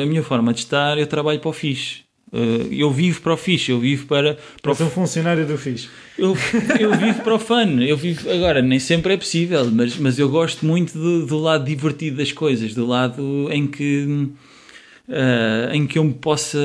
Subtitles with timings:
[0.00, 2.10] A minha forma de estar, eu trabalho para o fixe.
[2.32, 4.38] Uh, eu vivo para o fixe, eu vivo para.
[4.62, 5.88] para És um funcionário do fixe.
[6.16, 6.36] Eu,
[6.78, 7.80] eu vivo para o fun.
[7.80, 11.64] Eu vivo, agora, nem sempre é possível, mas, mas eu gosto muito do, do lado
[11.64, 14.28] divertido das coisas, do lado em que.
[15.08, 16.56] Uh, em que eu me possa,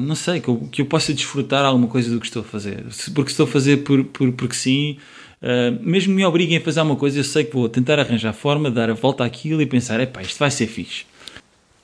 [0.00, 2.84] não sei, que eu, que eu possa desfrutar alguma coisa do que estou a fazer.
[3.14, 4.98] Porque estou a fazer por, por, porque sim,
[5.40, 8.68] uh, mesmo me obriguem a fazer uma coisa, eu sei que vou tentar arranjar forma
[8.68, 11.06] de dar a volta àquilo e pensar: epá, isto vai ser fixe.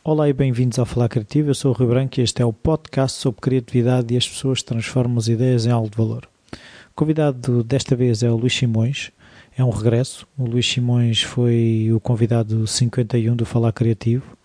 [0.08, 1.50] Olá e bem-vindos ao Falar Criativo.
[1.50, 4.62] Eu sou o Rui Branco e este é o podcast sobre criatividade e as pessoas
[4.62, 6.28] transformam as ideias em algo de valor.
[6.52, 9.10] O convidado desta vez é o Luís Simões.
[9.58, 10.24] É um regresso.
[10.38, 14.38] O Luís Simões foi o convidado 51 do Falar Criativo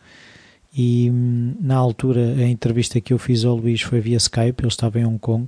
[0.75, 4.63] e hum, na altura a entrevista que eu fiz ao Luís foi via Skype.
[4.63, 5.47] Ele estava em Hong Kong.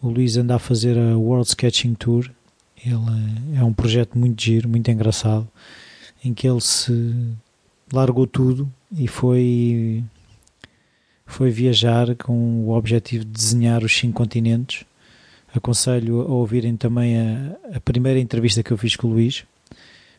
[0.00, 2.30] O Luís anda a fazer a World Sketching Tour.
[2.86, 5.48] Ele é um projeto muito giro, muito engraçado,
[6.24, 7.34] em que ele se
[7.92, 10.04] largou tudo e foi
[11.26, 14.84] foi viajar com o objetivo de desenhar os cinco continentes.
[15.54, 19.44] Aconselho a ouvirem também a, a primeira entrevista que eu fiz com o Luís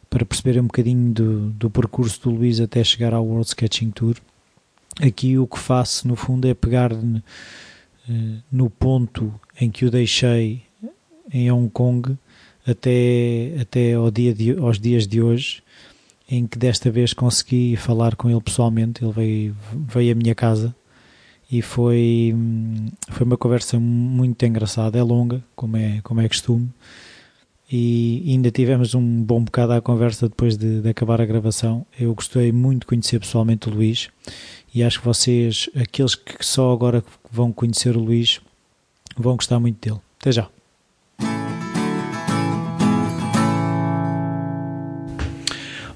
[0.10, 4.16] para perceberem um bocadinho do, do percurso do Luís até chegar ao World Sketching Tour.
[5.02, 10.64] Aqui o que faço no fundo é pegar eh, no ponto em que o deixei
[11.32, 12.18] em Hong Kong
[12.66, 15.64] até, até ao dia de, aos dias de hoje
[16.32, 19.04] em que desta vez consegui falar com ele pessoalmente.
[19.04, 20.74] Ele veio, veio à minha casa
[21.52, 22.34] e foi,
[23.10, 24.98] foi uma conversa muito engraçada.
[24.98, 26.70] É longa, como é, como é costume.
[27.70, 31.86] E ainda tivemos um bom bocado à conversa depois de, de acabar a gravação.
[32.00, 34.10] Eu gostei muito de conhecer pessoalmente o Luís
[34.74, 38.40] e acho que vocês, aqueles que só agora vão conhecer o Luís,
[39.18, 40.02] vão gostar muito dele.
[40.20, 40.50] Até já.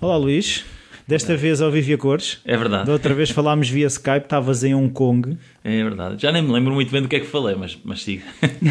[0.05, 0.63] Olá Luís,
[1.07, 1.35] desta é.
[1.35, 2.37] vez ao Vivia Cores.
[2.45, 2.85] É verdade.
[2.85, 5.35] Da outra vez falámos via Skype, estavas em Hong Kong.
[5.63, 6.21] É verdade.
[6.21, 8.21] Já nem me lembro muito bem do que é que falei, mas, mas siga.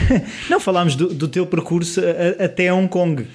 [0.49, 3.27] Não, falámos do, do teu percurso a, até Hong Kong.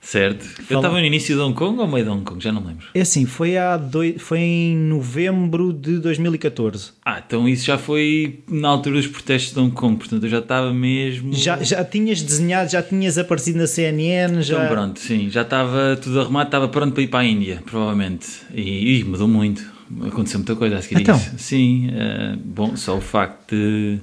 [0.00, 0.44] Certo.
[0.44, 0.66] Fala...
[0.70, 2.42] Eu estava no início de Hong Kong ou meio de Hong Kong?
[2.42, 2.86] Já não lembro.
[2.94, 6.92] É assim, foi, há dois, foi em novembro de 2014.
[7.04, 10.38] Ah, então isso já foi na altura dos protestos de Hong Kong, portanto eu já
[10.38, 11.32] estava mesmo.
[11.34, 14.42] Já, já tinhas desenhado, já tinhas aparecido na CNN?
[14.42, 14.56] Já...
[14.56, 18.26] Então pronto, sim, já estava tudo arrumado, estava pronto para ir para a Índia, provavelmente.
[18.54, 19.80] E, e mudou muito.
[20.06, 21.16] Aconteceu muita coisa a seguir então.
[21.16, 21.32] isso.
[21.36, 23.98] Sim, uh, bom, só o facto de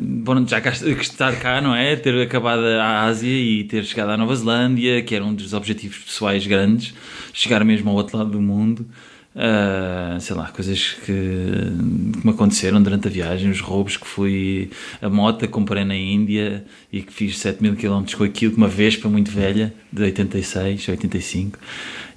[0.00, 1.96] bom, já estar cá, não é?
[1.96, 5.98] Ter acabado a Ásia e ter chegado à Nova Zelândia, que era um dos objetivos
[5.98, 6.94] pessoais grandes,
[7.32, 8.86] chegar mesmo ao outro lado do mundo.
[9.34, 14.70] Uh, sei lá, coisas que, que, me aconteceram durante a viagem, os roubos que fui
[15.00, 18.68] a moto comprei na Índia e que fiz 7 mil km com aquilo, com uma
[18.68, 21.58] Vespa muito velha, de 86, 85.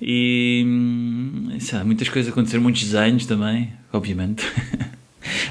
[0.01, 0.65] E
[1.59, 4.45] sei lá, muitas coisas aconteceram, muitos desenhos também, obviamente.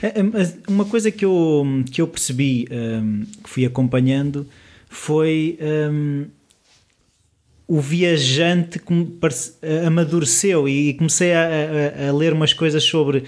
[0.03, 4.47] É, é, uma coisa que eu, que eu percebi, um, que fui acompanhando,
[4.89, 5.59] foi
[5.91, 6.27] um,
[7.67, 8.95] o viajante que
[9.87, 11.49] amadureceu e comecei a,
[12.07, 13.25] a, a ler umas coisas sobre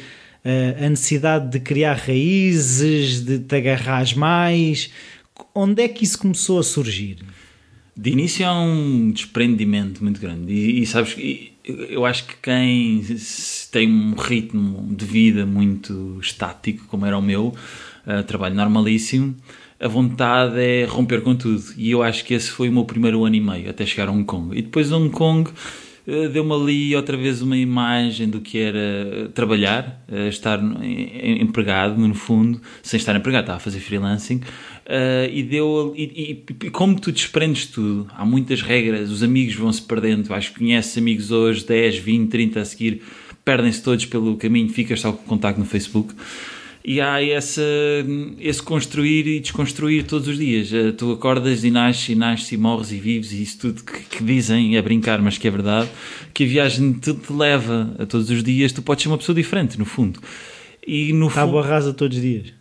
[0.81, 4.91] a necessidade de criar raízes, de te agarrar mais.
[5.53, 7.19] Onde é que isso começou a surgir?
[7.97, 11.17] De início há um desprendimento muito grande e, e sabes
[11.67, 13.01] eu acho que quem
[13.77, 17.55] tem um ritmo de vida muito estático, como era o meu,
[18.07, 19.37] uh, trabalho normalíssimo,
[19.79, 21.63] a vontade é romper com tudo.
[21.77, 24.13] E eu acho que esse foi o meu primeiro ano e meio, até chegar a
[24.13, 24.59] Hong Kong.
[24.59, 29.29] E depois de Hong Kong uh, deu-me ali outra vez uma imagem do que era
[29.35, 34.41] trabalhar, uh, estar empregado, no fundo, sem estar empregado, estava a fazer freelancing.
[34.87, 39.71] Uh, e deu e, e, como tu desprendes tudo, há muitas regras, os amigos vão
[39.71, 40.33] se perdendo.
[40.33, 43.03] Acho que conheces amigos hoje, 10, 20, 30 a seguir,
[43.47, 46.13] perdem-se todos pelo caminho, ficas só com contacto no Facebook.
[46.85, 47.63] E há essa,
[48.41, 50.71] esse construir e desconstruir todos os dias.
[50.73, 54.01] Uh, tu acordas e nasces, e nasces e morres e vives, e isso tudo que,
[54.01, 55.89] que dizem é brincar, mas que é verdade.
[56.35, 59.35] Que a viagem te, te, leva a todos os dias, tu podes ser uma pessoa
[59.35, 60.21] diferente, no fundo.
[60.85, 62.53] E no Tábua fundo, rasa todos os dias.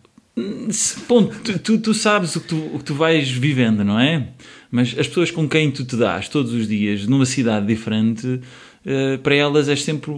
[1.08, 4.28] Ponto, tu, tu, tu, sabes o que tu, o que tu vais vivendo, não é?
[4.70, 8.40] Mas as pessoas com quem tu te dás todos os dias numa cidade diferente,
[8.86, 10.12] uh, para elas és sempre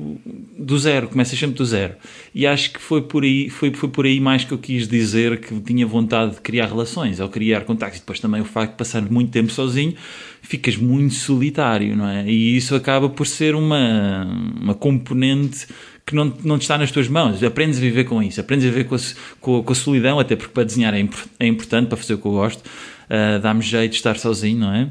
[0.58, 1.94] do zero, começas sempre do zero.
[2.34, 5.40] E acho que foi por aí, foi, foi por aí mais que eu quis dizer
[5.40, 7.98] que tinha vontade de criar relações, ou criar contactos.
[7.98, 9.94] E depois também o facto de passar muito tempo sozinho,
[10.42, 12.28] ficas muito solitário, não é?
[12.28, 14.24] E isso acaba por ser uma,
[14.60, 15.66] uma componente
[16.08, 17.42] que não, não está nas tuas mãos.
[17.42, 18.98] Aprendes a viver com isso, aprendes a viver com a,
[19.40, 21.06] com, com a solidão, até porque para desenhar é,
[21.38, 22.60] é, importante, para fazer o que eu gosto.
[22.60, 24.90] Uh, Dá-me jeito de estar sozinho, não é?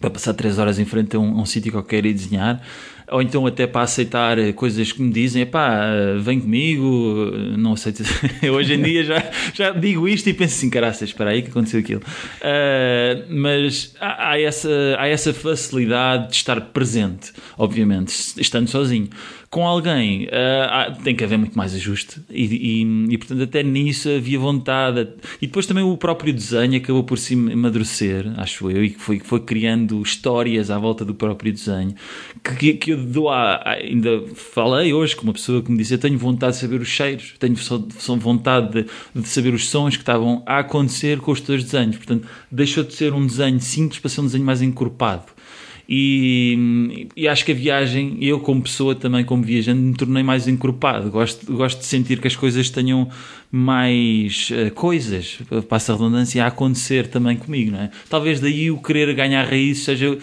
[0.00, 2.62] Para passar três horas em frente a um, um sítio qualquer e desenhar.
[3.10, 5.90] Ou então até para aceitar coisas que me dizem, pá,
[6.20, 8.02] vem comigo, não aceito.
[8.52, 11.80] Hoje em dia já, já digo isto e penso assim, caraças, espera aí que aconteceu
[11.80, 12.02] aquilo.
[12.02, 19.08] Uh, mas há, há, essa, há essa facilidade de estar presente, obviamente, estando sozinho
[19.50, 22.20] com alguém uh, tem que haver muito mais ajuste.
[22.30, 25.08] E, e, e, portanto até nisso havia vontade.
[25.40, 29.40] E depois também o próprio desenho acabou por se amadurecer acho eu e foi, foi
[29.40, 31.94] criando histórias à volta do próprio desenho
[32.58, 35.98] que, que eu dou a, ainda falei hoje com uma pessoa que me disse eu
[35.98, 39.96] tenho vontade de saber os cheiros tenho só, só vontade de, de, saber os sons
[39.96, 41.96] que estavam a acontecer com os teus desenhos.
[41.96, 45.37] Portanto deixou de ser um desenho simples para ser um desenho mais encorpado
[45.90, 50.46] e, e, acho que a viagem, eu como pessoa também, como viajante, me tornei mais
[50.46, 51.10] encorpado.
[51.10, 53.08] Gosto, gosto de sentir que as coisas tenham
[53.50, 57.90] mais uh, coisas, passa a redundância, a acontecer também comigo, não é?
[58.10, 60.18] Talvez daí o querer ganhar raiz seja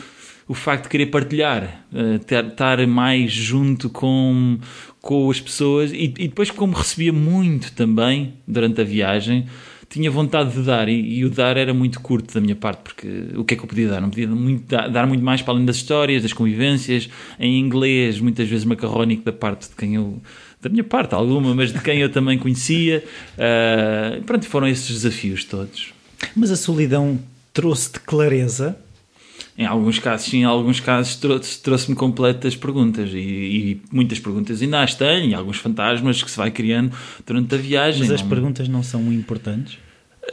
[0.47, 4.59] o facto de querer partilhar, uh, estar mais junto com,
[5.01, 9.47] com as pessoas e, e depois, como recebia muito também durante a viagem
[9.89, 13.07] tinha vontade de dar e, e, o dar era muito curto da minha parte, porque
[13.35, 14.01] o que é que eu podia dar?
[14.01, 17.09] Não podia muito, dar, dar, muito mais para além das histórias, das convivências,
[17.39, 20.21] em inglês, muitas vezes macarrónico da parte de quem eu.
[20.61, 23.03] da minha parte, alguma, mas de quem eu também conhecia.
[23.37, 25.93] Uh, pronto, foram esses desafios todos.
[26.35, 27.19] Mas a solidão
[27.53, 28.77] trouxe-te clareza?
[29.57, 34.61] Em alguns casos, sim, em alguns casos trouxe-me trouxe completas perguntas e, e, muitas perguntas
[34.61, 36.91] ainda as tenho, e alguns fantasmas que se vai criando
[37.25, 38.01] durante a viagem.
[38.01, 38.29] Mas as não...
[38.29, 39.77] perguntas não são importantes?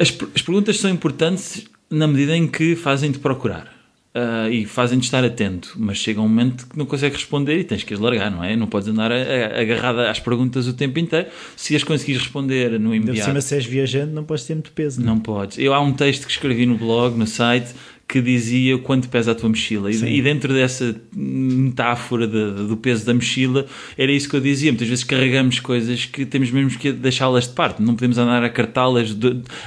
[0.01, 3.71] As, as perguntas são importantes na medida em que fazem-te procurar.
[4.15, 7.83] Uh, e fazem-te estar atento, mas chega um momento que não consegues responder e tens
[7.83, 8.55] que as largar, não é?
[8.55, 11.29] Não podes andar agarrada às perguntas o tempo inteiro.
[11.57, 13.21] Se as conseguires responder no imediato.
[13.21, 15.07] De cima, se és viajante, não podes ter muito peso, não?
[15.07, 15.15] É?
[15.15, 15.59] Não podes.
[15.59, 17.73] Eu há um texto que escrevi no blog, no site,
[18.13, 19.91] que dizia quanto pesa a tua mochila.
[19.91, 23.65] E, e, dentro dessa metáfora de, do peso da mochila,
[23.97, 24.71] era isso que eu dizia.
[24.71, 27.81] Muitas vezes carregamos coisas que temos mesmo que deixá-las de parte.
[27.81, 29.17] Não podemos andar a cartá-las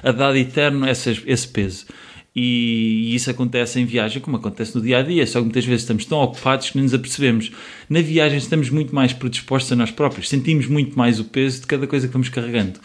[0.03, 1.87] a dado eterno essas, esse peso.
[2.35, 5.25] E, e isso acontece em viagem, como acontece no dia a dia.
[5.25, 7.51] Só que muitas vezes estamos tão ocupados que não nos apercebemos.
[7.89, 10.29] Na viagem estamos muito mais predispostos a nós próprios.
[10.29, 12.79] Sentimos muito mais o peso de cada coisa que vamos carregando.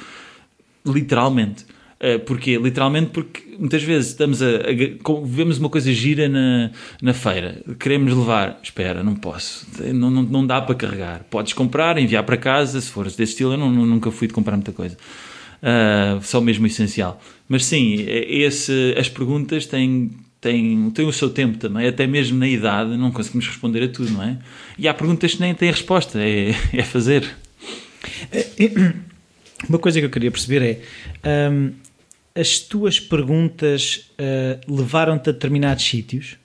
[0.86, 1.66] Literalmente.
[2.02, 2.56] Uh, porquê?
[2.56, 6.70] Literalmente porque muitas vezes estamos a, a, vemos uma coisa gira na,
[7.02, 11.26] na feira, queremos levar, espera, não posso, não, não, não dá para carregar.
[11.28, 14.56] Podes comprar, enviar para casa, se fores desse estilo, eu não, nunca fui de comprar
[14.56, 14.96] muita coisa.
[15.62, 17.20] Uh, só mesmo o essencial.
[17.46, 20.10] Mas sim, esse, as perguntas têm,
[20.40, 24.10] têm, têm o seu tempo também, até mesmo na idade não conseguimos responder a tudo,
[24.10, 24.38] não é?
[24.78, 27.28] E há perguntas que nem têm resposta, é, é fazer.
[28.32, 28.72] Eh,
[29.68, 30.80] uma coisa que eu queria perceber
[31.22, 31.50] é.
[31.50, 31.89] Um,
[32.40, 36.36] as tuas perguntas uh, levaram-te a determinados sítios?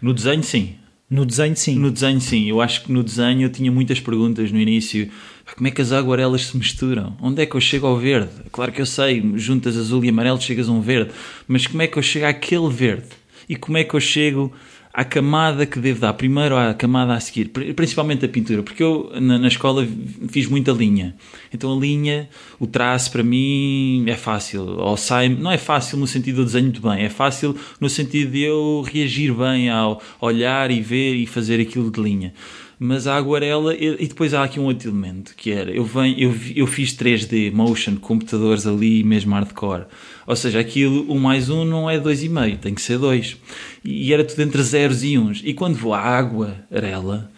[0.00, 0.74] No desenho, sim.
[1.10, 1.78] No desenho, sim.
[1.78, 2.50] No desenho, sim.
[2.50, 5.10] Eu acho que no desenho eu tinha muitas perguntas no início.
[5.56, 7.16] Como é que as aguarelas se misturam?
[7.20, 8.30] Onde é que eu chego ao verde?
[8.52, 11.10] Claro que eu sei, juntas azul e amarelo chegas a um verde.
[11.46, 13.06] Mas como é que eu chego àquele verde?
[13.48, 14.52] E como é que eu chego
[14.92, 19.10] à camada que devo dar, primeiro à camada a seguir, principalmente a pintura, porque eu
[19.20, 19.86] na, na, escola
[20.28, 21.14] fiz muita linha.
[21.52, 26.06] Então a linha, o traço para mim é fácil, ou sai, não é fácil no
[26.06, 30.70] sentido do desenho muito bem, é fácil no sentido de eu reagir bem ao olhar
[30.70, 32.32] e ver e fazer aquilo de linha
[32.78, 36.34] mas a aguarela e depois há aqui um outro elemento que era eu venho eu,
[36.54, 39.86] eu fiz 3D motion computadores ali mesmo hardcore.
[40.26, 43.36] Ou seja aquilo um mais um não é dois e meio tem que ser dois.
[43.84, 45.42] E era tudo entre zeros e uns.
[45.44, 47.30] E quando vou à água arela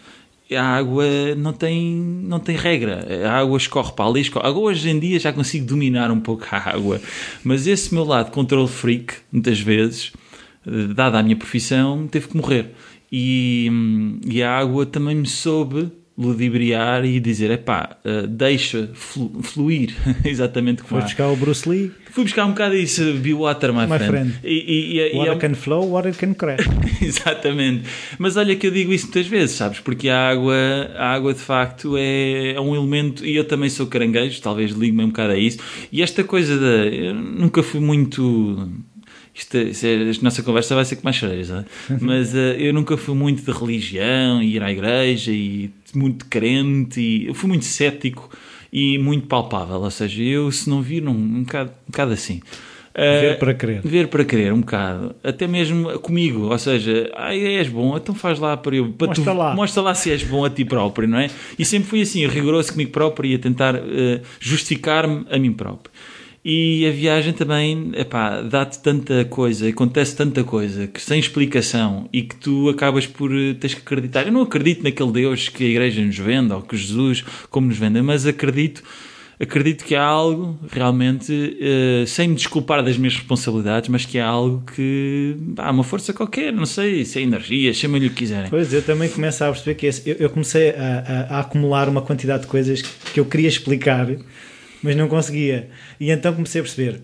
[0.55, 1.05] a água
[1.37, 3.05] não tem, não tem regra.
[3.27, 4.47] A água escorre para ali, escorre.
[4.47, 7.01] Agora, hoje em dia já consigo dominar um pouco a água,
[7.43, 10.11] mas esse meu lado control freak, muitas vezes,
[10.93, 12.71] dada a minha profissão, teve que morrer
[13.11, 13.69] e,
[14.25, 20.83] e a água também me soube ludibriar e dizer, epá, uh, deixa flu fluir, exatamente
[20.83, 21.91] como Foi buscar o Bruce Lee?
[22.11, 24.07] Fui buscar um bocado isso, be water, my, my friend.
[24.07, 24.39] friend.
[24.43, 26.65] E, e, e, water é can flow, water can crash.
[27.01, 27.83] exatamente.
[28.19, 29.79] Mas olha que eu digo isso muitas vezes, sabes?
[29.79, 30.55] Porque a água,
[30.95, 35.05] a água de facto é, é um elemento, e eu também sou caranguejo, talvez ligue-me
[35.05, 35.59] um bocado a isso,
[35.91, 36.85] e esta coisa da...
[36.85, 38.69] Eu nunca fui muito
[39.33, 41.65] isto, isto é, a nossa conversa vai ser com mais choreiras, é?
[41.99, 46.99] mas uh, eu nunca fui muito de religião, e ir à igreja, e muito crente,
[46.99, 48.29] e eu fui muito cético
[48.71, 52.41] e muito palpável, ou seja, eu se não vir, um, um, bocado, um bocado assim.
[52.91, 53.81] Uh, ver para querer.
[53.81, 55.15] Ver para querer, um bocado.
[55.23, 58.89] Até mesmo comigo, ou seja, ah, és bom, então faz lá para eu.
[58.89, 59.55] Para mostra tu, lá.
[59.55, 61.29] Mostra lá se és bom a ti próprio, não é?
[61.57, 65.91] E sempre fui assim, rigoroso comigo próprio e a tentar uh, justificar-me a mim próprio.
[66.43, 72.23] E a viagem também, epá, dá-te tanta coisa, acontece tanta coisa, que sem explicação e
[72.23, 74.25] que tu acabas por eh, teres que acreditar.
[74.25, 77.77] Eu não acredito naquele Deus que a igreja nos vende ou que Jesus como nos
[77.77, 78.81] vende, mas acredito
[79.41, 84.27] acredito que há algo realmente, uh, sem me desculpar das minhas responsabilidades, mas que há
[84.27, 88.51] algo que há uma força qualquer, não sei, se é energia, chama-lhe o que quiserem.
[88.51, 91.89] Pois, eu também começo a perceber que esse, eu, eu, comecei a, a, a, acumular
[91.89, 94.07] uma quantidade de coisas que eu queria explicar,
[94.81, 95.69] mas não conseguia.
[95.99, 97.01] E então comecei a perceber,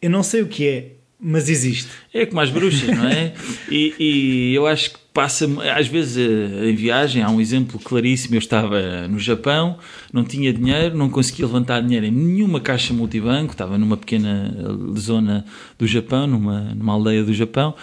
[0.00, 1.90] eu não sei o que é, mas existe.
[2.14, 3.34] É como as bruxas, não é?
[3.70, 5.46] e, e eu acho que passa,
[5.76, 9.78] às vezes eh, em viagem, há um exemplo claríssimo, eu estava no Japão,
[10.12, 14.50] não tinha dinheiro, não conseguia levantar dinheiro em nenhuma caixa multibanco, estava numa pequena
[14.98, 15.44] zona
[15.78, 17.74] do Japão, numa, numa aldeia do Japão,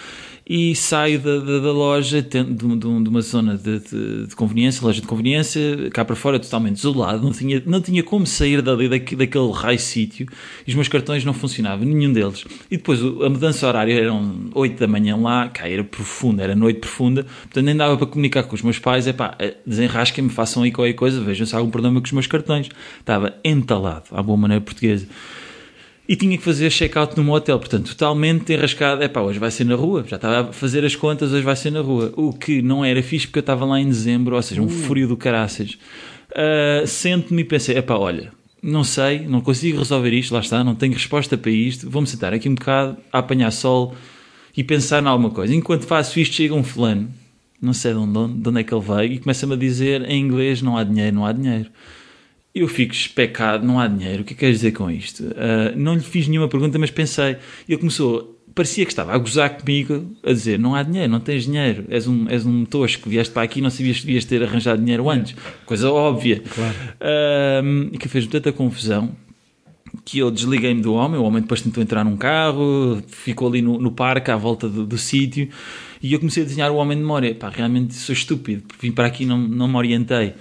[0.49, 3.79] e saio da, da, da loja de, de, de, uma zona de,
[4.27, 8.25] de, conveniência, loja de conveniência, cá para fora totalmente desolado, não tinha, não tinha como
[8.25, 10.25] sair dali daquele, daquele raio sítio
[10.65, 12.45] e os meus cartões não funcionavam, nenhum deles.
[12.71, 16.79] E depois a mudança horária eram 8 da manhã lá, cá era profunda, era noite
[16.79, 20.71] profunda, portanto nem dava para comunicar com os meus pais, é pá, desenrasquem-me, façam aí
[20.71, 22.69] qualquer coisa, vejam se há algum problema com os meus cartões.
[22.99, 25.07] Estava entalado, à boa maneira portuguesa
[26.07, 29.03] e tinha que fazer check-out num hotel, portanto, totalmente enrascado.
[29.03, 31.55] É pá, hoje vai ser na rua, já estava a fazer as contas, hoje vai
[31.55, 32.13] ser na rua.
[32.15, 34.69] O que não era fixe porque eu estava lá em dezembro, ou seja, um uh.
[34.69, 35.77] frio do caraças.
[36.31, 38.31] Uh, Sento-me e pensei: é pá, olha,
[38.63, 42.33] não sei, não consigo resolver isto, lá está, não tenho resposta para isto, vou-me sentar
[42.33, 43.93] aqui um bocado a apanhar sol
[44.55, 45.53] e pensar em alguma coisa.
[45.53, 47.09] Enquanto faço isto, chega um fulano,
[47.61, 50.21] não sei de onde, de onde é que ele veio, e começa-me a dizer em
[50.21, 51.69] inglês: não há dinheiro, não há dinheiro
[52.59, 55.23] eu fico especado, não há dinheiro, o que é que queres dizer com isto?
[55.23, 57.37] Uh, não lhe fiz nenhuma pergunta, mas pensei,
[57.67, 61.45] ele começou, parecia que estava a gozar comigo, a dizer, não há dinheiro, não tens
[61.45, 64.81] dinheiro, és um, és um tosco, vieste para aqui não sabias que devias ter arranjado
[64.81, 65.35] dinheiro antes,
[65.65, 66.41] coisa óbvia.
[66.53, 66.75] Claro.
[67.01, 69.15] Uh, e que fez-me tanta confusão,
[70.03, 73.77] que eu desliguei-me do homem, o homem depois tentou entrar num carro, ficou ali no,
[73.77, 75.49] no parque, à volta do, do sítio,
[76.01, 77.33] e eu comecei a desenhar o homem de memória.
[77.35, 80.33] Pá, realmente sou estúpido, vim para aqui e não, não me orientei.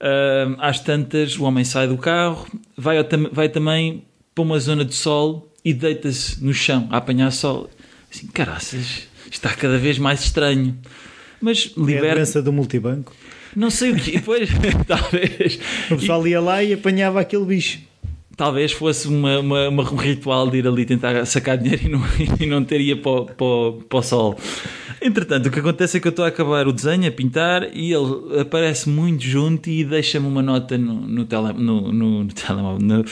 [0.00, 2.96] Uh, às tantas, o homem sai do carro, vai,
[3.32, 7.68] vai também para uma zona de sol e deita-se no chão a apanhar sol.
[8.12, 10.78] Assim, caraças, está cada vez mais estranho.
[11.40, 12.06] Mas liberta.
[12.06, 13.14] É a doença do multibanco?
[13.56, 14.48] Não sei o que, pois,
[14.86, 15.58] talvez.
[15.90, 17.88] O pessoal ia lá e apanhava aquele bicho
[18.38, 22.00] talvez fosse uma, uma, uma, um ritual de ir ali tentar sacar dinheiro e não,
[22.40, 24.38] e não ter ia para, para, para o sol.
[25.00, 27.92] Entretanto, o que acontece é que eu estou a acabar o desenho, a pintar, e
[27.92, 33.04] ele aparece muito junto e deixa-me uma nota no, no, no, no telemóvel, no,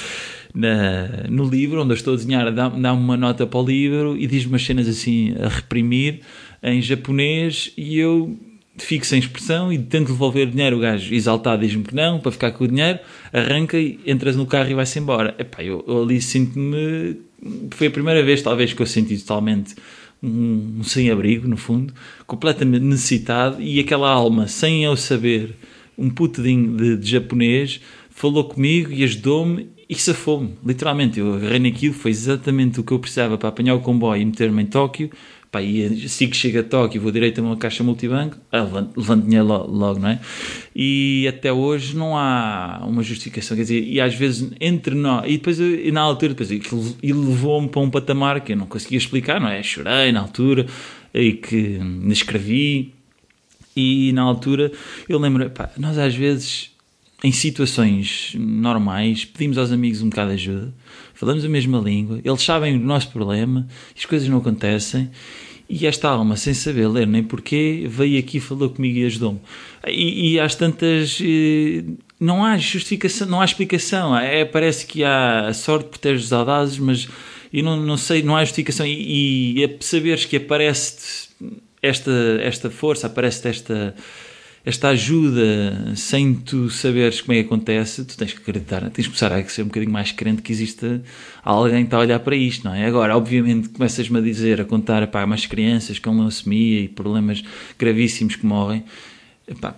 [0.54, 4.16] na, no livro onde eu estou a desenhar, dá-me dá uma nota para o livro
[4.16, 6.20] e diz-me umas cenas assim a reprimir
[6.62, 8.36] em japonês e eu
[8.78, 10.76] fico sem expressão e tento devolver o dinheiro.
[10.76, 12.98] O gajo exaltado diz-me que não, para ficar com o dinheiro,
[13.32, 15.34] arranca e entras no carro e vai-se embora.
[15.38, 17.16] Epá, eu, eu ali sinto-me.
[17.70, 19.74] Foi a primeira vez, talvez, que eu senti totalmente
[20.26, 21.94] um, um sem-abrigo, no fundo,
[22.26, 25.54] completamente necessitado e aquela alma, sem eu saber,
[25.96, 27.80] um puto de, de japonês,
[28.10, 31.20] falou comigo e ajudou-me e safou-me, literalmente.
[31.20, 34.62] Eu agarrei naquilo, foi exatamente o que eu precisava para apanhar o comboio e meter-me
[34.62, 35.10] em Tóquio
[35.50, 38.96] pá, e assim que chega a Tóquio vou direito a uma caixa multibanco, ah, levanto,
[38.96, 40.20] levanto dinheiro logo, logo, não é?
[40.74, 45.32] E até hoje não há uma justificação, quer dizer, e às vezes entre nós, e
[45.38, 49.40] depois e na altura, depois aquilo levou-me para um patamar que eu não conseguia explicar,
[49.40, 49.62] não é?
[49.62, 50.66] Chorei na altura
[51.14, 52.92] e que me escrevi
[53.74, 54.72] e na altura
[55.08, 56.70] eu lembro, pá, nós às vezes
[57.22, 60.74] em situações normais pedimos aos amigos um bocado de ajuda,
[61.16, 65.10] falamos a mesma língua, eles sabem o nosso problema, as coisas não acontecem
[65.68, 69.40] e esta alma, sem saber ler nem porquê, veio aqui, falou comigo e ajudou-me.
[69.86, 71.18] E, e às tantas.
[71.20, 71.82] Eh,
[72.20, 74.16] não há justificação, não há explicação.
[74.16, 77.08] É, parece que há sorte por teres audazes, mas
[77.52, 78.86] eu não, não sei, não há justificação.
[78.86, 81.30] E, e é saberes que aparece
[81.82, 83.94] esta, esta força, aparece esta
[84.66, 89.16] esta ajuda sem tu saberes como é que acontece, tu tens que acreditar, tens que
[89.16, 91.00] começar a ser um bocadinho mais crente que exista
[91.44, 92.84] alguém que está a olhar para isto, não é?
[92.84, 97.44] Agora, obviamente, começas-me a dizer, a contar para umas crianças com leucemia e problemas
[97.78, 98.82] gravíssimos que morrem.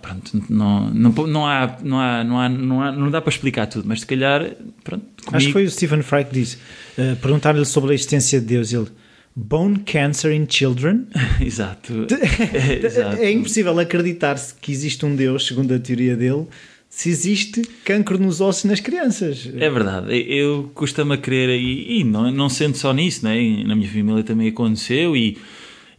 [0.01, 3.67] Pronto, não, não, não, há, não, há, não, há, não, há, não dá para explicar
[3.67, 5.05] tudo, mas se calhar, pronto.
[5.23, 5.37] Comigo...
[5.37, 6.57] Acho que foi o Stephen Fry que disse,
[6.97, 8.87] uh, perguntar-lhe sobre a existência de Deus, ele
[9.41, 11.07] Bone Cancer in Children.
[11.39, 12.07] Exato.
[12.53, 13.21] É, exato.
[13.21, 16.45] é impossível acreditar-se que existe um Deus, segundo a teoria dele,
[16.89, 19.49] se existe cancro nos ossos nas crianças.
[19.57, 20.13] É verdade.
[20.27, 23.63] Eu costumo a crer, e, e não, não sendo só nisso, né?
[23.65, 25.37] na minha família também aconteceu, e,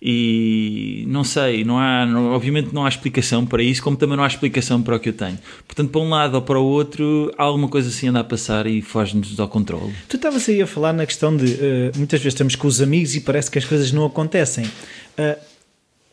[0.02, 4.25] E não sei, não há, não, obviamente não há explicação para isso, como também não
[4.25, 5.38] há explicação para o que eu tenho.
[5.66, 8.66] Portanto, para um lado ou para o outro, há alguma coisa assim anda a passar
[8.66, 9.92] e foge-nos ao controle.
[10.09, 13.14] Tu estavas aí a falar na questão de uh, muitas vezes estamos com os amigos
[13.14, 14.64] e parece que as coisas não acontecem.
[14.64, 15.38] Uh,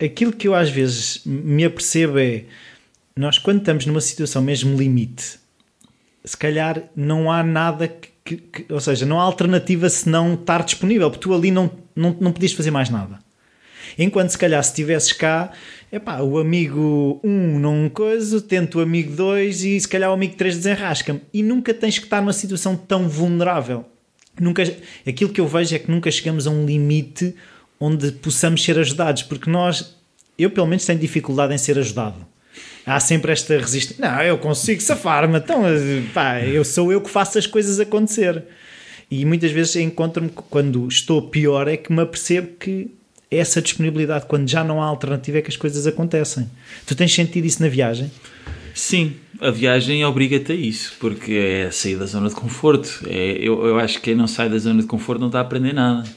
[0.03, 2.43] aquilo que eu às vezes me apercebo é
[3.15, 5.39] nós, quando estamos numa situação mesmo limite,
[6.25, 10.33] se calhar não há nada que, que, que ou seja, não há alternativa se não
[10.33, 13.25] estar disponível, porque tu ali não, não, não podias fazer mais nada.
[13.97, 15.51] Enquanto se calhar se estivesses cá,
[15.91, 20.13] epá, o amigo 1 um não coisa, tenta o amigo 2 e se calhar o
[20.13, 21.21] amigo 3 desenrasca-me.
[21.33, 23.85] E nunca tens que estar numa situação tão vulnerável.
[24.39, 24.63] Nunca,
[25.07, 27.33] aquilo que eu vejo é que nunca chegamos a um limite
[27.79, 29.95] onde possamos ser ajudados, porque nós,
[30.37, 32.25] eu pelo menos tenho dificuldade em ser ajudado.
[32.85, 33.95] Há sempre esta resistência.
[33.99, 35.63] Não, eu consigo safar-me, então
[36.13, 38.43] pá, eu sou eu que faço as coisas acontecer.
[39.09, 42.91] E muitas vezes encontro-me, quando estou pior, é que me apercebo que
[43.29, 46.49] essa disponibilidade, quando já não há alternativa, é que as coisas acontecem.
[46.85, 48.11] Tu tens sentido isso na viagem?
[48.73, 53.01] Sim, a viagem obriga-te a isso, porque é sair da zona de conforto.
[53.07, 55.41] É, eu, eu acho que quem não sai da zona de conforto não está a
[55.41, 56.07] aprender nada.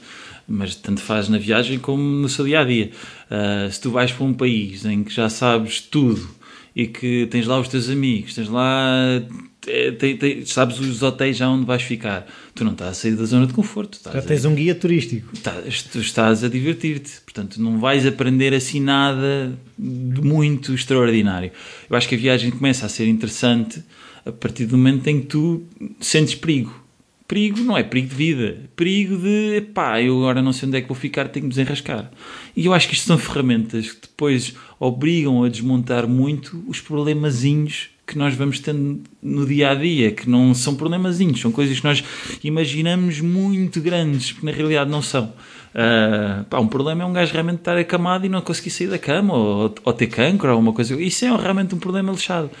[0.47, 2.91] Mas tanto faz na viagem como no seu dia a dia.
[3.29, 6.29] Uh, se tu vais para um país em que já sabes tudo
[6.75, 9.21] e que tens lá os teus amigos, tens lá
[9.61, 12.25] tem, tem, sabes os hotéis já onde vais ficar.
[12.55, 13.99] Tu não estás a sair da zona de conforto.
[14.03, 15.29] já tens a, um guia turístico.
[15.33, 17.21] Estás, tu estás a divertir-te.
[17.21, 21.51] Portanto, não vais aprender assim nada de muito extraordinário.
[21.89, 23.83] Eu acho que a viagem começa a ser interessante
[24.25, 25.63] a partir do momento em que tu
[25.99, 26.81] sentes perigo.
[27.27, 30.81] Perigo não é perigo de vida, perigo de pá, eu agora não sei onde é
[30.81, 32.11] que vou ficar, tenho que me desenrascar.
[32.57, 37.89] E eu acho que isto são ferramentas que depois obrigam a desmontar muito os problemazinhos
[38.11, 41.85] que nós vamos tendo no dia a dia, que não são problemazinhos, são coisas que
[41.85, 42.03] nós
[42.43, 45.33] imaginamos muito grandes, porque na realidade não são.
[45.73, 48.99] Uh, pá, um problema é um gajo realmente estar acamado e não conseguir sair da
[48.99, 51.01] cama, ou, ou ter cancro, ou alguma coisa.
[51.01, 52.51] Isso é realmente um problema lixado.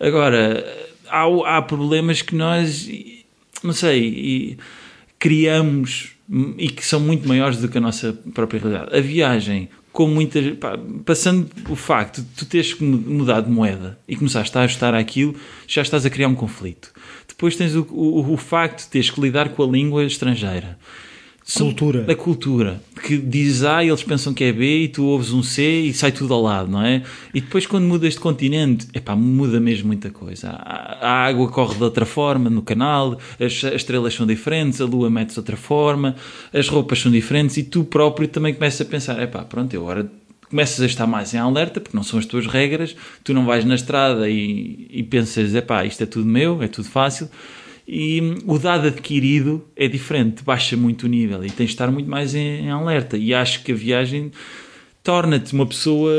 [0.00, 0.64] Agora,
[1.10, 2.88] há, há problemas que nós,
[3.62, 4.56] não sei,
[5.18, 6.12] criamos
[6.56, 8.96] e que são muito maiores do que a nossa própria realidade.
[8.96, 10.56] A viagem, com muitas.
[10.56, 15.36] Pá, passando o facto de tu teres mudar de moeda e começaste a ajustar aquilo,
[15.68, 16.92] já estás a criar um conflito.
[17.28, 20.76] Depois tens o, o, o facto de teres que lidar com a língua estrangeira.
[21.52, 22.00] Cultura.
[22.02, 22.80] Da cultura.
[23.02, 25.92] Que diz A e eles pensam que é B e tu ouves um C e
[25.92, 27.02] sai tudo ao lado, não é?
[27.34, 30.50] E depois quando mudas de continente, epá, muda mesmo muita coisa.
[30.50, 34.86] A, a água corre de outra forma no canal, as, as estrelas são diferentes, a
[34.86, 36.16] lua mete-se de outra forma,
[36.50, 40.10] as roupas são diferentes e tu próprio também começas a pensar, epá, pronto, eu agora
[40.48, 43.64] começas a estar mais em alerta, porque não são as tuas regras, tu não vais
[43.64, 47.28] na estrada e, e pensas, epá, isto é tudo meu, é tudo fácil
[47.86, 52.08] e o dado adquirido é diferente, baixa muito o nível e tens de estar muito
[52.08, 53.16] mais em, em alerta.
[53.16, 54.32] E acho que a viagem
[55.02, 56.12] torna-te uma pessoa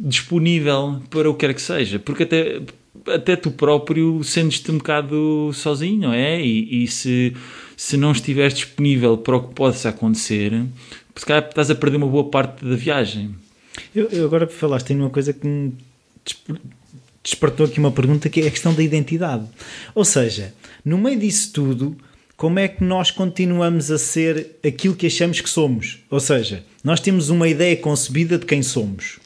[0.00, 2.62] disponível para o que quer que seja, porque até,
[3.08, 6.40] até tu próprio sentes-te um bocado sozinho, não é?
[6.40, 7.36] E, e, se,
[7.76, 10.64] se não estiveres disponível para o que possa acontecer,
[11.14, 13.34] se calhar estás a perder uma boa parte da viagem.
[13.94, 15.74] Eu, eu agora falaste em uma coisa que me
[17.22, 19.46] despertou aqui uma pergunta que é a questão da identidade.
[19.94, 20.54] Ou seja,
[20.84, 21.96] no meio disso tudo,
[22.36, 26.00] como é que nós continuamos a ser aquilo que achamos que somos?
[26.10, 29.20] Ou seja, nós temos uma ideia concebida de quem somos.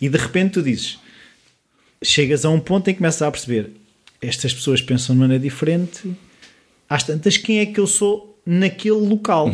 [0.00, 0.98] E de repente tu dizes,
[2.02, 3.70] chegas a um ponto em que começas a perceber,
[4.20, 6.14] estas pessoas pensam de maneira diferente,
[6.88, 9.48] às tantas, quem é que eu sou naquele local?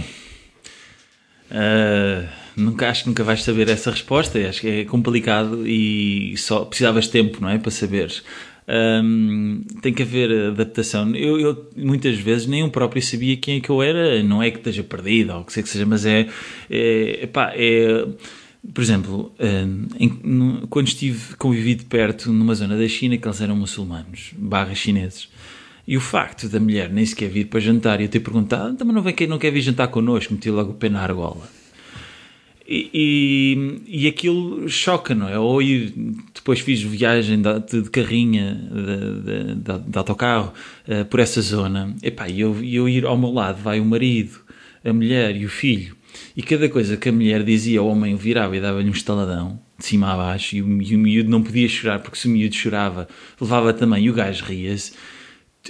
[1.50, 2.28] Uh,
[2.60, 7.04] nunca, acho que nunca vais saber essa resposta, acho que é complicado e só precisavas
[7.04, 7.58] de tempo, não é?
[7.58, 8.22] Para saberes.
[8.68, 11.14] Um, tem que haver adaptação.
[11.14, 14.50] Eu, eu, muitas vezes nem eu próprio sabia quem é que eu era, não é
[14.50, 16.28] que esteja perdido ou o que seja que seja, mas é,
[16.70, 18.06] é, epá, é
[18.74, 19.32] por exemplo,
[19.98, 25.28] em, quando estive convivido perto numa zona da China que eles eram muçulmanos, barra chineses,
[25.86, 28.94] e o facto da mulher nem sequer vir para jantar e eu ter perguntado, também
[28.94, 31.48] não, vem, não quer vir jantar connosco, meti logo o pé na argola.
[32.70, 35.38] E, e, aquilo choca, não é?
[35.38, 35.94] Ou ir,
[36.34, 40.52] depois fiz viagem de, de carrinha, de, de, de autocarro,
[40.86, 41.96] uh, por essa zona.
[42.02, 44.40] E eu, eu ir ao meu lado vai o marido,
[44.84, 45.96] a mulher e o filho.
[46.36, 49.86] E cada coisa que a mulher dizia, o homem virava e dava-lhe um estaladão, de
[49.86, 52.54] cima a baixo, e o, e o miúdo não podia chorar, porque se o miúdo
[52.54, 53.08] chorava,
[53.40, 54.92] levava também, e o gajo ria-se.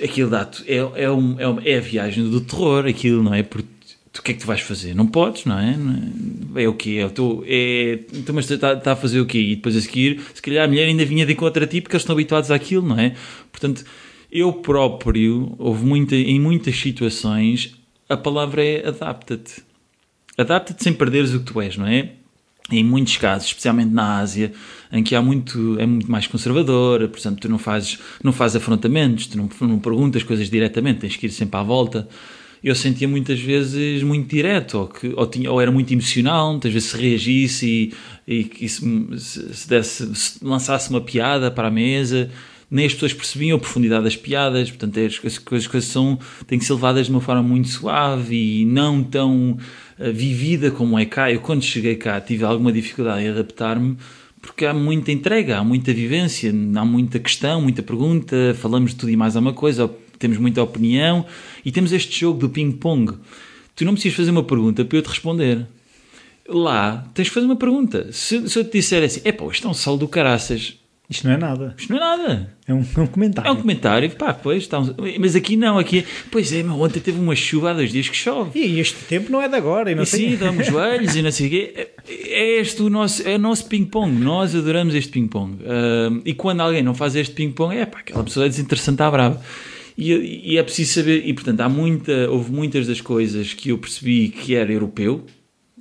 [0.03, 3.45] Aquilo dá é, é, um, é, é a viagem do terror, aquilo, não é?
[3.45, 3.78] Porque
[4.19, 4.95] o que é que tu vais fazer?
[4.95, 5.77] Não podes, não é?
[6.57, 7.01] É, é o quê?
[7.05, 9.39] É, tu, é, então, mas está, está a fazer o quê?
[9.39, 12.03] E depois a seguir, se calhar a mulher ainda vinha de contra ti porque eles
[12.03, 13.15] estão habituados àquilo, não é?
[13.51, 13.85] Portanto,
[14.31, 17.75] eu próprio, houve muita, em muitas situações,
[18.09, 19.63] a palavra é adapta-te.
[20.37, 22.13] Adapta-te sem perderes o que tu és, não é?
[22.71, 24.53] em muitos casos, especialmente na Ásia,
[24.93, 29.27] em que há muito, é muito mais conservadora, portanto, tu não fazes, não fazes afrontamentos,
[29.27, 32.09] tu não, não perguntas coisas diretamente, tens que ir sempre à volta.
[32.62, 36.73] Eu sentia muitas vezes muito direto, ou, que, ou, tinha, ou era muito emocional, muitas
[36.73, 37.92] vezes se reagisse
[38.27, 38.81] e, e, se,
[39.18, 42.31] se, desse, se lançasse uma piada para a mesa,
[42.71, 46.59] nem as pessoas percebiam a profundidade das piadas, portanto, as, as, as coisas são, têm
[46.59, 49.53] que ser levadas de uma forma muito suave e não tão
[49.99, 51.33] uh, vivida como é cá.
[51.33, 53.97] Eu, quando cheguei cá, tive alguma dificuldade em adaptar-me,
[54.40, 59.11] porque há muita entrega, há muita vivência, há muita questão, muita pergunta, falamos de tudo
[59.11, 61.25] e mais alguma coisa, temos muita opinião
[61.65, 63.15] e temos este jogo do ping-pong.
[63.75, 65.67] Tu não precisas fazer uma pergunta para eu te responder.
[66.49, 68.09] Lá, tens que fazer uma pergunta.
[68.13, 70.79] Se, se eu te disser assim, é pá, isto é um sol do caraças,
[71.11, 71.75] isto não é nada.
[71.79, 72.55] Isto não é nada.
[72.67, 73.49] É um, é um comentário.
[73.49, 74.11] É um comentário.
[74.11, 74.95] Pá, pois, está um...
[75.19, 76.05] Mas aqui não, aqui.
[76.31, 78.61] Pois é, ontem teve uma chuva há dois dias que chove.
[78.61, 79.91] E este tempo não é de agora.
[79.91, 80.31] E não e sei...
[80.33, 81.73] sim, dá-me joelhos e não sei o quê.
[81.75, 84.13] É, é este o nosso, é o nosso ping-pong.
[84.13, 85.55] Nós adoramos este ping-pong.
[85.63, 89.11] Uh, e quando alguém não faz este ping-pong, é pá, aquela pessoa é desinteressante à
[89.11, 89.41] brava.
[89.99, 91.27] E, e, é preciso saber.
[91.27, 95.27] E portanto, há muita, houve muitas das coisas que eu percebi que era europeu.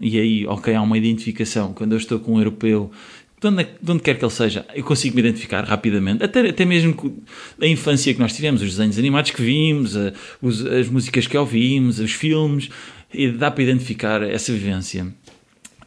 [0.02, 1.72] E aí, ok, há uma identificação.
[1.72, 2.92] Quando eu estou com um europeu
[3.40, 6.66] de onde, de onde, quer que ele seja, eu consigo me identificar rapidamente, até, até
[6.66, 7.22] mesmo
[7.62, 11.38] a infância que nós tivemos, os desenhos animados que vimos, a, os, as músicas que
[11.38, 12.70] ouvimos, os filmes,
[13.14, 15.08] e dá para identificar essa vivência.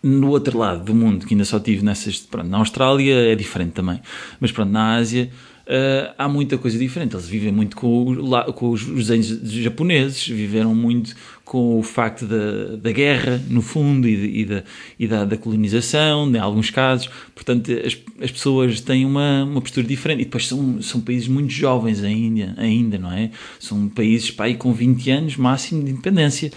[0.00, 2.20] No outro lado do mundo, que ainda só tive nessas.
[2.20, 4.00] Pronto, na Austrália é diferente também,
[4.38, 5.28] mas pronto, na Ásia
[5.66, 7.14] uh, há muita coisa diferente.
[7.14, 8.16] Eles vivem muito com,
[8.54, 14.42] com os desenhos japoneses, viveram muito com o facto da, da guerra, no fundo, e,
[14.42, 14.62] e, da,
[14.98, 17.10] e da, da, colonização, em alguns casos.
[17.34, 20.22] Portanto, as, as pessoas têm uma, uma postura diferente.
[20.22, 23.30] E depois são, são países muito jovens ainda, ainda não é?
[23.58, 26.52] São países pá, com 20 anos máximo de independência.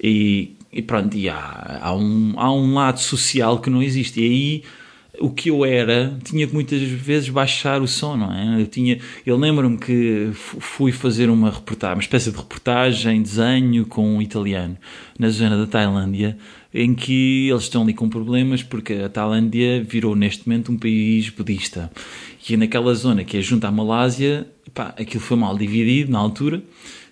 [0.00, 4.20] E, e pronto, e há, há, um, há um lado social que não existe.
[4.20, 4.62] E aí
[5.20, 8.60] o que eu era tinha que muitas vezes baixar o som, não é?
[8.60, 14.16] Eu tinha, eu lembro-me que fui fazer uma reportagem, uma espécie de reportagem, desenho com
[14.16, 14.76] um italiano
[15.18, 16.36] na zona da Tailândia,
[16.72, 21.28] em que eles estão ali com problemas porque a Tailândia virou neste momento um país
[21.30, 21.90] budista.
[22.48, 26.62] E naquela zona que é junto à Malásia, pá, aquilo foi mal dividido na altura.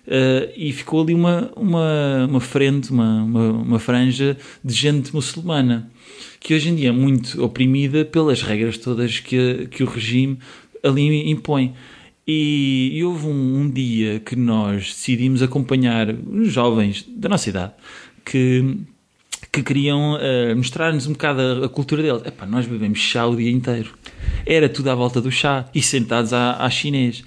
[0.07, 5.89] Uh, e ficou ali uma, uma, uma frente, uma, uma, uma franja de gente muçulmana
[6.45, 10.37] que hoje em dia é muito oprimida pelas regras todas que, que o regime
[10.83, 11.73] ali impõe.
[12.27, 17.73] E, e houve um, um, dia que nós decidimos acompanhar os jovens da nossa idade
[18.23, 18.77] que,
[19.51, 22.21] que queriam uh, mostrar-nos um bocado a, a cultura deles.
[22.23, 23.95] Epá, nós bebemos chá o dia inteiro.
[24.45, 27.23] Era tudo à volta do chá e sentados à, à chinês.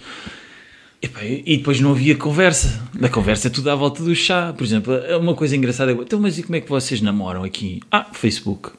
[1.44, 2.88] e depois não havia conversa.
[2.94, 4.52] Da conversa é tudo à volta do chá.
[4.56, 7.80] Por exemplo, uma coisa engraçada é: então, mas e como é que vocês namoram aqui?
[7.90, 8.78] Ah, Facebook.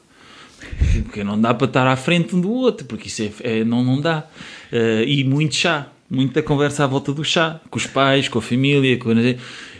[1.04, 3.84] Porque não dá para estar à frente um do outro, porque isso é, é não,
[3.84, 4.24] não dá.
[4.72, 8.42] Uh, e muito chá, muita conversa à volta do chá, com os pais, com a
[8.42, 9.10] família, com...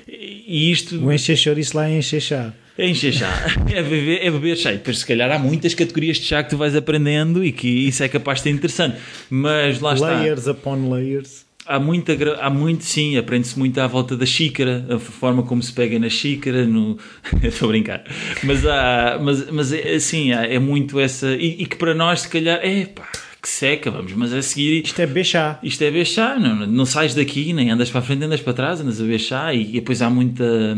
[0.09, 0.99] E isto...
[0.99, 2.53] O encher chouriço lá é encher chá.
[2.77, 3.29] É encher chá,
[3.71, 4.73] é beber, é beber chá.
[4.73, 7.69] E depois, se calhar, há muitas categorias de chá que tu vais aprendendo e que
[7.69, 8.97] isso é capaz de ser interessante.
[9.29, 10.21] Mas lá layers está.
[10.21, 14.99] Layers upon layers há muita, há muito, sim, aprende-se muito à volta da xícara, a
[14.99, 16.99] forma como se pega na xícara, no...
[17.43, 18.05] estou a brincar,
[18.43, 22.59] mas, há, mas, mas assim, é muito essa, e, e, que para nós se calhar,
[22.61, 23.09] é pá,
[23.41, 24.85] que seca, vamos, mas a seguir...
[24.85, 25.61] Isto é bechá.
[25.63, 28.81] Isto é bechá, não, não sais daqui, nem andas para a frente, andas para trás,
[28.81, 30.77] andas a bechá, e, e depois há muita...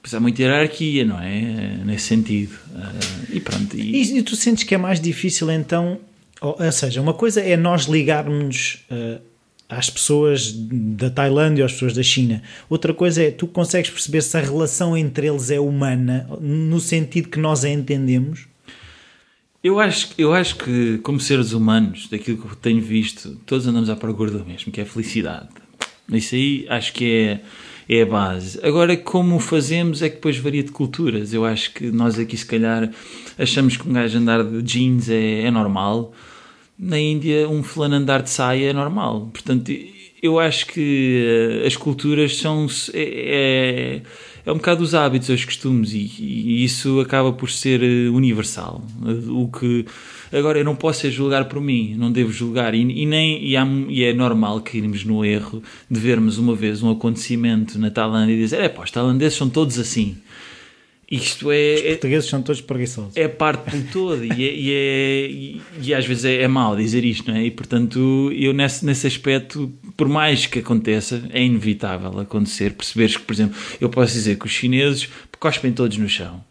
[0.00, 1.80] Pois há muita hierarquia, não é?
[1.84, 2.54] Nesse sentido.
[2.74, 3.76] Uh, e pronto.
[3.76, 4.18] E...
[4.18, 4.22] e...
[4.22, 6.00] tu sentes que é mais difícil então?
[6.40, 9.20] Ou, ou seja, uma coisa é nós ligarmos uh,
[9.76, 12.42] às pessoas da Tailândia ou às pessoas da China.
[12.68, 17.28] Outra coisa é tu consegues perceber se a relação entre eles é humana no sentido
[17.28, 18.46] que nós a entendemos.
[19.64, 23.94] Eu acho, eu acho que, como seres humanos, daquilo que tenho visto, todos andamos à
[23.96, 25.48] procura do mesmo, que é a felicidade.
[26.10, 27.40] Isso aí acho que
[27.88, 28.58] é, é a base.
[28.62, 31.32] Agora, como fazemos é que depois varia de culturas.
[31.32, 32.90] Eu acho que nós aqui, se calhar,
[33.38, 36.12] achamos que um gajo andar de jeans é, é normal
[36.78, 39.30] na Índia um fulano andar de saia é normal.
[39.32, 39.72] Portanto,
[40.22, 44.02] eu acho que eh, as culturas são é, é,
[44.46, 48.84] é um bocado os hábitos, os costumes e, e, isso acaba por ser eh, universal.
[49.30, 49.84] O que
[50.32, 53.66] agora eu não posso julgar por mim, não devo julgar e, e nem e, há,
[53.88, 58.38] e, é normal cairmos no erro de vermos uma vez um acontecimento na Tailândia e
[58.38, 60.16] dizer é pá, os tailandeses são todos assim.
[61.12, 61.74] Isto é.
[61.74, 63.14] Os portugueses são todos preguiçosos.
[63.14, 66.74] É parte do todo e, é, e, é, e, e, às vezes é, é mau
[66.74, 67.44] dizer isto, não é?
[67.44, 72.72] E portanto, eu nesse, nesse aspecto, por mais que aconteça, é inevitável acontecer.
[72.72, 75.06] Perceberes que, por exemplo, eu posso dizer que os chineses
[75.38, 76.42] cospem todos no chão.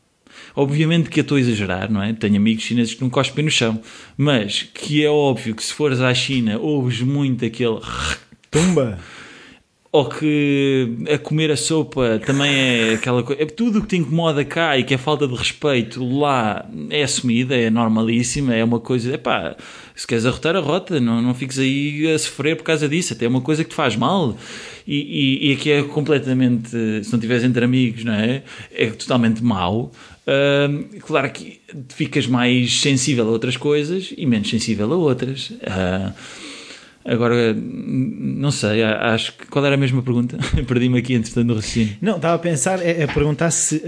[0.55, 2.13] Obviamente que eu estou a exagerar, não é?
[2.13, 3.81] Tenho amigos chineses que não cospem no chão,
[4.15, 7.79] mas que é óbvio que se fores à China ouves muito aquele
[8.51, 8.99] Tumba!
[9.91, 13.41] Ou que a comer a sopa também é aquela coisa.
[13.41, 17.03] É tudo o que te incomoda cá e que é falta de respeito lá é
[17.03, 19.13] assumida, é normalíssima, é uma coisa.
[19.13, 19.57] Epá,
[19.93, 23.27] se queres arrotar, arrota, não, não fiques aí a sofrer por causa disso, até é
[23.27, 24.37] uma coisa que te faz mal.
[24.87, 26.69] E, e, e aqui é completamente.
[26.69, 28.43] Se não estiveres entre amigos, não é?
[28.73, 29.91] É totalmente mau.
[30.21, 35.49] Uh, claro que ficas mais sensível a outras coisas e menos sensível a outras.
[35.49, 36.13] Uh,
[37.03, 39.47] Agora, não sei, acho que.
[39.47, 40.37] Qual era a mesma pergunta?
[40.67, 41.97] Perdi-me aqui, entretanto, no raciocínio.
[42.01, 43.81] Não, estava a pensar, a, a perguntar se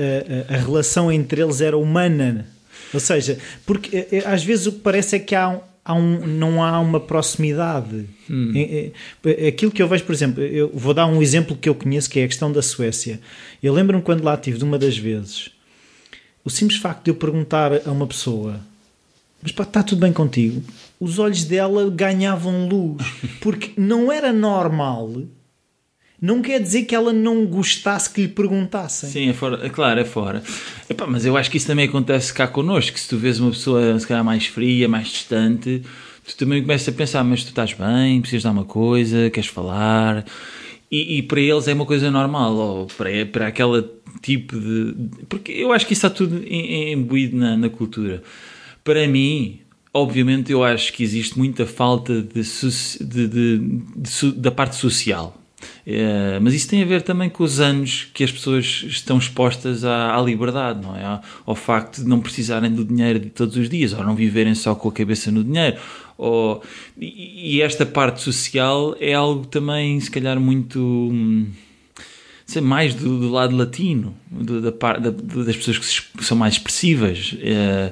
[0.50, 2.48] a, a, relação entre eles era humana.
[2.94, 6.80] Ou seja, porque às vezes o que parece é que há, há um, não há
[6.80, 8.06] uma proximidade.
[8.30, 8.52] Hum.
[8.56, 8.92] É,
[9.26, 12.10] é, aquilo que eu vejo, por exemplo, eu vou dar um exemplo que eu conheço,
[12.10, 13.20] que é a questão da Suécia.
[13.62, 15.50] Eu lembro-me quando lá estive, de uma das vezes,
[16.44, 18.60] o simples facto de eu perguntar a uma pessoa
[19.44, 20.64] mas pá, está tudo bem contigo.
[21.00, 23.04] Os olhos dela ganhavam luz,
[23.42, 25.24] porque não era normal.
[26.22, 29.10] Não quer dizer que ela não gostasse que lhe perguntassem.
[29.10, 30.42] Sim, é fora, é claro, é fora.
[30.90, 32.98] Epá, mas eu acho que isso também acontece cá connosco.
[32.98, 35.82] Se tu vês uma pessoa se calhar mais fria, mais distante,
[36.26, 40.24] tu também começas a pensar, mas tu estás bem, precisas de alguma coisa, queres falar.
[40.90, 43.84] E, e para eles é uma coisa normal, ou para, para aquele
[44.22, 44.96] tipo de.
[45.28, 48.24] Porque eu acho que isso está tudo imbuído na, na cultura.
[48.82, 49.60] Para mim,
[49.94, 52.42] obviamente, eu acho que existe muita falta de,
[53.02, 55.40] de, de, da parte social.
[55.86, 59.86] É, mas isso tem a ver também com os anos que as pessoas estão expostas
[59.86, 61.22] à, à liberdade, não é?
[61.46, 64.76] Ao facto de não precisarem do dinheiro de todos os dias, ou não viverem só
[64.76, 65.78] com a cabeça no dinheiro.
[66.18, 66.62] Ou,
[67.00, 70.80] e, e esta parte social é algo também, se calhar, muito.
[70.80, 71.48] Hum,
[72.46, 76.38] sei, mais do, do lado latino, do, da, da, das pessoas que, se, que, são
[76.38, 77.36] mais expressivas.
[77.42, 77.92] É,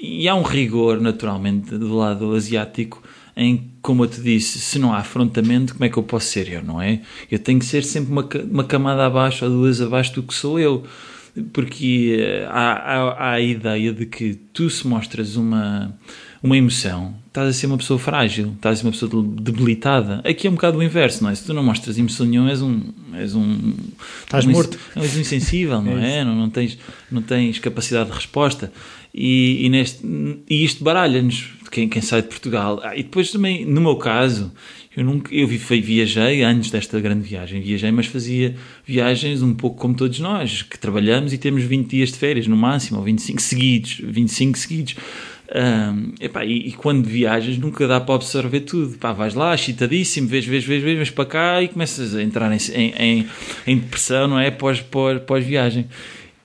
[0.00, 3.02] e há um rigor, naturalmente, do lado asiático,
[3.36, 6.50] em, como eu te disse, se não há afrontamento, como é que eu posso ser
[6.50, 7.00] eu, não é?
[7.30, 10.58] Eu tenho que ser sempre uma, uma camada abaixo ou duas abaixo do que sou
[10.58, 10.84] eu.
[11.52, 15.96] Porque eh, há, há, há a ideia de que tu se mostras uma,
[16.42, 20.22] uma emoção, estás a ser uma pessoa frágil, estás a ser uma pessoa debilitada.
[20.24, 21.34] Aqui é um bocado o inverso, não é?
[21.34, 22.80] Se tu não mostras emoção nenhuma, és um.
[23.14, 23.74] És um
[24.22, 24.78] estás um, morto.
[24.96, 26.18] És um insensível, não é?
[26.18, 26.24] é?
[26.24, 26.78] Não, não, tens,
[27.10, 28.72] não tens capacidade de resposta.
[29.12, 30.06] E, e, neste,
[30.48, 32.80] e isto baralha-nos, quem, quem sai de Portugal.
[32.82, 34.50] Ah, e depois também, no meu caso,
[34.96, 39.94] eu nunca eu viajei antes desta grande viagem, viajei, mas fazia viagens um pouco como
[39.94, 44.00] todos nós, que trabalhamos e temos 20 dias de férias no máximo, ou 25 seguidos,
[44.02, 44.96] 25 seguidos.
[45.52, 48.96] Um, epá, e, e, quando viajas nunca dá para absorver tudo.
[48.98, 52.52] Pá, vais lá, chitadíssimo, vês, vês, vês, vês, vês para cá e começas a entrar
[52.52, 52.58] em,
[52.96, 53.26] em,
[53.66, 54.50] em depressão, não é?
[54.50, 55.86] Pós, pós, pós viagem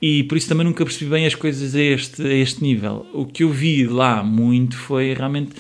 [0.02, 3.08] e por isso também nunca percebi bem as coisas a este, a este nível.
[3.14, 5.54] O que eu vi lá muito foi realmente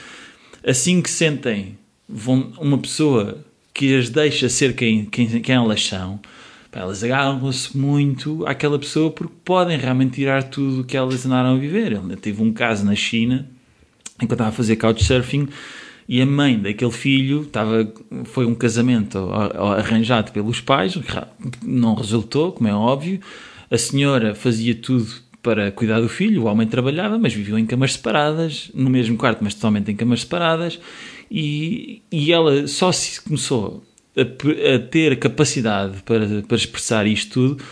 [0.63, 1.77] assim que sentem
[2.07, 6.19] vão, uma pessoa que as deixa ser quem, quem, quem elas são,
[6.75, 11.57] elas agarram-se muito àquela pessoa porque podem realmente tirar tudo o que elas andaram a
[11.57, 11.93] viver.
[11.93, 13.47] Eu tive um caso na China,
[14.17, 15.47] enquanto estava a fazer couchsurfing,
[16.07, 17.91] e a mãe daquele filho estava,
[18.25, 19.17] foi um casamento
[19.77, 20.95] arranjado pelos pais,
[21.63, 23.21] não resultou, como é óbvio,
[23.71, 25.07] a senhora fazia tudo
[25.41, 29.43] para cuidar do filho, o homem trabalhava, mas viviam em camas separadas, no mesmo quarto,
[29.43, 30.79] mas totalmente em camas separadas,
[31.31, 33.83] e, e ela só se começou
[34.17, 37.63] a, a ter capacidade para, para expressar isto tudo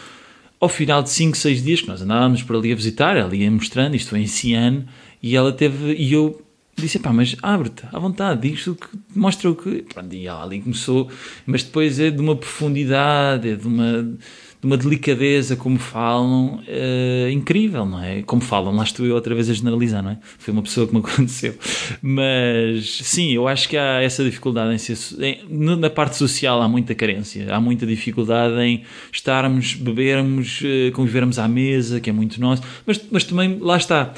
[0.64, 3.52] ao final de 5, 6 dias que nós andávamos por ali a visitar, ela ia
[3.52, 4.86] mostrando, isto em Cian,
[5.22, 6.42] e ela teve, e eu
[6.78, 10.42] disse, pá, mas abre-te à vontade, diz o que, mostra o que, Pronto, e ela
[10.42, 11.10] ali começou,
[11.46, 14.18] mas depois é de uma profundidade, é de uma
[14.64, 18.22] de uma delicadeza como falam uh, incrível, não é?
[18.22, 20.18] Como falam, lá estou eu outra vez a generalizar, não é?
[20.40, 21.54] Foi uma pessoa que me aconteceu.
[22.02, 24.98] Mas sim, eu acho que há essa dificuldade em ser.
[25.22, 31.38] Em, na parte social há muita carência, há muita dificuldade em estarmos, bebermos, uh, convivermos
[31.38, 34.14] à mesa, que é muito nosso, mas, mas também lá está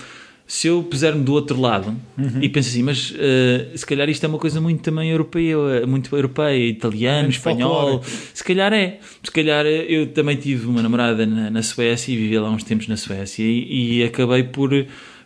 [0.48, 2.42] se eu puser-me do outro lado uhum.
[2.42, 6.16] e penso assim, mas uh, se calhar isto é uma coisa muito também europeia, muito
[6.16, 8.04] europeia, italiano, muito espanhol,
[8.34, 9.00] se calhar é.
[9.24, 12.64] Se calhar eh, eu também tive uma namorada na, na Suécia e vivi lá uns
[12.64, 14.70] tempos na Suécia e, e acabei por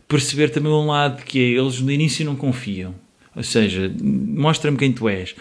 [0.08, 2.95] perceber também um lado que é, eles no início não confiam.
[3.36, 5.36] Ou seja, mostra-me quem tu és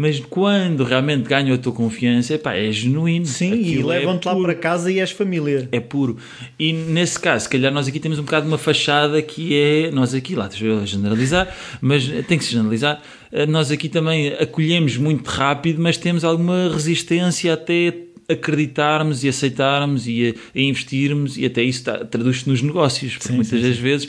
[0.00, 3.26] mas quando realmente ganham a tua confiança, epá, é genuíno.
[3.26, 5.68] Sim, Aquilo e é levam-te é lá para casa e és família.
[5.70, 6.16] É puro.
[6.58, 10.14] E nesse caso, se calhar nós aqui temos um bocado uma fachada que é, nós
[10.14, 14.96] aqui, lá, deixa eu generalizar, mas tem que se generalizar, eh, nós aqui também acolhemos
[14.96, 17.92] muito rápido, mas temos alguma resistência até
[18.26, 23.34] acreditarmos e aceitarmos e, a, a investirmos e até isso traduz-se nos negócios, porque sim,
[23.34, 23.82] muitas sim, das sim.
[23.82, 24.08] vezes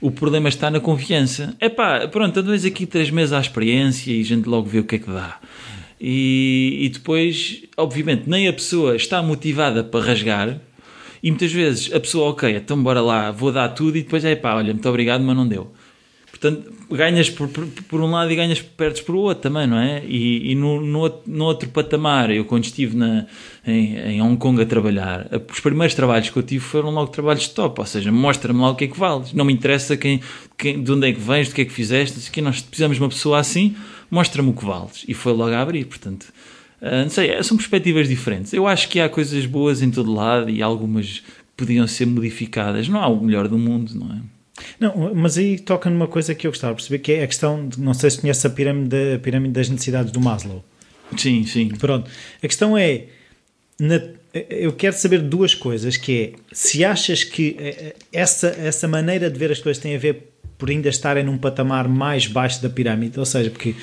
[0.00, 1.56] o problema está na confiança.
[1.60, 4.84] É pá, pronto, andamos aqui três meses à experiência e a gente logo vê o
[4.84, 5.38] que é que dá.
[6.00, 10.60] E, e depois, obviamente, nem a pessoa está motivada para rasgar,
[11.22, 14.36] e muitas vezes a pessoa, ok, então bora lá, vou dar tudo, e depois é
[14.36, 15.72] pá, olha, muito obrigado, mas não deu.
[16.40, 20.04] Portanto, ganhas por, por, por, um lado e ganhas, perdes por outro também, não é?
[20.06, 23.26] E, e no, no, no, outro patamar, eu quando estive na,
[23.66, 27.48] em, em Hong Kong a trabalhar, os primeiros trabalhos que eu tive foram logo trabalhos
[27.48, 29.32] top, ou seja, mostra-me lá o que é que vales.
[29.32, 30.20] Não me interessa quem,
[30.56, 33.02] quem, de onde é que vens, do que é que fizeste, que nós precisamos de
[33.02, 33.74] uma pessoa assim,
[34.08, 35.04] mostra-me o que vales.
[35.08, 36.32] E foi logo a abrir, portanto.
[36.80, 38.52] Uh, não sei, são perspectivas diferentes.
[38.52, 41.24] Eu acho que há coisas boas em todo lado e algumas
[41.56, 42.88] podiam ser modificadas.
[42.88, 44.37] Não há o melhor do mundo, não é?
[44.78, 47.68] Não, mas aí toca numa coisa que eu gostava de perceber, que é a questão
[47.68, 50.64] de, não sei se conhece a pirâmide, a pirâmide das necessidades do Maslow.
[51.16, 51.68] Sim, sim.
[51.68, 52.10] Pronto.
[52.42, 53.04] A questão é,
[53.80, 54.00] na,
[54.50, 59.30] eu quero saber duas coisas, que é, se achas que eh, eh, essa, essa maneira
[59.30, 62.68] de ver as coisas tem a ver por ainda estarem num patamar mais baixo da
[62.68, 63.76] pirâmide, ou seja, porque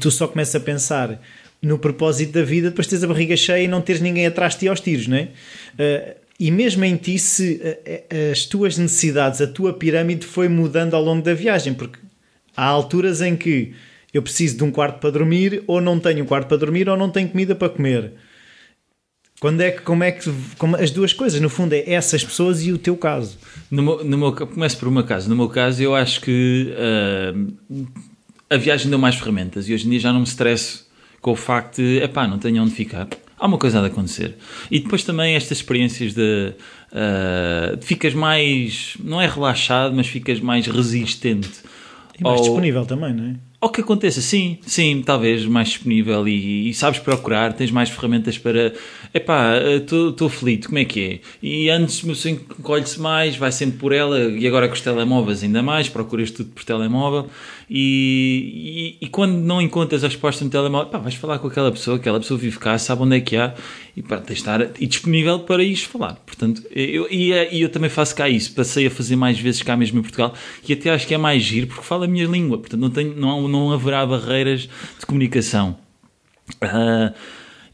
[0.00, 1.20] tu só começas a pensar
[1.60, 4.60] no propósito da vida, depois tens a barriga cheia e não tens ninguém atrás de
[4.60, 5.28] ti aos tiros, não é?
[6.38, 10.94] E mesmo em ti, se eh, eh, as tuas necessidades, a tua pirâmide foi mudando
[10.94, 11.98] ao longo da viagem, porque
[12.56, 13.72] há alturas em que
[14.12, 16.96] eu preciso de um quarto para dormir, ou não tenho um quarto para dormir, ou
[16.96, 18.12] não tenho comida para comer.
[19.40, 22.64] Quando é que, como é que, como, as duas coisas, no fundo, é essas pessoas
[22.64, 23.38] e o teu caso.
[23.70, 25.28] No meu, no meu, começo por uma caso.
[25.28, 27.86] No meu caso, eu acho que uh,
[28.48, 30.86] a viagem deu mais ferramentas e hoje em dia já não me estresso
[31.20, 34.36] com o facto de, epá, não tenho onde ficar há uma coisa a acontecer.
[34.70, 36.52] E depois também estas experiências de,
[36.92, 41.50] uh, ficas mais, não é relaxado, mas ficas mais resistente.
[42.18, 43.34] E mais ao, disponível também, não é?
[43.60, 48.36] Ao que aconteça, sim, sim, talvez mais disponível e, e sabes procurar, tens mais ferramentas
[48.36, 48.74] para.
[49.12, 51.20] Epá, estou aflito, como é que é?
[51.42, 55.42] E antes o pessoa encolhe-se mais, vai sempre por ela, e agora com os telemóveis
[55.42, 57.30] ainda mais, procuras tudo por telemóvel
[57.76, 61.96] e, e, quando não encontras a resposta no telemóvel, pá, vais falar com aquela pessoa,
[61.96, 63.52] aquela pessoa vive cá, sabe onde é que há
[63.96, 66.14] e pá, tens de estar e disponível para ir falar.
[66.24, 69.76] Portanto, eu, e, e eu também faço cá isso, passei a fazer mais vezes cá
[69.76, 70.32] mesmo em Portugal
[70.68, 73.16] e até acho que é mais giro porque falo a minha língua, portanto não, tenho,
[73.16, 74.68] não, não haverá barreiras
[75.00, 75.76] de comunicação.
[76.62, 77.12] Uh,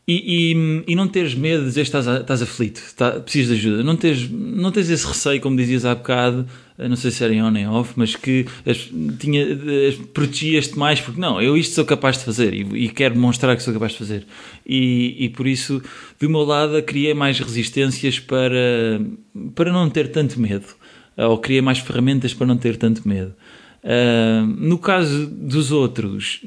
[0.08, 3.68] e, e, e, não teres medo de dizer que estás, estás aflito, está, precisas de
[3.68, 3.84] ajuda.
[3.84, 6.48] Não tens, não tens esse receio, como dizias há bocado,
[6.88, 8.46] não sei se era em on nem off, mas que
[9.18, 9.44] tinha,
[10.14, 13.62] protegias-te mais, porque não, eu isto sou capaz de fazer e, e quero demonstrar que
[13.62, 14.26] sou capaz de fazer.
[14.66, 15.82] E, e por isso,
[16.18, 19.00] do meu lado, criei mais resistências para,
[19.54, 20.66] para não ter tanto medo,
[21.16, 23.34] ou criei mais ferramentas para não ter tanto medo.
[23.82, 26.42] Uh, no caso dos outros,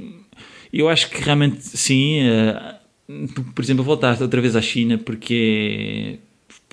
[0.71, 2.21] eu acho que realmente sim.
[2.27, 6.19] Uh, por exemplo, voltaste outra vez à China porque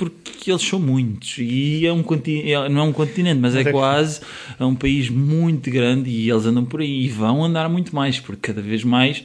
[0.00, 1.36] porque eles são muitos.
[1.38, 4.22] E é um é, não é um continente, mas, é, é quase
[4.58, 8.18] é um país muito grande e eles andam por aí e vão andar muito mais,
[8.18, 9.22] porque cada vez mais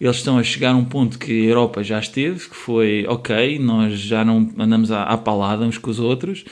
[0.00, 3.58] eles estão a chegar a um ponto que a Europa já esteve, que foi ok,
[3.60, 6.44] nós já não andamos à, à palada uns com os outros,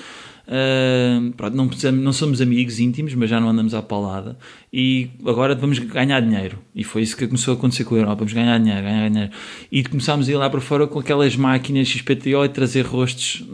[1.36, 4.36] Pronto, não, não, somos amigos íntimos, mas já não andamos à palada.
[4.72, 6.58] E agora vamos ganhar dinheiro.
[6.74, 8.16] E foi isso que começou a acontecer com a Europa.
[8.16, 9.32] Vamos ganhar dinheiro, ganhar dinheiro.
[9.70, 13.44] E começámos a ir lá para fora com aquelas máquinas XPTO e trazer rostos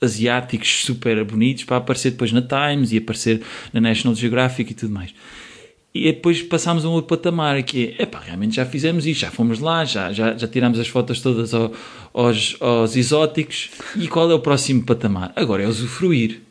[0.00, 4.94] asiáticos super bonitos para aparecer depois na Times e aparecer na National Geographic e tudo
[4.94, 5.14] mais.
[5.92, 9.30] E depois passámos a um outro patamar que é, epá, realmente já fizemos isto, já
[9.30, 11.72] fomos lá, já, já, já tiramos as fotos todas ao,
[12.14, 13.70] aos, aos exóticos.
[13.96, 15.32] E qual é o próximo patamar?
[15.34, 16.42] Agora é usufruir.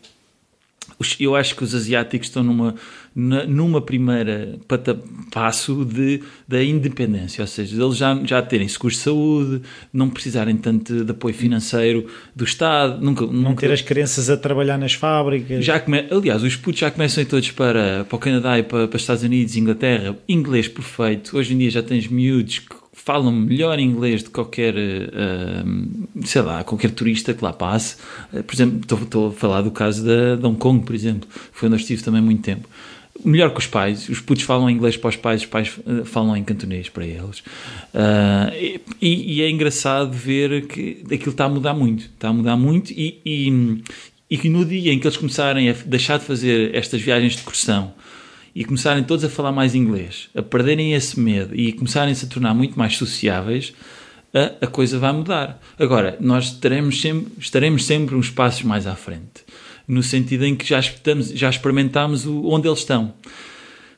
[1.17, 2.75] Eu acho que os asiáticos estão numa,
[3.19, 4.57] numa primeira
[5.31, 10.55] passo de, da independência, ou seja, eles já, já terem seguros de saúde, não precisarem
[10.55, 13.67] tanto de apoio financeiro do Estado, nunca, não nunca...
[13.67, 15.63] ter as crianças a trabalhar nas fábricas.
[15.65, 16.05] Já come...
[16.09, 19.23] Aliás, os putos já começam todos para, para o Canadá e para, para os Estados
[19.23, 21.37] Unidos, Inglaterra, inglês perfeito.
[21.37, 26.63] Hoje em dia já tens miúdos que falam melhor inglês de qualquer, uh, sei lá,
[26.63, 27.95] qualquer turista que lá passe.
[28.31, 31.27] Uh, por exemplo, estou, estou, a falar do caso da, de Hong Kong, por exemplo,
[31.51, 32.67] foi onde eu estive também muito tempo.
[33.23, 36.37] Melhor que os pais, os putos falam inglês para os pais, os pais uh, falam
[36.37, 37.43] em cantonês para eles.
[39.01, 42.91] E, e, é engraçado ver que aquilo está a mudar muito, está a mudar muito
[42.91, 43.83] e, e,
[44.29, 47.39] e que no dia em que eles começarem a deixar de fazer estas viagens de
[47.39, 47.93] excursão
[48.55, 52.53] e começarem todos a falar mais inglês, a perderem esse medo e começarem-se a tornar
[52.53, 53.73] muito mais sociáveis,
[54.33, 55.61] a, a, coisa vai mudar.
[55.77, 59.45] Agora, nós estaremos sempre, estaremos sempre uns passos mais à frente,
[59.89, 63.11] no sentido em que já, estamos, já experimentámos o, onde eles estão.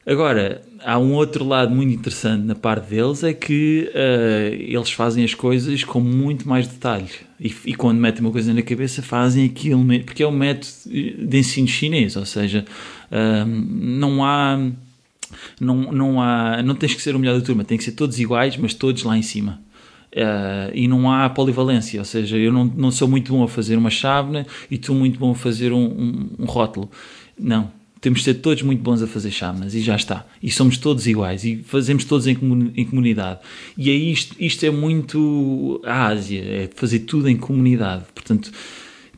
[0.07, 5.23] Agora, há um outro lado muito interessante na parte deles, é que uh, eles fazem
[5.23, 7.09] as coisas com muito mais detalhe.
[7.39, 11.37] E, e, quando metem uma coisa na cabeça, fazem aquilo, porque é um método de
[11.37, 12.65] ensino chinês, ou seja,
[13.11, 14.57] uh, não há.
[15.59, 16.63] Não, não há.
[16.63, 19.03] Não tens que ser o melhor da turma, tem que ser todos iguais, mas todos
[19.03, 19.59] lá em cima.
[20.13, 23.77] Uh, e não há polivalência, ou seja, eu não, não sou muito bom a fazer
[23.77, 26.91] uma chávena e tu muito bom a fazer um, um, um rótulo.
[27.39, 30.25] Não, temos de ser todos muito bons a fazer chávenas e já está.
[30.41, 32.37] E somos todos iguais e fazemos todos em,
[32.75, 33.39] em comunidade.
[33.77, 38.03] E aí isto, isto é muito a Ásia, é fazer tudo em comunidade.
[38.13, 38.51] Portanto,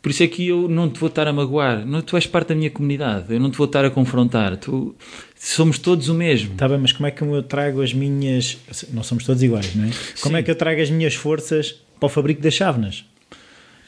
[0.04, 1.86] por isso é que eu não te vou estar a magoar.
[1.86, 3.34] Não, tu és parte da minha comunidade.
[3.34, 4.58] Eu não te vou estar a confrontar.
[4.58, 4.94] Tu,
[5.34, 6.52] somos todos o mesmo.
[6.52, 8.58] Está bem, mas como é que eu trago as minhas.
[8.92, 9.92] Não somos todos iguais, não é?
[10.20, 10.42] Como Sim.
[10.42, 13.06] é que eu trago as minhas forças para o fabrico das chávenas?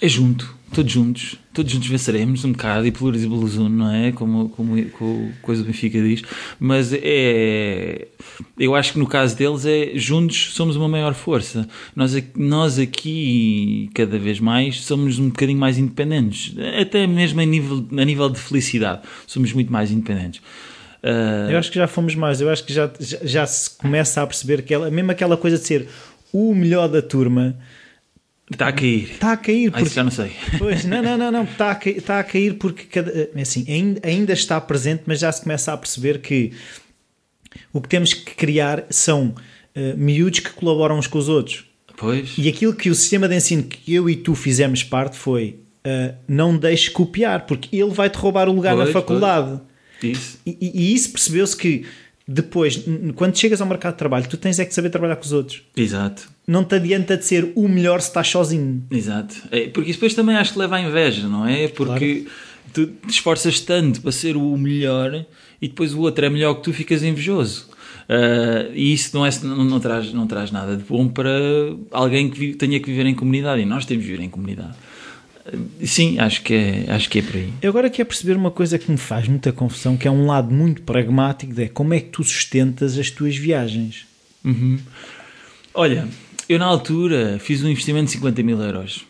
[0.01, 4.11] É junto, todos juntos, todos juntos venceremos um bocado e pluris e não é?
[4.11, 6.21] Como, como, como coisa do Benfica diz,
[6.59, 8.07] mas é.
[8.59, 11.67] Eu acho que no caso deles é juntos somos uma maior força.
[11.95, 17.85] Nós, nós aqui, cada vez mais, somos um bocadinho mais independentes, até mesmo a nível,
[17.97, 20.41] a nível de felicidade, somos muito mais independentes.
[21.01, 21.51] Uh...
[21.51, 24.27] Eu acho que já fomos mais, eu acho que já, já, já se começa a
[24.27, 25.87] perceber que ela, mesmo aquela coisa de ser
[26.33, 27.55] o melhor da turma
[28.51, 29.11] Está a cair.
[29.11, 29.71] Está a cair.
[29.71, 29.87] Porque...
[29.87, 30.31] Ah, já não sei.
[30.59, 31.43] Pois, não, não, não, não.
[31.43, 33.65] Está a cair, está a cair porque cada, é assim,
[34.03, 36.51] ainda, está presente, mas já se começa a perceber que
[37.73, 41.65] o que temos que criar são uh, miúdos que colaboram uns com os outros.
[41.97, 42.33] Pois.
[42.37, 46.15] E aquilo que o sistema de ensino que eu e tu fizemos parte foi uh,
[46.27, 49.59] não deixe copiar, porque ele vai-te roubar o lugar pois, na faculdade.
[50.03, 50.39] Isso.
[50.45, 51.85] E, e, e isso percebeu-se que
[52.27, 52.83] depois,
[53.15, 55.61] quando chegas ao mercado de trabalho, tu tens é que saber trabalhar com os outros.
[55.77, 56.27] Exato.
[56.47, 58.83] Não te adianta de ser o melhor se estás sozinho.
[58.89, 59.35] Exato.
[59.51, 61.67] É, porque isso depois também acho que leva à inveja, não é?
[61.67, 62.31] Porque claro.
[62.73, 65.23] tu te esforças tanto para ser o melhor
[65.61, 67.69] e depois o outro é melhor que tu, ficas invejoso.
[68.09, 71.29] Uh, e isso não, é, não, não, traz, não traz nada de bom para
[71.91, 73.61] alguém que tenha que viver em comunidade.
[73.61, 74.75] E nós temos que viver em comunidade.
[75.83, 77.53] Sim, acho que, é, acho que é por aí.
[77.61, 80.53] Eu agora quero perceber uma coisa que me faz muita confusão, que é um lado
[80.53, 84.07] muito pragmático, é como é que tu sustentas as tuas viagens?
[84.43, 84.79] Uhum.
[85.73, 86.07] Olha,
[86.49, 89.05] eu na altura fiz um investimento de 50 mil euros.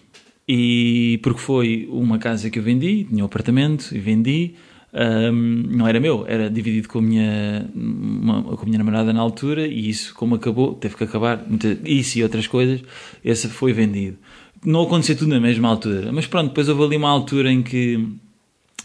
[0.48, 4.56] E porque foi uma casa que eu vendi, tinha um apartamento e vendi.
[4.94, 9.20] Um, não era meu, era dividido com a, minha, uma, com a minha namorada na
[9.20, 11.46] altura e isso, como acabou, teve que acabar,
[11.84, 12.82] isso e outras coisas,
[13.22, 14.18] esse foi vendido
[14.64, 18.08] não aconteceu tudo na mesma altura, mas pronto, depois houve ali uma altura em que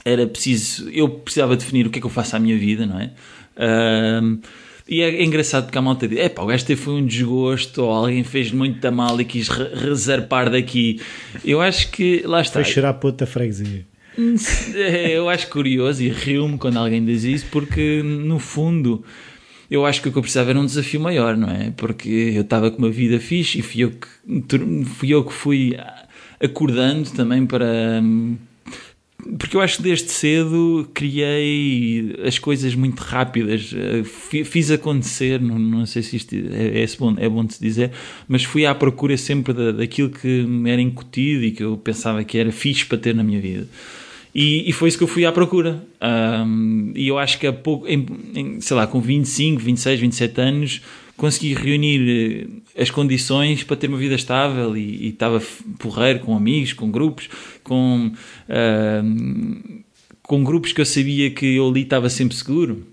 [0.04, 2.98] era preciso, eu precisava definir o que é que eu faço à minha vida, não
[2.98, 3.10] é?
[3.56, 4.40] Uh,
[4.90, 7.84] e é, engraçado porque a malta diz: é pá, o gajo teve foi um desgosto,
[7.84, 11.00] ou alguém fez muito mal e quis re reservar daqui.
[11.44, 12.54] Eu acho que lá está.
[12.54, 13.86] Foi chorar para outra freguesia.
[14.74, 19.02] É, eu acho curioso e rio-me quando alguém diz isso, porque no fundo
[19.70, 21.70] eu acho que o que eu precisava era um desafio maior, não é?
[21.76, 24.08] Porque eu estava com uma vida fixe e fui eu que,
[24.84, 25.76] fui, eu que fui
[26.42, 28.02] acordando também para.
[29.38, 33.70] Porque eu acho que desde cedo criei as coisas muito rápidas,
[34.44, 37.92] fiz acontecer, não, não sei se isto é, é, bom, é bom de se dizer,
[38.26, 42.24] mas fui à procura sempre da, daquilo que me era incutido e que eu pensava
[42.24, 43.68] que era fixe para ter na minha vida.
[44.34, 45.84] E, e, foi isso que eu fui à procura.
[46.00, 50.40] Um, e eu acho que a pouco, em, em, sei lá, com 25, 26, 27
[50.40, 50.80] anos,
[51.16, 55.42] consegui reunir eh, as condições para ter uma vida estável e, e estava
[55.78, 57.28] porreiro com amigos, com grupos,
[57.62, 58.12] com,
[60.22, 62.86] com grupos que eu sabia que eu ali estava sempre seguro.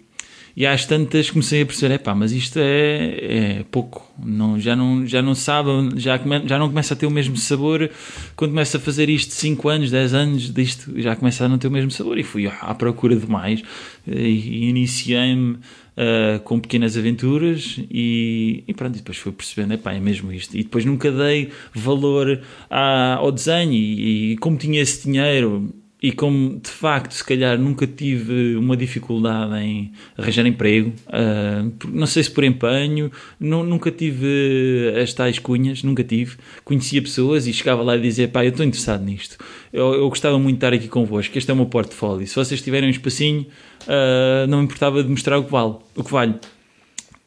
[0.58, 4.76] E às tantas comecei a perceber, é pá, mas isto é, é pouco, não, já,
[4.76, 7.92] não, já não sabe, já, já não começa a ter o mesmo sabor.
[8.36, 11.68] Quando começa a fazer isto 5 anos, 10 anos disto, já começa a não ter
[11.68, 12.18] o mesmo sabor.
[12.18, 13.62] E fui à procura de mais.
[14.08, 15.58] E iniciei-me
[15.98, 20.32] uh, com pequenas aventuras e, e pronto, e depois fui percebendo, é pá, é mesmo
[20.32, 20.58] isto.
[20.58, 23.74] E depois nunca dei valor à, ao desenho.
[23.74, 25.72] E, e como tinha esse dinheiro
[26.02, 32.06] e como de facto se calhar nunca tive uma dificuldade em arranjar emprego, uh, não
[32.06, 36.38] sei se por empenho, não, nunca tive as tais cunhas, nunca tive.
[36.64, 39.38] Conhecia pessoas e chegava lá e dizia: pá, eu estou interessado nisto,
[39.74, 42.28] eu, eu gostava muito de estar aqui convosco, este é o meu portfólio.
[42.28, 43.48] Se vocês tiverem um espacinho,
[43.84, 46.36] uh, não me importava de mostrar o que vale, o que vale.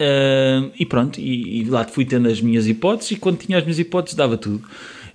[0.01, 3.65] Uh, e pronto, e, e lá fui tendo as minhas hipóteses, e quando tinha as
[3.65, 4.65] minhas hipóteses, dava tudo.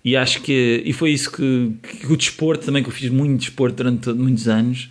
[0.06, 3.39] E acho que e foi isso que, que o desporto também, que eu fiz muito
[3.39, 4.88] desporto durante muitos anos,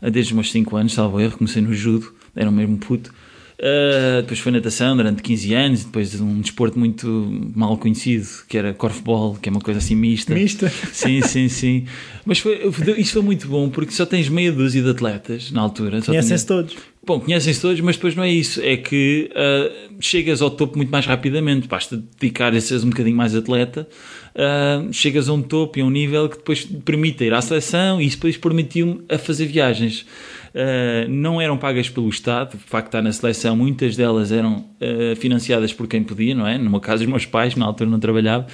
[0.00, 3.12] desde os meus 5 anos, salvo erro, comecei no judo, era o mesmo puto.
[3.58, 7.06] Uh, depois foi natação durante 15 anos, depois um desporto muito
[7.54, 10.34] mal conhecido, que era korfball, que é uma coisa assim mista.
[10.34, 10.68] Mista?
[10.92, 11.86] Sim, sim, sim.
[12.26, 12.60] Mas foi,
[12.98, 16.02] isso foi muito bom, porque só tens meia dúzia de atletas na altura.
[16.02, 16.76] Conhecem-se todos.
[17.04, 18.60] Bom, conhecem-se todos, mas depois não é isso.
[18.62, 21.66] É que uh, chegas ao topo muito mais rapidamente.
[21.66, 23.88] Basta dedicar a seres um bocadinho mais atleta.
[24.36, 27.42] Uh, chegas a um topo e a um nível que depois te permite ir à
[27.42, 30.06] seleção e isso depois permitiu-me a fazer viagens.
[30.54, 34.58] Uh, não eram pagas pelo Estado, o facto de estar na seleção, muitas delas eram
[34.58, 36.56] uh, financiadas por quem podia, não é?
[36.56, 38.46] Numa casa dos meus pais, na altura não trabalhava.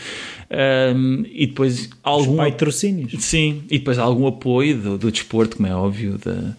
[0.51, 2.39] Uh, e depois algum.
[2.39, 3.13] patrocínios.
[3.23, 6.57] Sim, e depois algum apoio do, do desporto, como é óbvio, da.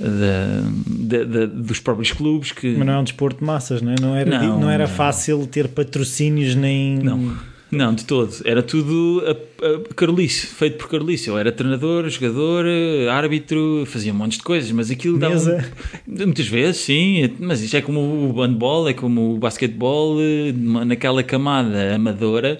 [0.00, 2.76] Da, da, dos próprios clubes que...
[2.76, 3.96] Mas não é um desporto de massas, não é?
[4.00, 4.94] Não era, não, não era não.
[4.94, 6.98] fácil ter patrocínios nem...
[6.98, 7.36] Não,
[7.70, 8.34] não, de todo.
[8.44, 11.28] Era tudo a, a Carolice, feito por Carolice.
[11.28, 12.64] Eu era treinador, jogador,
[13.10, 15.34] árbitro, fazia um monte de coisas, mas aquilo dava.
[15.34, 15.72] Mesa.
[16.06, 17.30] Muitas vezes, sim.
[17.38, 20.16] Mas isto é como o handball, é como o basquetebol,
[20.86, 22.58] naquela camada amadora,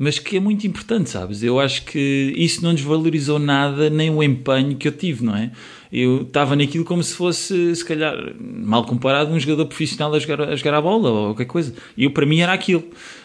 [0.00, 1.42] mas que é muito importante, sabes?
[1.42, 5.50] Eu acho que isso não desvalorizou nada, nem o empenho que eu tive, não é?
[5.92, 10.40] eu estava naquilo como se fosse, se calhar, mal comparado, um jogador profissional a jogar
[10.40, 11.74] a, jogar a bola ou qualquer coisa.
[11.96, 12.84] E eu, para mim, era aquilo.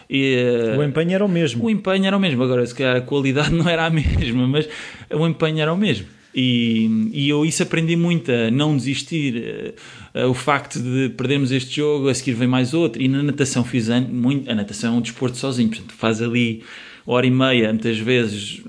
[0.09, 0.35] E,
[0.77, 1.65] o empenho era o mesmo.
[1.65, 2.43] O empenho era o mesmo.
[2.43, 4.67] Agora, se calhar a qualidade não era a mesma, mas
[5.11, 6.07] o empenho era o mesmo.
[6.35, 9.75] E, e eu isso aprendi muito a não desistir.
[10.13, 13.01] Uh, uh, o facto de perdermos este jogo, a seguir vem mais outro.
[13.01, 14.49] E na natação fiz muito.
[14.51, 16.63] A natação é um desporto sozinho, portanto, faz ali
[17.05, 18.61] hora e meia, muitas vezes,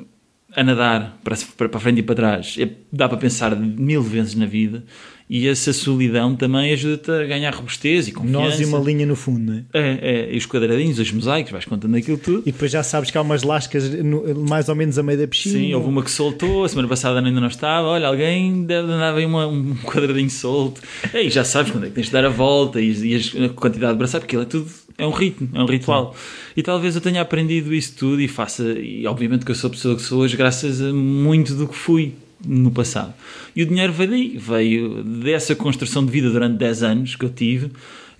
[0.55, 1.37] a nadar para,
[1.69, 2.57] para frente e para trás.
[2.59, 4.85] É, dá para pensar mil vezes na vida
[5.29, 8.39] e essa solidão também ajuda-te a ganhar robustez e confiança.
[8.39, 9.65] Nós e uma linha no fundo, não é?
[9.73, 12.43] É, é, e os quadradinhos, os mosaicos, vais contando aquilo tudo.
[12.47, 15.27] E depois já sabes que há umas lascas no, mais ou menos a meio da
[15.27, 15.59] piscina.
[15.59, 17.89] Sim, houve uma que soltou, a semana passada ainda não estava.
[17.89, 20.81] Olha, alguém deve andar aí uma, um quadradinho solto.
[21.13, 23.95] E já sabes quando é que tens de dar a volta e, e a quantidade
[23.95, 26.15] de braçar, porque aquilo é tudo, é um ritmo, é um ritual.
[26.15, 26.53] Sim.
[26.59, 29.71] E talvez eu tenha aprendido isso tudo e faça, e obviamente que eu sou a
[29.73, 32.15] pessoa que sou hoje graças a muito do que fui
[32.45, 33.15] no passado.
[33.55, 37.31] E o dinheiro veio daí, veio dessa construção de vida durante 10 anos que eu
[37.31, 37.71] tive,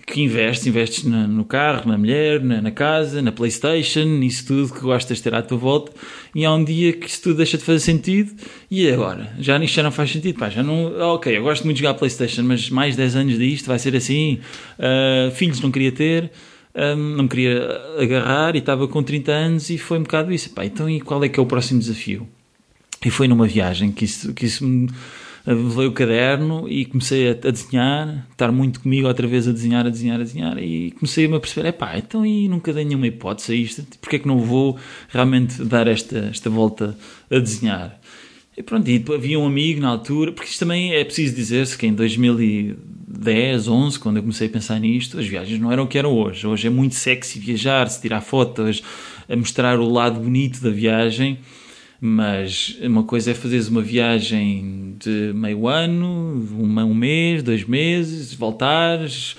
[0.07, 4.73] que investes, investes na, no carro, na mulher, na, na, casa, na Playstation, isso tudo
[4.73, 5.91] que gostas de ter à tua volta,
[6.33, 8.31] e há um dia que isso tudo deixa de fazer sentido,
[8.71, 9.33] e agora?
[9.37, 11.95] Já isto já não faz sentido, pá, já não, ok, eu gosto muito de jogar
[11.95, 14.39] Playstation, mas mais 10 anos disto vai ser assim,
[14.79, 16.31] uh, filhos não queria ter,
[16.73, 20.31] um, ah, não me queria agarrar e estava com 30 anos e foi um bocado
[20.31, 20.51] isso.
[20.51, 22.27] Pá, então e qual é que é o próximo desafio?
[23.05, 24.89] E foi numa viagem que isso, que isso me
[25.45, 29.85] levei o caderno e comecei a, a, desenhar, estar muito comigo outra vez a desenhar,
[29.85, 33.53] a desenhar, a desenhar e comecei a perceber, epá, então e nunca dei nenhuma hipótese
[33.53, 34.77] a isto, porque é que não vou
[35.07, 36.97] realmente dar esta, esta volta
[37.31, 37.97] a desenhar?
[38.57, 41.85] E pronto, e havia um amigo na altura, porque isto também é preciso dizer-se que
[41.85, 45.95] em 2010, 11, quando eu comecei a pensar nisto, as viagens não eram o que
[45.95, 46.47] eram hoje.
[46.47, 48.81] Hoje é muito sexy viajar, se tirar fotos,
[49.29, 51.37] a mostrar o lado bonito da viagem
[51.99, 59.35] mas uma coisa é fazeres uma viagem de meio ano, um mês, dois meses, voltares,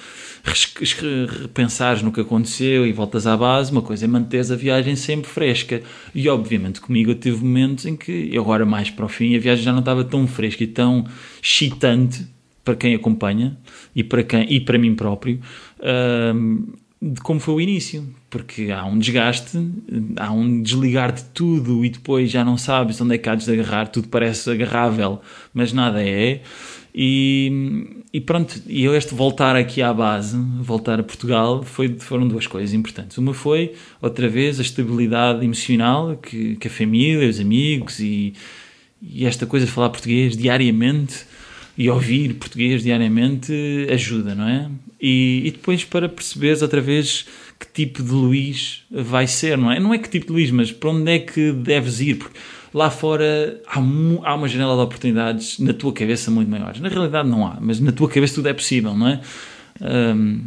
[1.41, 3.71] repensares no que aconteceu e voltas à base.
[3.71, 5.83] Uma coisa é manteres a viagem sempre fresca.
[6.15, 9.65] E obviamente comigo eu tive momentos em que, agora mais para o fim, a viagem
[9.65, 11.05] já não estava tão fresca e tão
[11.43, 12.27] excitante
[12.65, 13.57] para quem acompanha
[13.95, 15.41] e para, quem, e para mim próprio.
[17.01, 19.57] De como foi o início, porque há um desgaste,
[20.17, 23.51] há um desligar de tudo e depois já não sabes onde é que há de
[23.53, 25.21] agarrar, tudo parece agarrável,
[25.55, 26.43] mas nada é.
[26.93, 32.49] E, e pronto, e este voltar aqui à base, voltar a Portugal, foi, foram duas
[32.49, 33.17] coisas importantes.
[33.17, 38.35] Uma foi, outra vez, a estabilidade emocional que, que a família, os amigos e,
[39.01, 41.25] e esta coisa de falar português diariamente
[41.79, 44.69] e ouvir português diariamente ajuda, não é?
[45.01, 47.25] E, e, depois para perceberes outra vez
[47.57, 49.79] que tipo de Luís vai ser, não é?
[49.79, 52.37] Não é que tipo de Luís, mas para onde é que deves ir, porque
[52.75, 56.81] lá fora há, há uma janela de oportunidades na tua cabeça muito maiores.
[56.81, 59.21] Na realidade não há, mas na tua cabeça tudo é possível, não é?
[59.81, 60.41] Um,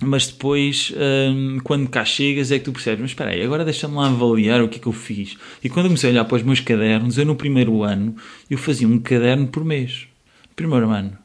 [0.00, 0.94] mas depois,
[1.30, 4.62] um, quando cá chegas, é que tu percebes, mas espera aí, agora deixa-me lá avaliar
[4.62, 5.36] o que é que eu fiz.
[5.62, 8.16] E quando eu comecei a olhar para os meus cadernos, eu no primeiro ano,
[8.50, 10.08] eu fazia um caderno por mês
[10.54, 11.16] primeiro ano,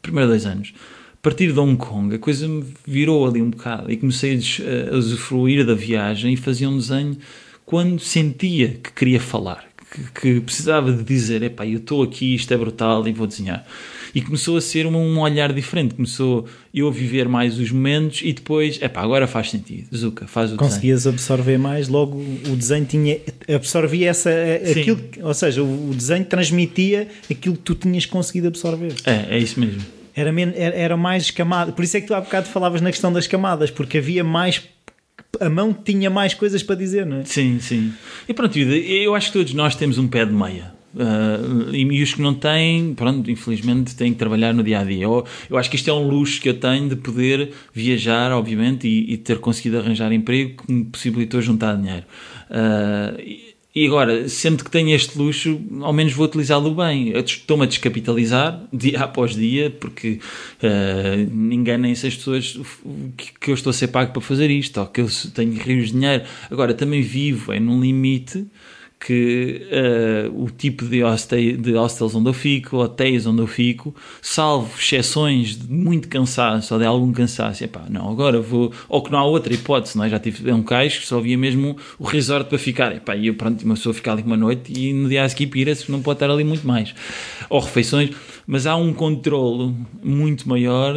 [0.00, 0.74] primeiro dois anos,
[1.12, 4.38] a partir de Hong Kong, a coisa me virou ali um bocado e comecei
[4.90, 7.16] a usufruir da viagem e fazia um desenho
[7.64, 12.54] quando sentia que queria falar, que, que precisava de dizer: epá, eu estou aqui, isto
[12.54, 13.66] é brutal e vou desenhar.
[14.16, 18.32] E começou a ser um, olhar diferente, começou eu a viver mais os momentos e
[18.32, 21.12] depois, epá, agora faz sentido, Zuka, faz o Conseguias desenho.
[21.16, 23.20] absorver mais, logo o desenho tinha,
[23.54, 24.30] absorvia essa,
[24.70, 28.94] aquilo, ou seja, o desenho transmitia aquilo que tu tinhas conseguido absorver.
[29.04, 29.82] É, é isso mesmo.
[30.14, 33.12] Era, era, era mais camada, por isso é que tu há bocado falavas na questão
[33.12, 34.62] das camadas, porque havia mais
[35.38, 37.24] a mão tinha mais coisas para dizer, não é?
[37.26, 37.92] Sim, sim.
[38.26, 42.02] E pronto, eu acho que todos nós temos um pé de meia Uh, e, e
[42.02, 45.04] os que não têm, pronto, infelizmente têm que trabalhar no dia a dia.
[45.04, 48.88] Eu, eu acho que isto é um luxo que eu tenho de poder viajar, obviamente,
[48.88, 52.06] e, e ter conseguido arranjar emprego que me possibilitou juntar dinheiro.
[52.50, 57.10] Uh, e agora, sendo que tenho este luxo, ao menos vou utilizá-lo bem.
[57.14, 60.18] Estou-me a descapitalizar dia após dia, porque
[60.62, 62.58] uh, enganem-se as pessoas
[63.18, 65.88] que, que, eu estou a ser pago para fazer isto, ou que eu tenho rios
[65.88, 66.24] de dinheiro.
[66.50, 68.46] Agora, também vivo é num limite
[68.98, 73.94] que uh, o tipo de, hostel, de hostels onde eu fico, hotéis onde eu fico,
[74.22, 79.12] salvo exceções de muito cansaço ou de algum cansaço, epá, não, agora vou, ou que
[79.12, 80.08] não há outra hipótese, não é?
[80.08, 83.34] já tive um cais que só havia mesmo o resort para ficar, epá, e eu
[83.34, 86.16] pronto, uma pessoa ficar ali uma noite e no dia a seguir pira-se, não pode
[86.16, 86.94] estar ali muito mais,
[87.50, 88.10] ou refeições,
[88.46, 90.94] mas há um controle muito maior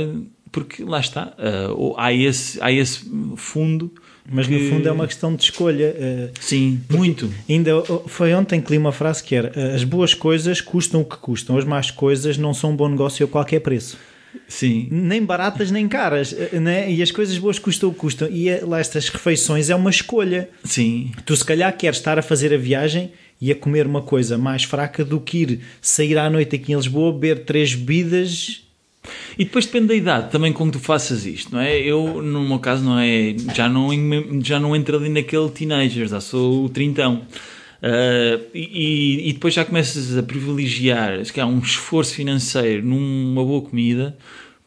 [0.51, 3.91] porque lá está, uh, há, esse, há esse fundo
[4.31, 4.57] mas que...
[4.57, 5.95] no fundo é uma questão de escolha.
[5.97, 7.29] Eh, Sim, muito.
[7.47, 11.17] Ainda foi ontem que li uma frase que era: as boas coisas custam o que
[11.17, 13.97] custam, as más coisas não são um bom negócio a qualquer preço.
[14.47, 14.87] Sim.
[14.91, 16.91] Nem baratas nem caras, eh, né?
[16.91, 18.27] e as coisas boas custam o que custam.
[18.29, 20.49] E lá estas refeições é uma escolha.
[20.63, 21.11] Sim.
[21.25, 23.11] Tu, se calhar, queres estar a fazer a viagem
[23.41, 26.75] e a comer uma coisa mais fraca do que ir sair à noite aqui em
[26.75, 28.68] Lisboa, beber três bebidas
[29.37, 31.79] e depois depende da idade também com que tu faças isto, não é?
[31.79, 33.35] Eu, no meu caso, não é.
[33.55, 33.89] Já não,
[34.41, 37.21] já não entro ali naquele teenager, já sou o trintão.
[37.81, 43.61] Uh, e, e, depois já começas a privilegiar se há um esforço financeiro numa boa
[43.61, 44.17] comida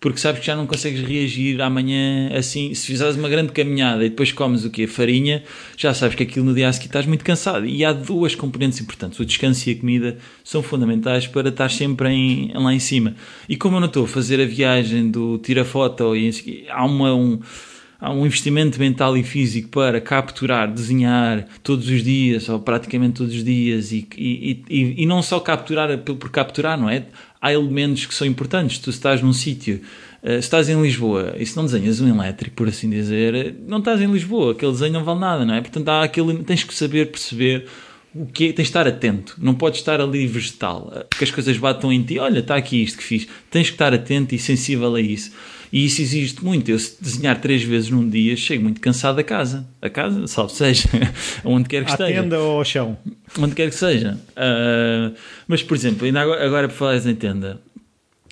[0.03, 2.75] porque sabes que já não consegues reagir amanhã assim.
[2.75, 4.89] Se fizeres uma grande caminhada e depois comes o quê?
[4.89, 5.45] Farinha,
[5.77, 7.65] já sabes que aquilo no dia a seguir estás muito cansado.
[7.65, 12.09] E há duas componentes importantes: o descanso e a comida são fundamentais para estar sempre
[12.09, 13.15] em, lá em cima.
[13.49, 17.15] E como eu não estou a fazer a viagem do tira foto, e há uma.
[17.15, 17.39] Um,
[18.01, 23.33] há um investimento mental e físico para capturar, desenhar todos os dias, ou praticamente todos
[23.33, 27.07] os dias, e, e, e, e não só capturar por capturar, não é?
[27.43, 28.79] Há elementos que são importantes.
[28.79, 29.81] Tu estás num sítio,
[30.23, 34.01] se estás em Lisboa e se não desenhas um elétrico, por assim dizer, não estás
[34.01, 35.61] em Lisboa, aquele desenho não vale nada, não é?
[35.61, 37.67] Portanto, há aquele, tens que saber perceber
[38.15, 41.31] o que é, tens de estar atento, não podes estar ali vegetal, eh, que as
[41.31, 44.39] coisas batam em ti, olha, está aqui isto que fiz, tens que estar atento e
[44.39, 45.33] sensível a isso.
[45.73, 46.71] E isso existe muito.
[46.71, 49.67] Eu, se desenhar três vezes num dia, chego muito cansado a casa.
[49.81, 50.89] A casa, salve seja,
[51.43, 52.23] onde quer que à esteja.
[52.23, 52.99] tenda ou ao chão.
[53.39, 54.21] Onde quer que seja.
[54.33, 55.17] Uh,
[55.49, 57.59] mas, por exemplo, ainda agora, agora para falar em tenda,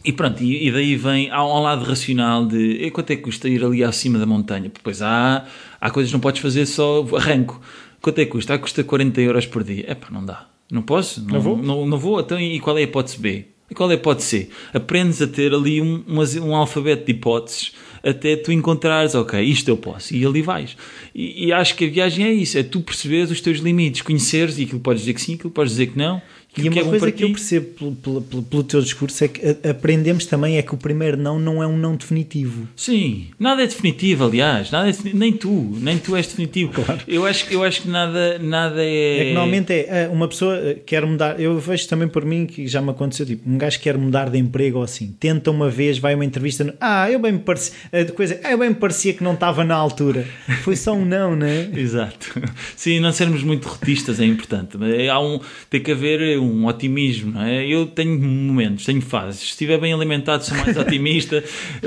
[0.05, 3.22] e pronto, e, e, daí vem há um lado racional de e quanto é que
[3.22, 4.70] custa ir ali acima da montanha?
[4.82, 5.47] Pois há,
[5.80, 7.61] há coisas que não podes fazer só arranco.
[8.01, 8.55] Quanto é que custa?
[8.55, 9.84] Ah, custa 40 euros por dia.
[9.86, 10.47] É pá, não dá.
[10.70, 11.20] Não posso?
[11.20, 11.57] Não, não vou?
[11.57, 12.20] Não, não vou.
[12.20, 13.47] Então, e qual é a hipótese B?
[13.71, 14.51] E qual é pode ser?
[14.75, 19.68] Aprendes a ter ali um, um, um, alfabeto de hipóteses até tu encontrares, ok, isto
[19.68, 20.77] eu posso, e ali vais.
[21.14, 24.59] E, e acho que a viagem é isso, é tu perceberes os teus limites, conheceres,
[24.59, 26.21] e aquilo podes dizer que sim, aquilo podes dizer que não,
[26.57, 30.27] e uma é coisa que eu percebo pelo, pelo, pelo, teu discurso é que aprendemos
[30.27, 32.67] também é que o primeiro não não é um não definitivo.
[32.75, 36.73] Sim, nada é definitivo, aliás, nada é nem tu, nem tu és definitivo.
[36.73, 37.01] Claro.
[37.07, 39.21] Eu acho, eu acho que nada, nada é.
[39.21, 41.41] É que normalmente é uma pessoa quer mudar.
[41.41, 44.39] Eu vejo também por mim que já me aconteceu, tipo, um gajo quer mudar de
[44.39, 47.75] emprego ou assim, tenta uma vez, vai a uma entrevista, ah, eu bem me parecia,
[48.15, 50.27] coisa, ah, eu bem me parecia que não estava na altura.
[50.63, 51.71] Foi só um não, né?
[51.75, 52.41] Exato.
[52.75, 54.77] Sim, não sermos muito rotistas é importante.
[55.09, 57.66] Há um, tem que haver um otimismo, não é?
[57.66, 59.41] Eu tenho momentos, tenho fases.
[59.41, 61.43] Se estiver bem alimentado, sou mais otimista,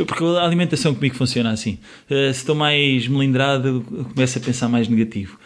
[0.07, 1.77] porque a alimentação comigo funciona assim.
[2.09, 5.37] Eh, se estou mais melindrado, começo a pensar mais negativo.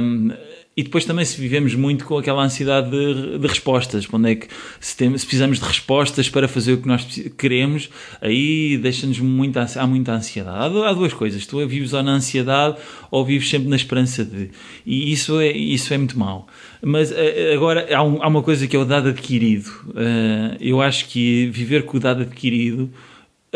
[0.00, 0.30] Um,
[0.78, 4.46] e depois também se vivemos muito com aquela ansiedade de, de respostas, quando é que
[4.78, 7.04] se, tem, se, precisamos de respostas para fazer o que nós
[7.36, 10.78] queremos, aí deixa-nos muita, há muita ansiedade.
[10.78, 12.76] Há, há, duas coisas, tu vives ou na ansiedade
[13.10, 14.50] ou vives sempre na esperança de.
[14.86, 16.46] E isso é, isso é muito mau.
[16.82, 19.68] Mas eh, agora há, um, há uma coisa que é o dado adquirido.
[19.88, 22.90] Uh, eu acho que viver com o dado adquirido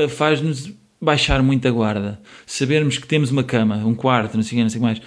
[0.08, 2.20] faz-nos baixar muito a guarda.
[2.46, 5.02] Sabermos que temos uma cama, um quarto, não sei não sei mais,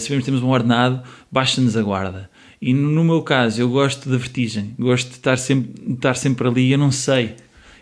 [0.00, 2.30] sabermos que temos um ordenado, baixa-nos a guarda.
[2.62, 6.48] E no meu caso, eu gosto da vertigem, gosto de estar sempre, de estar sempre
[6.48, 7.34] ali, eu não sei.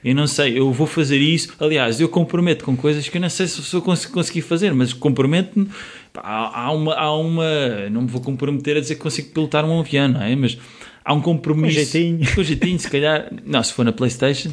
[0.05, 1.55] Eu não sei, eu vou fazer isso.
[1.61, 5.69] Aliás, eu comprometo com coisas que eu não sei se eu conseguir fazer, mas comprometo-me.
[6.15, 7.89] Há uma, há uma.
[7.91, 10.35] Não me vou comprometer a dizer que consigo pilotar um avião, não é?
[10.37, 10.59] Mas
[11.05, 11.79] há um compromisso.
[11.79, 12.35] Com jeitinho.
[12.35, 13.33] Com jeitinho, se calhar.
[13.47, 14.53] Não, se for na PlayStation.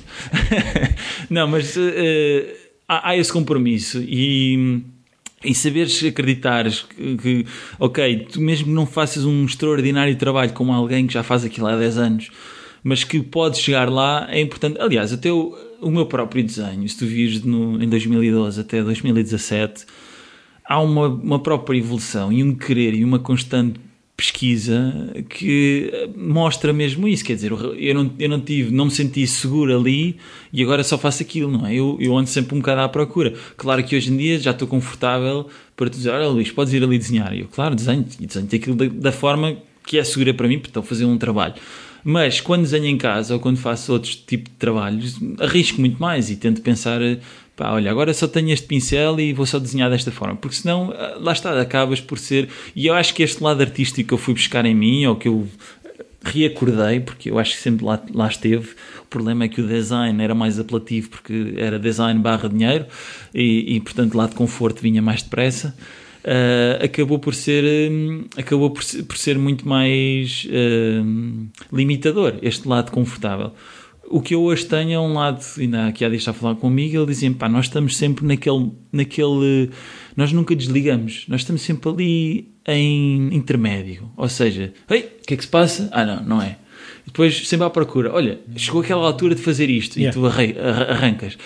[1.29, 1.75] não, mas.
[1.75, 4.81] Uh, há, há esse compromisso e
[5.43, 7.45] e saberes acreditares que, que,
[7.79, 11.77] ok, tu mesmo não faças um extraordinário trabalho como alguém que já faz aquilo há
[11.77, 12.29] 10 anos,
[12.83, 14.79] mas que podes chegar lá, é importante.
[14.81, 19.85] Aliás, até o, o meu próprio desenho, se tu vires no, em 2012 até 2017,
[20.69, 23.79] há uma, uma própria evolução e um querer e uma constante
[24.15, 24.93] pesquisa
[25.29, 27.25] que mostra mesmo isso.
[27.25, 30.17] Quer dizer, eu não, eu não tive, não me senti seguro ali
[30.53, 31.73] e agora só faço aquilo, não é?
[31.73, 33.33] Eu, eu ando sempre um bocado à procura.
[33.57, 36.97] Claro que hoje em dia já estou confortável para dizer: Olha, Luís, podes ir ali
[36.99, 37.33] desenhar.
[37.33, 40.57] E eu, claro, desenho, e desenho aquilo da, da forma que é segura para mim,
[40.57, 41.55] porque estou a fazer um trabalho.
[42.03, 46.29] Mas quando desenho em casa ou quando faço outros tipos de trabalhos, arrisco muito mais
[46.29, 47.01] e tento pensar
[47.59, 50.93] pá, olha, agora só tenho este pincel e vou só desenhar desta forma, porque senão,
[50.95, 52.47] ah, lá está, acabas por ser.
[52.73, 55.27] E eu acho que este lado artístico que eu fui buscar em mim, ou que
[55.27, 55.45] eu
[56.23, 58.69] reacordei, porque eu acho que sempre lá, lá esteve.
[59.01, 62.85] O problema é que o design era mais apelativo, porque era design barra dinheiro,
[63.35, 65.75] e, e portanto lá de conforto vinha mais depressa.
[66.19, 72.67] Uh, acabou por ser um, acabou por ser, por ser muito mais uh, limitador este
[72.67, 73.53] lado confortável
[74.09, 76.55] o que eu hoje tenho é um lado, ainda aqui há dias está a falar
[76.55, 79.69] comigo, ele dizia pá, nós estamos sempre naquele, naquele,
[80.15, 85.37] nós nunca desligamos, nós estamos sempre ali em intermédio, ou seja, ei, o que é
[85.37, 85.89] que se passa?
[85.91, 86.57] Ah não, não é.
[87.05, 90.17] E depois sempre à procura, olha, chegou aquela altura de fazer isto yeah.
[90.17, 91.37] e tu arrancas.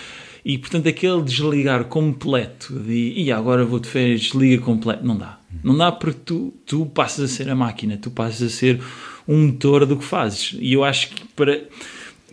[0.44, 5.38] E portanto aquele desligar completo de, e agora vou-te fazer desliga completo, não dá.
[5.62, 8.80] Não dá porque tu, tu passas a ser a máquina, tu passas a ser
[9.26, 10.56] um motor do que fazes.
[10.60, 11.62] E eu acho que para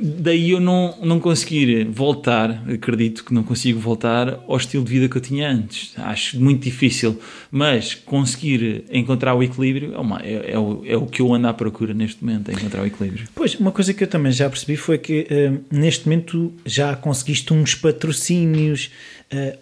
[0.01, 5.07] daí eu não, não conseguir voltar, acredito que não consigo voltar ao estilo de vida
[5.07, 5.93] que eu tinha antes.
[5.97, 7.19] Acho muito difícil,
[7.51, 11.47] mas conseguir encontrar o equilíbrio é, uma, é, é, o, é o que eu ando
[11.47, 13.27] à procura neste momento, é encontrar o equilíbrio.
[13.35, 17.53] Pois, uma coisa que eu também já percebi foi que uh, neste momento já conseguiste
[17.53, 18.89] uns patrocínios.
[19.31, 19.57] Uh,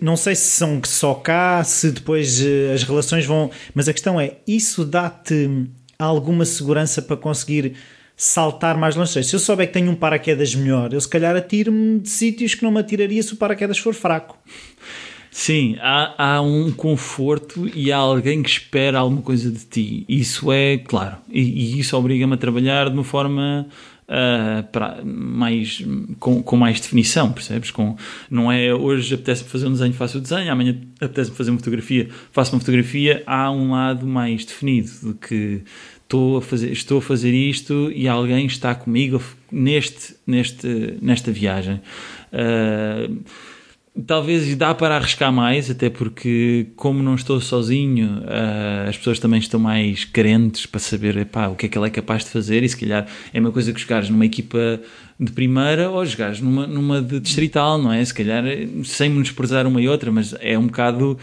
[0.00, 3.50] não sei se são só cá, se depois uh, as relações vão.
[3.74, 5.66] Mas a questão é: isso dá-te
[5.98, 7.74] alguma segurança para conseguir
[8.16, 9.22] saltar mais longe.
[9.22, 12.62] Se eu souber que tenho um paraquedas melhor, eu se calhar atiro-me de sítios que
[12.62, 14.38] não me atiraria se o paraquedas for fraco.
[15.30, 20.06] Sim, há, há, um conforto e há alguém que espera alguma coisa de ti.
[20.08, 21.16] Isso é claro.
[21.28, 23.66] E, e isso obriga-me a trabalhar de uma forma
[24.08, 25.84] uh, mais,
[26.18, 27.70] com, com, mais definição, percebes?
[27.70, 27.96] Com,
[28.30, 32.08] não é hoje apetece-me fazer um desenho, faço o desenho, amanhã apetece-me fazer uma fotografia,
[32.32, 33.22] faço uma fotografia.
[33.26, 35.62] Há um lado mais definido de que
[36.06, 41.80] estou a fazer, estou a fazer isto e alguém está comigo neste, neste, nesta viagem.
[42.32, 43.18] Uh,
[44.06, 49.40] talvez dá para arriscar mais, até porque, como não estou sozinho, uh, as pessoas também
[49.40, 52.62] estão mais carentes para saber epá, o que é que ele é capaz de fazer.
[52.62, 54.80] E se calhar é uma coisa que jogares numa equipa
[55.18, 58.04] de primeira ou jogares numa, numa de distrital, não é?
[58.04, 58.44] Se calhar,
[58.84, 61.18] sem menosprezar uma e outra, mas é um bocado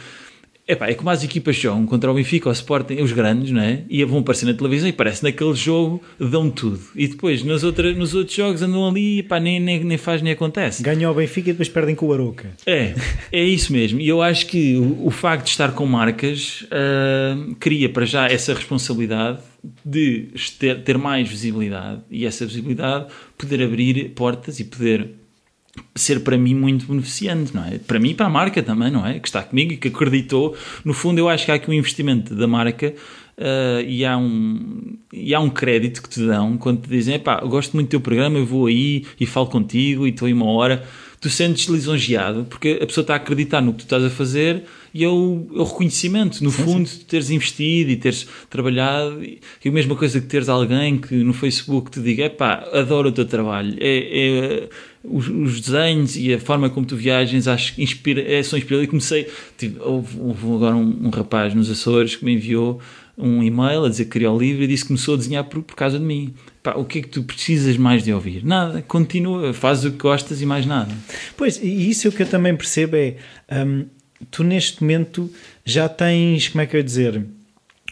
[0.65, 3.83] Epá, é como as equipas jogam contra o Benfica, o Sporting, os grandes, não é?
[3.89, 6.79] E vão aparecer na televisão e parece naquele jogo dão tudo.
[6.95, 10.31] E depois nos, outra, nos outros jogos andam ali e nem, nem, nem faz nem
[10.31, 10.81] acontece.
[10.81, 12.51] Ganham o Benfica e depois perdem com o Aroca.
[12.65, 12.95] É,
[13.29, 13.99] é isso mesmo.
[13.99, 18.27] E eu acho que o, o facto de estar com marcas uh, cria para já
[18.27, 19.39] essa responsabilidade
[19.85, 23.07] de ter, ter mais visibilidade e essa visibilidade
[23.37, 25.09] poder abrir portas e poder
[25.95, 27.77] ser para mim muito beneficiante, não é?
[27.77, 29.19] Para mim e para a marca também, não é?
[29.19, 30.55] Que está comigo e que acreditou.
[30.83, 32.93] No fundo, eu acho que há aqui um investimento da marca
[33.37, 37.39] uh, e, há um, e há um crédito que te dão quando te dizem, pá,
[37.41, 40.45] gosto muito do teu programa, eu vou aí e falo contigo e estou aí uma
[40.47, 40.83] hora.
[41.19, 44.63] Tu sentes lisonjeado porque a pessoa está a acreditar no que tu estás a fazer
[44.93, 46.99] e é o, é o reconhecimento, no sim, fundo, sim.
[46.99, 49.23] de teres investido e teres trabalhado.
[49.23, 53.11] E a mesma coisa que teres alguém que no Facebook te diga: pá, adoro o
[53.11, 53.75] teu trabalho.
[53.79, 54.69] É, é
[55.03, 58.87] os, os, desenhos e a forma como tu viagens acho que inspira, é, são inspiradores.
[58.87, 59.27] E comecei,
[59.57, 62.79] tive, houve, houve, agora um, um, rapaz nos Açores que me enviou
[63.17, 65.63] um e-mail a dizer que queria o livro e disse que começou a desenhar por,
[65.63, 66.33] por causa de mim.
[66.61, 68.45] Pá, o que é que tu precisas mais de ouvir?
[68.45, 70.95] Nada, continua, faz o que gostas e mais nada.
[71.35, 73.17] Pois, e isso é o que eu também percebo é,
[73.51, 73.85] hum,
[74.29, 75.31] tu neste momento
[75.65, 77.25] já tens, como é que eu ia dizer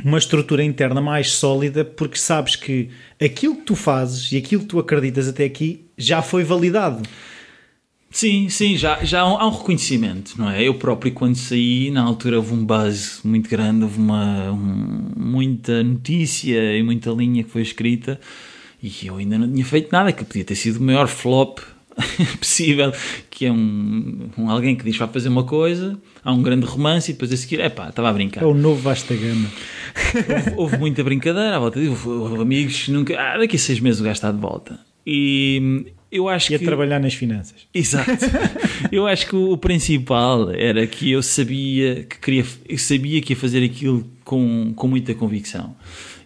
[0.03, 2.89] uma estrutura interna mais sólida porque sabes que
[3.21, 7.01] aquilo que tu fazes e aquilo que tu acreditas até aqui já foi validado.
[8.09, 10.61] Sim, sim, já, já há um reconhecimento, não é?
[10.61, 15.81] Eu próprio, quando saí, na altura houve um buzz muito grande, houve uma, um, muita
[15.81, 18.19] notícia e muita linha que foi escrita
[18.83, 21.59] e eu ainda não tinha feito nada, que podia ter sido o maior flop
[22.39, 22.91] possível,
[23.29, 27.11] que é um, um alguém que diz vai fazer uma coisa, há um grande romance
[27.11, 28.43] e depois a seguir, é pá, estava a brincar.
[28.43, 29.49] É o novo Vasta Gama.
[30.15, 33.79] Houve, houve, muita brincadeira à volta disso, houve, houve amigos, nunca, ah, daqui a seis
[33.79, 34.79] meses o gajo está de volta.
[35.05, 36.65] E eu acho e que...
[36.65, 37.67] trabalhar nas finanças.
[37.73, 38.11] Exato.
[38.91, 43.37] eu acho que o principal era que eu sabia que queria, eu sabia que ia
[43.37, 45.75] fazer aquilo com, com muita convicção.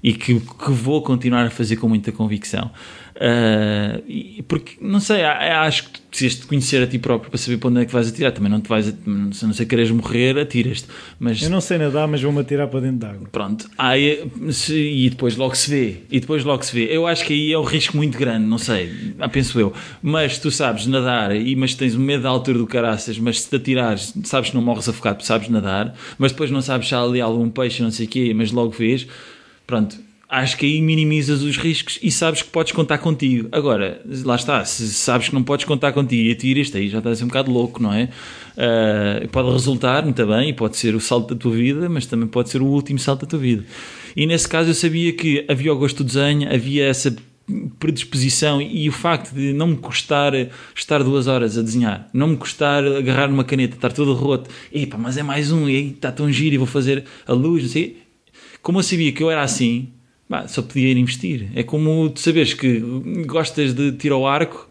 [0.03, 2.71] e que, que vou continuar a fazer com muita convicção.
[3.15, 7.57] Uh, e, porque, não sei, acho que precisas de conhecer a ti próprio para saber
[7.57, 8.31] para onde é que vais atirar.
[8.31, 10.87] Também não te vais, se não sei queres morrer, atiras-te.
[11.19, 13.27] Mas, Eu não sei nadar, mas vou-me atirar para dentro d'água.
[13.31, 15.97] Pronto, aí, se, e depois logo se vê.
[16.11, 16.93] E depois logo se vê.
[16.93, 19.73] Eu acho que aí é um risco muito grande, não sei, ah, penso eu.
[20.01, 23.49] Mas tu sabes nadar, e, mas tens o medo da altura do caraças, mas se
[23.49, 27.01] te atirares, sabes que não morres afogado, sabes nadar, mas depois não sabes se há
[27.01, 29.07] ali algum peixe, não sei o quê, mas logo vês.
[29.65, 29.97] Pronto,
[30.35, 33.47] acho que aí minimizas os riscos e sabes que podes contar contigo.
[33.51, 37.21] Agora, lá está, se sabes que não podes contar contigo e atiras aí já estás
[37.21, 38.09] um bocado louco, não é?
[38.55, 42.27] Uh, pode resultar muito bem e pode ser o salto da tua vida, mas também
[42.27, 43.63] pode ser o último salto da tua vida.
[44.15, 47.15] E nesse caso eu sabia que havia o gosto do desenho, havia essa
[47.79, 50.33] predisposição e o facto de não me custar
[50.75, 54.97] estar duas horas a desenhar, não me custar agarrar numa caneta, estar todo roto, epa,
[54.97, 57.69] mas é mais um, e aí está tão giro e vou fazer a luz, não
[57.69, 58.03] sei.
[58.61, 59.89] Como eu sabia que eu era assim,
[60.29, 61.49] bah, só podia ir investir.
[61.55, 62.79] É como tu saberes que
[63.25, 64.69] gostas de tirar o arco,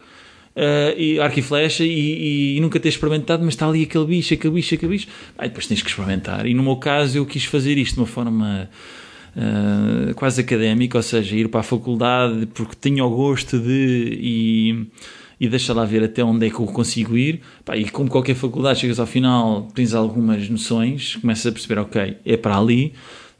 [0.57, 4.35] uh, e arco e flecha, e, e, nunca tens experimentado, mas está ali aquele bicho,
[4.35, 5.09] aquele bicho, aquele bicho.
[5.41, 6.47] Depois tens que experimentar.
[6.47, 8.69] E no meu caso, eu quis fazer isto de uma forma.
[9.37, 14.87] Uh, quase académica, ou seja, ir para a faculdade porque tinha o gosto de e,
[15.41, 17.41] e deixa lá ver até onde é que eu consigo ir.
[17.65, 22.17] Pá, e como qualquer faculdade, chegas ao final, tens algumas noções, começas a perceber, ok,
[22.25, 22.95] é para ali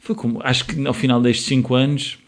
[0.05, 2.19] foi como, acho que ao final destes 5 anos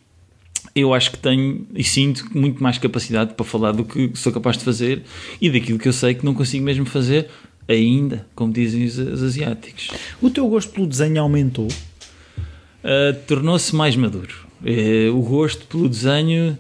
[0.76, 4.58] eu acho que tenho e sinto muito mais capacidade para falar do que sou capaz
[4.58, 5.04] de fazer
[5.40, 7.30] e daquilo que eu sei que não consigo mesmo fazer
[7.68, 9.90] ainda, como dizem os, os asiáticos.
[10.20, 11.68] O teu gosto pelo desenho aumentou?
[11.68, 14.34] Uh, Tornou-se mais maduro.
[14.64, 16.58] Uh, o gosto pelo desenho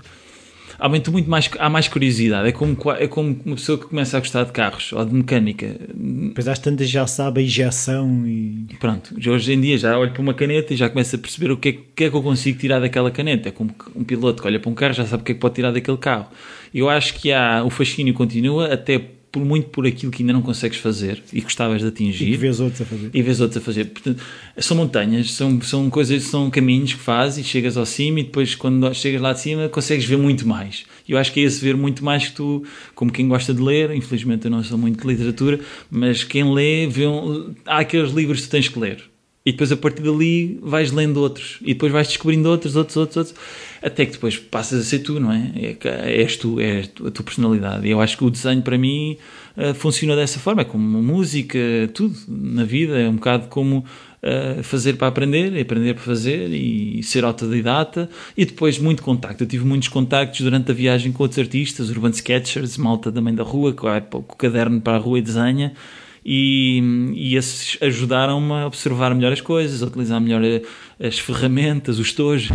[0.80, 2.48] aumentou muito mais, há mais curiosidade.
[2.48, 5.76] É como, é como uma pessoa que começa a gostar de carros ou de mecânica.
[6.34, 8.68] Pois às tantas já sabe a injeção e.
[8.80, 11.58] Pronto, hoje em dia já olho para uma caneta e já começo a perceber o
[11.58, 13.50] que é, que, é que eu consigo tirar daquela caneta.
[13.50, 15.42] É como um piloto que olha para um carro já sabe o que é que
[15.42, 16.28] pode tirar daquele carro.
[16.74, 19.02] Eu acho que há, o fascínio continua até
[19.38, 22.28] por muito por aquilo que ainda não consegues fazer e gostavas de atingir.
[22.28, 23.10] E vês outros a fazer.
[23.14, 23.86] E vês outros a fazer.
[23.86, 24.24] Portanto,
[24.58, 28.56] são montanhas, são, são coisas, são caminhos que fazes e chegas ao cimo e depois
[28.56, 30.86] quando chegas lá de cima consegues ver muito mais.
[31.08, 32.64] E eu acho que é esse ver muito mais que tu,
[32.96, 35.60] como quem gosta de ler, infelizmente eu não sou muito de literatura,
[35.90, 39.04] mas quem lê, vê um, há aqueles livros que tens que ler.
[39.46, 43.18] E depois a partir dali vais lendo outros e depois vais descobrindo outros, outros, outros,
[43.18, 43.36] outros
[43.82, 45.52] até que depois passas a ser tu, não é?
[45.56, 47.88] é és tu, é a tua personalidade.
[47.88, 49.18] E eu acho que o desenho para mim
[49.56, 51.60] uh, funciona dessa forma, é como música,
[51.94, 57.02] tudo na vida, é um bocado como uh, fazer para aprender, aprender para fazer e
[57.04, 59.44] ser autodidata e depois muito contacto.
[59.44, 63.44] Eu tive muitos contactos durante a viagem com outros artistas, urban sketchers, malta também da
[63.44, 65.74] rua, com o caderno para a rua e desenha
[66.30, 70.42] e, e esses ajudaram-me a observar melhor as coisas, a utilizar melhor
[71.00, 72.50] as ferramentas, os tojos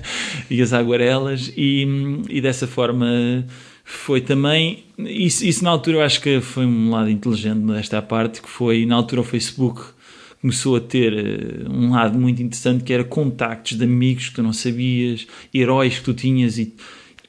[0.48, 1.52] e as aguarelas.
[1.54, 1.86] E,
[2.30, 3.44] e dessa forma
[3.84, 8.40] foi também isso, isso na altura eu acho que foi um lado inteligente desta parte
[8.40, 9.82] que foi na altura o Facebook
[10.40, 14.42] começou a ter eh, um lado muito interessante que era contactos de amigos que tu
[14.42, 16.74] não sabias, heróis que tu tinhas e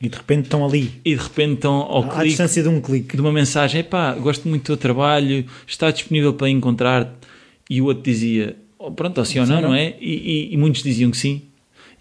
[0.02, 0.91] e de repente estão ali.
[1.04, 2.28] E de repente estão ao à clique.
[2.30, 3.16] distância de um clique.
[3.16, 7.14] De uma mensagem: pá, gosto muito do teu trabalho, está disponível para encontrar.
[7.70, 9.95] E o outro dizia: oh, pronto, ou sim ou não, não é?
[10.00, 11.41] E, e, e, muitos diziam que sim.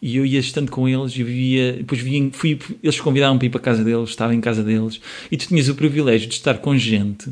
[0.01, 1.73] E eu ia estando com eles e vivia.
[1.73, 5.01] Depois via, fui, eles convidavam para ir para a casa deles, estava em casa deles.
[5.31, 7.31] E tu tinhas o privilégio de estar com gente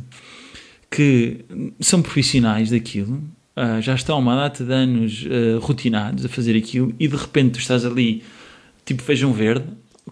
[0.91, 1.45] que
[1.81, 3.17] são profissionais daquilo,
[3.57, 7.17] uh, já estão há uma data de anos uh, rotinados a fazer aquilo, e de
[7.17, 8.23] repente tu estás ali,
[8.85, 9.67] tipo feijão verde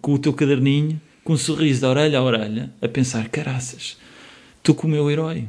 [0.05, 3.96] com o teu caderninho, com um sorriso de orelha a orelha, a pensar: caraças,
[4.62, 5.48] tu com o meu herói.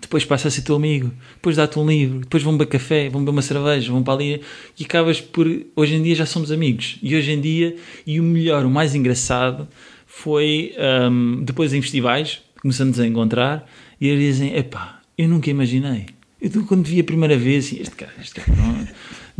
[0.00, 3.20] Depois passa a ser teu amigo, depois dá-te um livro, depois vão beber café, vão
[3.20, 4.40] beber uma cerveja, vão para ali
[4.78, 5.46] e acabas por.
[5.76, 6.96] Hoje em dia já somos amigos.
[7.02, 9.68] E hoje em dia, e o melhor, o mais engraçado,
[10.06, 10.72] foi
[11.12, 13.68] um, depois em festivais, começamos a encontrar
[14.00, 16.06] e eles dizem: epá, eu nunca imaginei.
[16.40, 18.88] Eu quando vi a primeira vez, assim, este cara, este cara, não,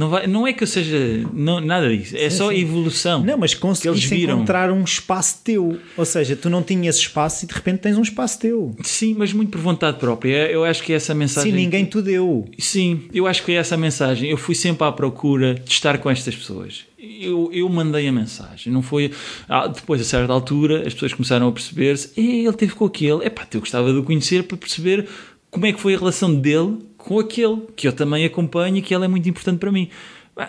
[0.01, 0.99] não, vai, não é que eu seja.
[1.35, 2.17] Não, nada disso.
[2.17, 2.59] É sim, só sim.
[2.59, 3.23] evolução.
[3.23, 5.79] Não, mas conseguiste encontrar um espaço teu.
[5.95, 8.75] Ou seja, tu não tinhas espaço e de repente tens um espaço teu.
[8.83, 10.51] Sim, mas muito por vontade própria.
[10.51, 11.53] Eu acho que é essa mensagem.
[11.53, 12.49] Sim, ninguém te deu.
[12.59, 14.31] Sim, eu acho que é essa mensagem.
[14.31, 16.87] Eu fui sempre à procura de estar com estas pessoas.
[16.99, 19.11] Eu, eu mandei a mensagem, não foi.
[19.47, 23.29] Ah, depois, a certa altura, as pessoas começaram a perceber-se: ele teve com aquele, é
[23.29, 25.07] pá, eu gostava de o conhecer para perceber
[25.51, 28.95] como é que foi a relação dele com aquele que eu também acompanho e que
[28.95, 29.89] ele é muito importante para mim.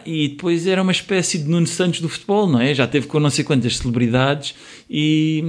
[0.05, 2.73] E depois era uma espécie de Nuno Santos do futebol, não é?
[2.73, 4.55] Já teve com não sei quantas celebridades
[4.89, 5.43] e,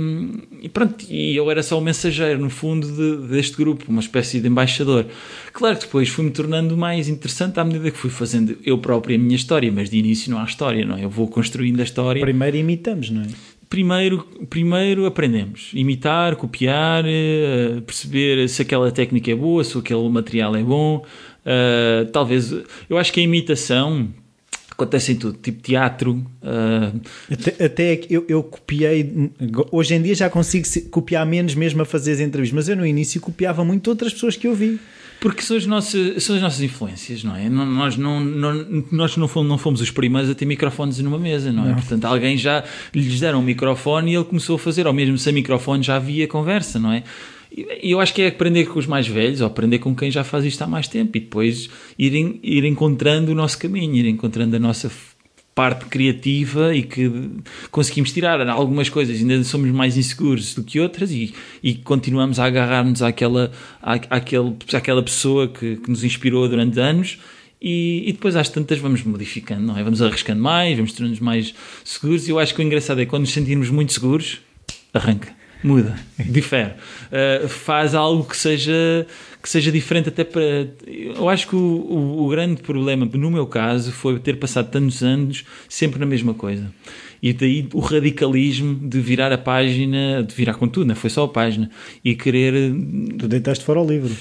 [0.61, 4.41] e pronto, e eu era só o mensageiro, no fundo, de, deste grupo, uma espécie
[4.41, 5.07] de embaixador.
[5.53, 9.19] Claro que depois fui-me tornando mais interessante à medida que fui fazendo eu próprio a
[9.19, 11.05] minha história, mas de início não há história, não é?
[11.05, 12.21] Eu vou construindo a história.
[12.21, 13.27] Primeiro imitamos, não é?
[13.73, 15.71] Primeiro, primeiro aprendemos.
[15.73, 20.99] Imitar, copiar, eh, perceber se aquela técnica é boa, se aquele material é bom.
[20.99, 22.55] Uh, talvez,
[22.91, 24.11] eu acho que a imitação
[24.71, 26.23] acontece em tudo, tipo teatro.
[26.43, 27.01] Uh...
[27.33, 29.11] Até, até eu, eu copiei,
[29.71, 32.85] hoje em dia já consigo copiar menos mesmo a fazer as entrevistas, mas eu no
[32.85, 34.79] início copiava muito outras pessoas que eu vi.
[35.23, 37.49] Porque são as nossas, são as nossas influências, não é?
[37.49, 41.53] Nós, não, não, nós não, fomos, não fomos os primeiros a ter microfones numa mesa,
[41.53, 41.69] não é?
[41.69, 41.75] Não.
[41.77, 45.33] Portanto, alguém já lhes deram um microfone e ele começou a fazer, ou mesmo sem
[45.33, 47.05] microfone já havia conversa, não é?
[47.57, 50.25] E eu acho que é aprender com os mais velhos, ou aprender com quem já
[50.25, 54.57] faz isto há mais tempo, e depois ir, ir encontrando o nosso caminho, ir encontrando
[54.57, 54.91] a nossa
[55.55, 57.11] parte criativa e que
[57.71, 62.47] conseguimos tirar algumas coisas ainda somos mais inseguros do que outras e, e continuamos a
[62.47, 67.19] agarrar-nos àquela, à, àquele, àquela pessoa que, que nos inspirou durante anos
[67.61, 69.85] e, e, depois às tantas vamos modificando, não é?
[69.85, 73.11] Vamos arriscando mais, vamos tornando-nos mais seguros e eu acho que o engraçado é que
[73.11, 74.41] quando nos sentimos muito seguros,
[74.93, 79.07] arranca muda, difere, uh, faz algo que seja
[79.43, 80.69] que seja diferente até para.
[80.87, 85.03] Eu acho que o, o, o, grande problema, no meu caso, foi ter passado tantos
[85.03, 86.73] anos sempre na mesma coisa.
[87.21, 91.25] E daí o radicalismo de virar a página, de virar com tudo, não foi só
[91.25, 91.71] a página,
[92.05, 92.73] e querer.
[93.19, 94.15] Tu deitaste fora o livro.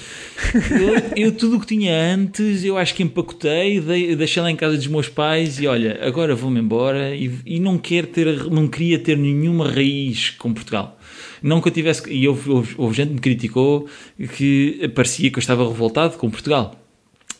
[1.16, 3.80] Eu, eu tudo o que tinha antes, eu acho que empacotei,
[4.16, 7.78] deixei lá em casa dos meus pais e olha, agora vou-me embora e, e não,
[7.78, 10.98] quero ter, não queria ter nenhuma raiz com Portugal.
[11.42, 12.08] Não que eu tivesse.
[12.10, 13.88] E houve, houve, houve gente que me criticou
[14.36, 16.78] que parecia que eu estava revoltado com Portugal.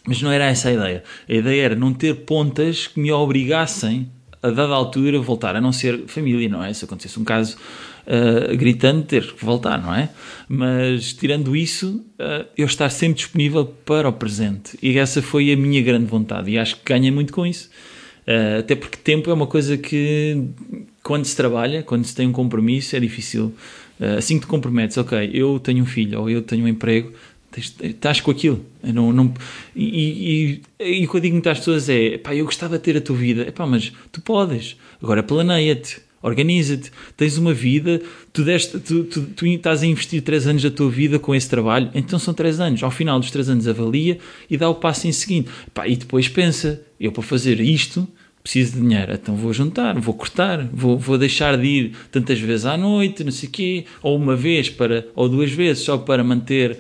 [0.06, 1.04] Mas não era essa a ideia.
[1.28, 4.10] A ideia era não ter pontas que me obrigassem
[4.42, 6.72] a dada altura voltar, a não ser família, não é?
[6.72, 7.56] Se acontecesse um caso
[8.06, 10.10] uh, gritante, ter que voltar, não é?
[10.48, 14.76] Mas tirando isso, uh, eu estar sempre disponível para o presente.
[14.82, 16.50] E essa foi a minha grande vontade.
[16.50, 17.70] E acho que ganha muito com isso.
[18.26, 20.42] Uh, até porque tempo é uma coisa que,
[21.04, 23.54] quando se trabalha, quando se tem um compromisso, é difícil
[24.18, 27.12] assim que te comprometes, ok, eu tenho um filho ou eu tenho um emprego,
[27.58, 28.64] estás com aquilo.
[28.82, 29.32] não, não,
[29.74, 32.96] e, e, e o que eu digo muitas pessoas é: pá, eu gostava de ter
[32.96, 36.00] a tua vida, pá, mas tu podes, agora planeia-te.
[36.24, 38.00] Organiza-te, tens uma vida,
[38.32, 41.50] tu, deste, tu, tu, tu, estás a investir 3 anos da tua vida com esse
[41.50, 42.82] trabalho, então são 3 anos.
[42.84, 44.18] Ao final dos 3 anos avalia
[44.48, 45.50] e dá o passo em seguinte.
[45.74, 48.06] Pá, e depois pensa, eu para fazer isto
[48.42, 52.66] preciso de dinheiro, então vou juntar, vou cortar, vou, vou deixar de ir tantas vezes
[52.66, 56.24] à noite, não sei o quê, ou uma vez para, ou duas vezes só para
[56.24, 56.78] manter.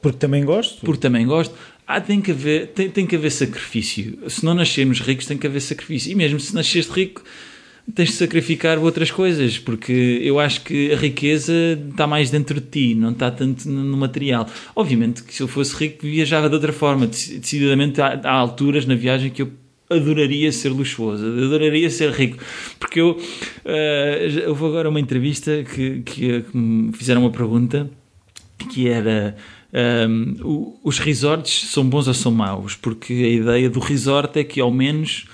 [0.00, 0.84] Porque também gosto?
[0.84, 1.54] Porque também gosto.
[1.86, 4.18] Ah, tem que haver, tem, tem que haver sacrifício.
[4.28, 6.10] Se não nascermos ricos, tem que haver sacrifício.
[6.12, 7.22] E mesmo se nasceste rico,
[7.94, 11.52] tens de sacrificar outras coisas, porque eu acho que a riqueza
[11.90, 14.48] está mais dentro de ti, não está tanto no material.
[14.74, 17.06] Obviamente que se eu fosse rico, viajava de outra forma.
[17.06, 19.50] Decididamente há, há alturas na viagem que eu
[19.88, 22.38] adoraria ser luxuoso, adoraria ser rico,
[22.78, 27.88] porque eu uh, houve agora uma entrevista que, que, que, me fizeram uma pergunta
[28.72, 29.36] que era
[30.08, 32.74] um, eh, os resorts são bons ou são maus?
[32.74, 35.26] Porque a ideia do resort é que ao menos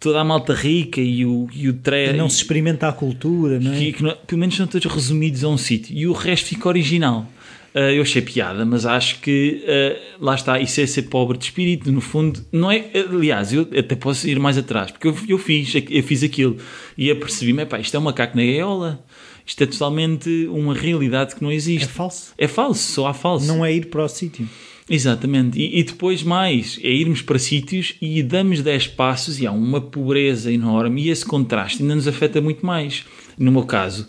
[0.00, 2.10] toda a malta rica e o, e o tre...
[2.10, 3.78] E não se experimenta a cultura, não é?
[3.78, 6.68] Que, que não, pelo menos são todos resumidos a um sítio e o resto fica
[6.68, 7.26] original.
[7.74, 11.46] Uh, eu achei piada, mas acho que uh, lá está, isso é ser pobre de
[11.46, 15.38] espírito, no fundo, não é, aliás, eu até posso ir mais atrás, porque eu, eu
[15.38, 16.56] fiz, eu fiz aquilo
[16.96, 19.04] e apercebi-me, isto é um macaco na gaiola,
[19.44, 21.86] isto é totalmente uma realidade que não existe.
[21.86, 22.32] É falso.
[22.38, 23.46] É falso, só há falso.
[23.46, 24.48] Não é ir para o sítio.
[24.88, 29.50] Exatamente, e, e, depois mais, é irmos para sítios e damos 10 passos e há
[29.50, 33.04] uma pobreza enorme e esse contraste ainda nos afeta muito mais.
[33.38, 34.06] No meu caso,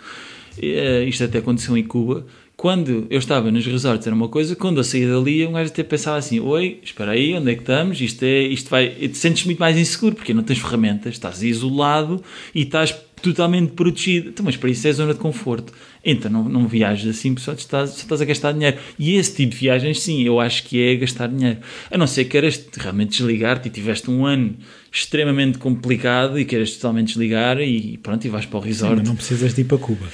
[0.58, 2.28] uh, isto até aconteceu em Cuba,
[2.66, 5.84] quando eu estava nos resorts era uma coisa, quando eu saía dali, um gajo até
[5.84, 8.02] pensava assim: Oi, espera aí, onde é que estamos?
[8.02, 8.90] Isto, é, isto vai.
[8.90, 12.24] Te sentes muito mais inseguro porque não tens ferramentas, estás isolado
[12.56, 12.92] e estás
[13.22, 14.30] totalmente protegido.
[14.30, 15.72] Então, mas para isso é zona de conforto.
[16.06, 18.78] Então não, não viajas assim, só estás, só estás a gastar dinheiro.
[19.00, 21.58] E esse tipo de viagens, sim, eu acho que é gastar dinheiro.
[21.90, 24.56] A não ser que queiras realmente desligar-te e tiveste um ano
[24.92, 29.00] extremamente complicado e queiras totalmente desligar e pronto, e vais para o resort.
[29.00, 30.06] Sim, não precisas de ir para Cuba.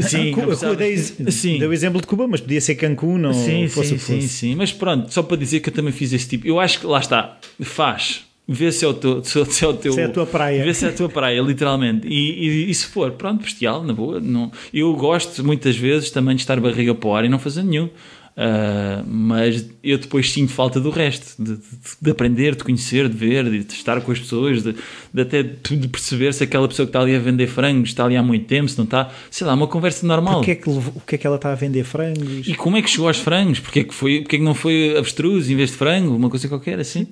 [0.00, 1.58] Sim, Cuba, Cuba dei, sim.
[1.58, 4.20] dei o exemplo de Cuba, mas podia ser Cancún ou sim, fosse sim, fosse.
[4.22, 4.54] sim, sim.
[4.56, 6.46] Mas pronto, só para dizer que eu também fiz esse tipo.
[6.46, 9.74] Eu acho que lá está, faz vê se é o teu, se, se é o
[9.74, 10.64] teu, se é a tua praia.
[10.64, 12.08] Vê se é a tua praia, literalmente.
[12.08, 14.18] E, e, e, se for, pronto, bestial, na boa.
[14.18, 17.62] Não, eu gosto muitas vezes também de estar barriga para o ar e não fazer
[17.62, 17.90] nenhum.
[18.38, 21.62] Uh, mas eu depois sinto falta do resto, de, de,
[22.00, 24.76] de, aprender, de conhecer, de ver, de, estar com as pessoas, de,
[25.12, 28.16] de até de perceber se aquela pessoa que está ali a vender frangos está ali
[28.16, 30.36] há muito tempo, se não está, sei lá, uma conversa normal.
[30.36, 32.46] Porque é que, o que é que ela está a vender frangos?
[32.46, 33.58] E como é que chegou aos frangos?
[33.58, 36.14] Porque é que, foi, porque é que não foi avestruz em vez de frango?
[36.14, 37.08] Uma coisa qualquer assim.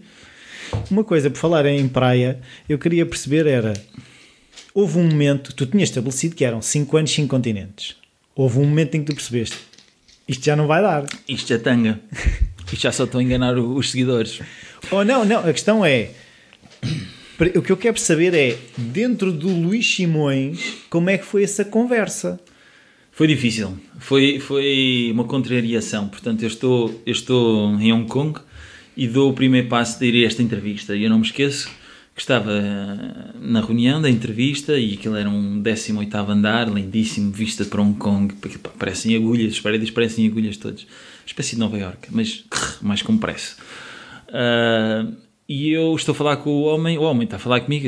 [0.90, 3.72] Uma coisa, por falar em praia, eu queria perceber era,
[4.74, 7.96] houve um momento, tu tinhas estabelecido que eram 5 anos, 5 continentes.
[8.34, 9.56] Houve um momento em que tu percebeste
[10.28, 11.06] isto já não vai dar.
[11.28, 12.00] Isto é tanga.
[12.66, 14.40] Isto já só estou a enganar os seguidores.
[14.90, 15.38] Oh, não, não.
[15.38, 16.10] A questão é.
[17.54, 20.58] O que eu quero saber é, dentro do Luís Simões,
[20.90, 22.40] como é que foi essa conversa?
[23.12, 23.78] Foi difícil.
[24.00, 26.08] Foi, foi uma contrariação.
[26.08, 28.40] Portanto, eu estou, eu estou em Hong Kong
[28.96, 30.96] e dou o primeiro passo de ir a esta entrevista.
[30.96, 31.68] E eu não me esqueço
[32.14, 32.50] que estava
[33.38, 38.34] na reunião da entrevista e aquilo era um 18 andar, lindíssimo, vista para Hong Kong,
[38.78, 40.86] parecem agulhas, as paredes parecem agulhas todas,
[41.26, 42.42] espécie de Nova York, mas
[42.80, 43.58] mais compresso.
[44.28, 45.12] Uh,
[45.46, 47.86] e eu estou a falar com o homem, o homem está a falar comigo,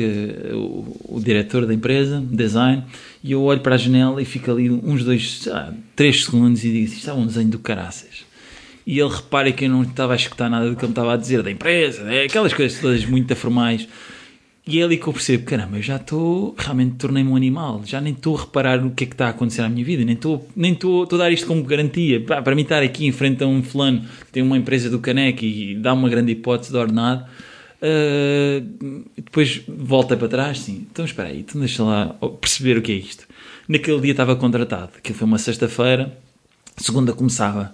[0.53, 2.83] o, o diretor da empresa, design,
[3.23, 6.71] e eu olho para a janela e fico ali uns dois, ah, três segundos e
[6.71, 8.28] digo: Isto está um desenho do caraças
[8.85, 11.17] e ele repara que eu não estava a escutar nada do que ele estava a
[11.17, 12.23] dizer da empresa, né?
[12.23, 13.87] aquelas coisas todas muito formais.
[14.71, 17.99] E é ali que eu percebo, caramba, eu já estou, realmente tornei-me um animal, já
[17.99, 20.13] nem estou a reparar o que é que está a acontecer na minha vida, nem
[20.13, 22.21] estou, nem estou, estou a dar isto como garantia.
[22.21, 25.43] Para mim estar aqui em frente a um fulano que tem uma empresa do caneco
[25.43, 27.25] e dá uma grande hipótese de ordenado,
[27.81, 32.91] uh, depois volta para trás, sim, então espera aí, então deixa lá perceber o que
[32.91, 33.27] é isto.
[33.67, 36.15] Naquele dia estava contratado, que foi uma sexta-feira,
[36.77, 37.73] segunda começava,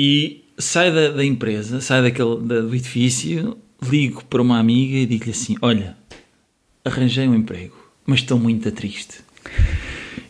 [0.00, 5.32] e sai da, da empresa, sai daquele, do edifício, ligo para uma amiga e digo-lhe
[5.32, 5.96] assim: Olha,
[6.84, 7.76] arranjei um emprego,
[8.06, 9.16] mas estou muito triste.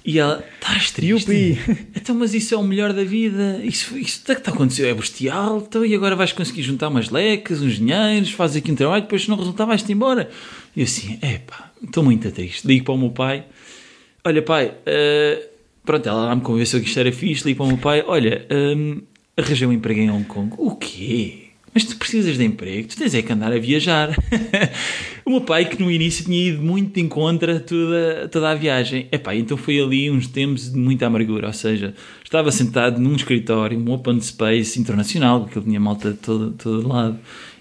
[0.07, 1.31] E ela, estás triste?
[1.31, 1.59] Yupi.
[1.95, 3.61] Então, mas isso é o melhor da vida.
[3.62, 5.59] Isso, isso que está acontecendo é bestial.
[5.59, 9.21] Então, e agora vais conseguir juntar umas lecas, uns dinheiros, fazes aqui um trabalho, depois
[9.21, 10.31] se não resultar vais-te embora.
[10.75, 12.66] E eu assim, epá, estou muito triste.
[12.66, 13.45] Ligo para o meu pai:
[14.25, 15.49] Olha, pai, uh,
[15.85, 17.45] pronto, ela me convenceu que isto era fixe.
[17.45, 19.03] Ligo para o meu pai: Olha, um,
[19.39, 20.55] arranjei um emprego em Hong Kong.
[20.59, 21.45] O quê?
[21.72, 24.11] Mas tu precisas de emprego, tu tens é que andar a viajar.
[25.24, 29.07] o meu pai, que no início tinha ido muito em contra toda, toda a viagem,
[29.12, 31.47] epá, então foi ali uns tempos de muita amargura.
[31.47, 36.18] Ou seja, estava sentado num escritório, um open space internacional, porque ele tinha malta de
[36.18, 37.18] todo, todo lado,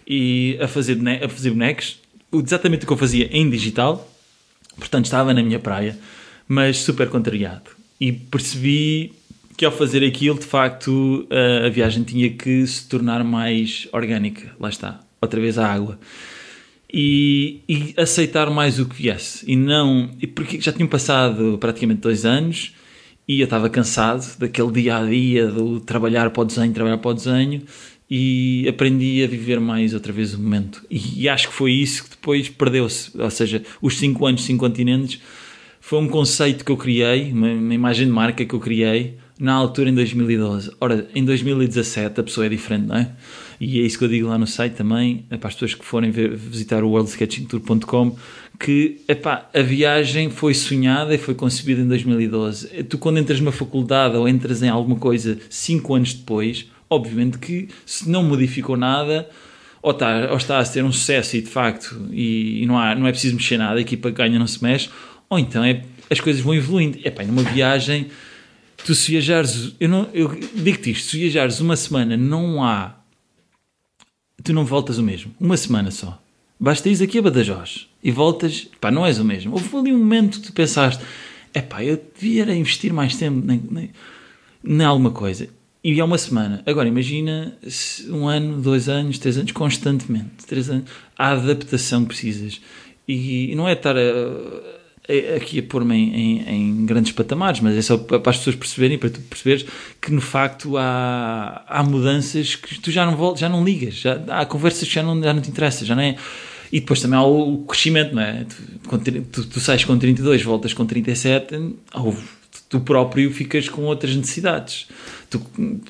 [0.08, 2.00] e a fazer, a fazer bonecos,
[2.34, 4.10] exatamente o que eu fazia em digital.
[4.78, 5.98] Portanto, estava na minha praia,
[6.48, 7.72] mas super contrariado.
[8.00, 9.12] E percebi
[9.58, 11.28] que ao fazer aquilo, de facto,
[11.66, 14.56] a viagem tinha que se tornar mais orgânica.
[14.60, 16.00] Lá está, outra vez a água.
[16.94, 19.44] E, e aceitar mais o que viesse.
[19.52, 20.12] E não.
[20.22, 22.76] E porque já tinham passado praticamente dois anos
[23.28, 27.12] e eu estava cansado daquele dia a dia, do trabalhar para o desenho, trabalhar para
[27.12, 27.64] o desenho
[28.10, 30.86] e aprendi a viver mais outra vez o momento.
[30.90, 33.12] E, e acho que foi isso que depois perdeu-se.
[33.20, 35.20] Ou seja, os cinco anos, cinco continentes,
[35.82, 39.54] foi um conceito que eu criei, uma, uma imagem de marca que eu criei na
[39.54, 40.72] altura em 2012.
[40.80, 43.12] Ora, em 2017 a pessoa é diferente, não é?
[43.60, 45.86] E é isso que eu digo lá no site também, é para as pessoas que
[45.86, 48.16] forem ver, visitar o worldsketchingtour.com,
[48.60, 52.84] que epá, a viagem foi sonhada e foi concebida em 2012.
[52.84, 57.68] Tu quando entras numa faculdade ou entras em alguma coisa cinco anos depois, obviamente que
[57.86, 59.28] se não modificou nada,
[59.82, 62.96] ou está, ou está a ser um sucesso e de facto, e, e não, há,
[62.96, 64.90] não é preciso mexer nada, a equipa ganha, não se mexe,
[65.30, 67.00] ou então é, as coisas vão evoluindo.
[67.04, 68.08] Epá, numa viagem
[68.86, 72.96] tu se viajares, eu, não, eu digo-te isto, se viajares uma semana, não há,
[74.44, 76.22] tu não voltas o mesmo, uma semana só.
[76.60, 79.54] Basta ir aqui a Badajoz e voltas, pá, não és o mesmo.
[79.54, 81.04] Houve ali um momento que tu pensaste,
[81.54, 83.92] é pá, eu devia investir mais tempo em, em,
[84.64, 85.50] em alguma coisa.
[85.84, 86.64] E é uma semana.
[86.66, 87.56] Agora imagina
[88.10, 90.46] um ano, dois anos, três anos, constantemente.
[90.46, 90.90] Três anos.
[91.18, 92.60] A adaptação que precisas.
[93.08, 94.02] E, não é estar a
[95.36, 98.98] aqui a pôr-me em, em, em, grandes patamares, mas é só para as pessoas perceberem,
[98.98, 99.66] para tu perceberes
[100.02, 104.22] que no facto há, há mudanças que tu já não voltas, já não ligas, já,
[104.28, 106.18] há conversas que já não, já não te interessa, já não é.
[106.70, 108.46] E depois também há o crescimento, não é?
[108.46, 111.56] Tu, tu, tu sais com 32, voltas com 37,
[111.94, 112.18] ou
[112.68, 114.88] tu próprio ficas com outras necessidades.
[115.30, 115.42] Tu,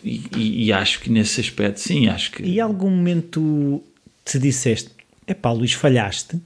[0.04, 2.44] e, e, acho que nesse aspecto, sim, acho que.
[2.44, 3.84] E algum momento
[4.24, 4.92] te disseste,
[5.26, 6.40] é pá, Luís, falhaste?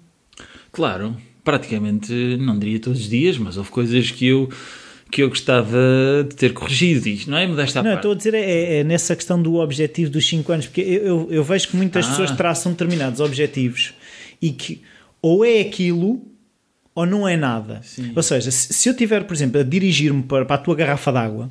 [0.71, 4.49] Claro praticamente, não diria todos os dias, mas houve coisas que eu
[5.11, 5.77] que eu gostava
[6.27, 7.45] de ter corrigido isto, não é?
[7.45, 10.79] Modesta Não, estou a dizer é, é, nessa questão do objetivo dos 5 anos, porque
[10.79, 12.09] eu, eu, eu, vejo que muitas ah.
[12.09, 13.93] pessoas traçam determinados objetivos
[14.41, 14.81] e que
[15.21, 16.21] ou é aquilo
[16.95, 17.81] ou não é nada.
[17.83, 18.13] Sim.
[18.15, 21.11] Ou seja, se, se eu tiver, por exemplo, a dirigir-me para, para a tua garrafa
[21.11, 21.49] d'água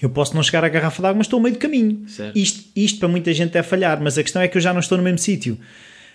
[0.00, 2.08] Eu posso não chegar à garrafa d'água, mas estou ao meio do caminho.
[2.08, 2.36] Certo.
[2.36, 4.80] Isto, isto para muita gente é falhar, mas a questão é que eu já não
[4.80, 5.58] estou no mesmo sítio.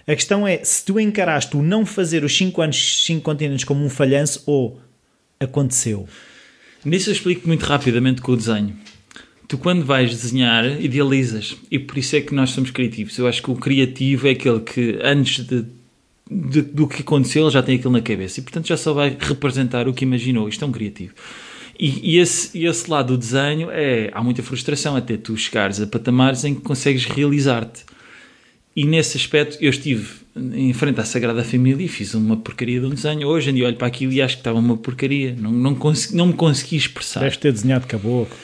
[0.07, 3.83] A questão é se tu encaraste o não fazer os 5 anos, 5 continentes como
[3.85, 4.79] um falhanço ou
[5.39, 6.07] aconteceu.
[6.83, 8.75] Nisso eu explico muito rapidamente com o desenho.
[9.47, 11.55] Tu, quando vais desenhar, idealizas.
[11.69, 13.17] E por isso é que nós somos criativos.
[13.17, 15.65] Eu acho que o criativo é aquele que, antes de,
[16.29, 18.39] de- do que aconteceu, já tem aquilo na cabeça.
[18.39, 20.47] E, portanto, já só vai representar o que imaginou.
[20.47, 21.13] Isto é um criativo.
[21.77, 24.09] E, e esse, esse lado do desenho é.
[24.13, 27.83] Há muita frustração até tu chegares a patamares em que consegues realizar-te.
[28.75, 32.85] E nesse aspecto eu estive em frente à Sagrada Família e fiz uma porcaria de
[32.85, 33.27] um desenho.
[33.27, 35.35] Hoje em dia olho para aquilo e acho que estava uma porcaria.
[35.37, 37.19] Não, não, consegui, não me consegui expressar.
[37.19, 38.35] Deves ter desenhado caboclo.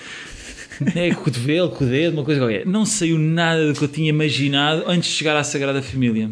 [0.94, 2.66] É, com o cotovelo, com o dedo, uma coisa qualquer.
[2.66, 6.30] Não saiu nada do que eu tinha imaginado antes de chegar à Sagrada Família.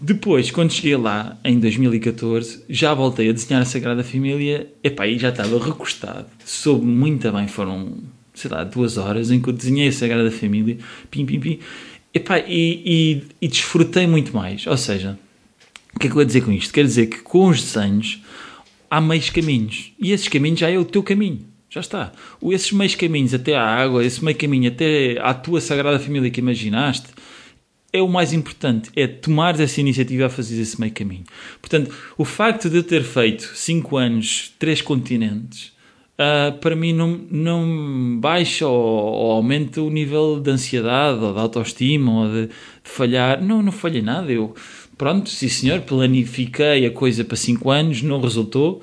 [0.00, 4.68] Depois, quando cheguei lá, em 2014, já voltei a desenhar a Sagrada Família.
[4.84, 6.26] Epá, e já estava recostado.
[6.44, 7.48] Soube muito bem.
[7.48, 7.96] Foram,
[8.32, 10.78] sei lá, duas horas em que eu desenhei a Sagrada Família.
[11.10, 11.58] Pim, pim, pim.
[12.18, 14.66] Epá, e, e, e desfrutei muito mais.
[14.66, 15.18] Ou seja,
[15.94, 16.72] o que é que eu vou dizer com isto?
[16.72, 18.20] Quer dizer que com os desenhos
[18.90, 19.92] há meios caminhos.
[19.98, 21.40] E esses caminhos já é o teu caminho.
[21.70, 22.12] Já está.
[22.40, 26.30] O- Esses meios caminhos até à água, esse meio caminho até à tua Sagrada Família
[26.30, 27.08] que imaginaste,
[27.92, 28.90] é o mais importante.
[28.96, 31.24] É tomares essa iniciativa a fazer esse meio caminho.
[31.60, 35.72] Portanto, o facto de eu ter feito 5 anos, 3 continentes,
[36.18, 41.38] ah, para mim não, não baixa ou, ou aumenta o nível de ansiedade ou de
[41.38, 43.40] autoestima ou de, de falhar.
[43.40, 44.32] Não, não falhei nada.
[44.32, 44.52] Eu,
[44.96, 48.82] pronto, sim senhor, planifiquei a coisa para 5 anos, não resultou.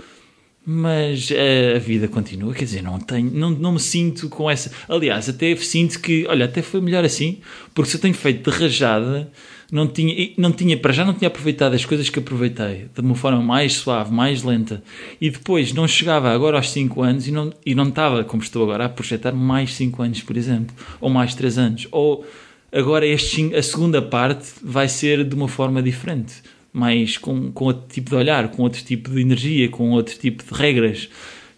[0.68, 4.72] Mas eh, a vida continua, quer dizer, não, tenho, não, não me sinto com essa.
[4.90, 7.38] Aliás, até sinto que, olha, até foi melhor assim,
[7.72, 9.32] porque se eu tenho feito de rajada,
[9.76, 13.14] não tinha, não tinha, para já não tinha aproveitado as coisas que aproveitei de uma
[13.14, 14.82] forma mais suave, mais lenta,
[15.20, 18.64] e depois não chegava agora aos 5 anos e não, e não estava, como estou
[18.64, 22.26] agora, a projetar mais 5 anos, por exemplo, ou mais 3 anos, ou
[22.72, 26.36] agora este, a segunda parte vai ser de uma forma diferente
[26.72, 30.44] mais com, com outro tipo de olhar, com outro tipo de energia, com outro tipo
[30.44, 31.10] de regras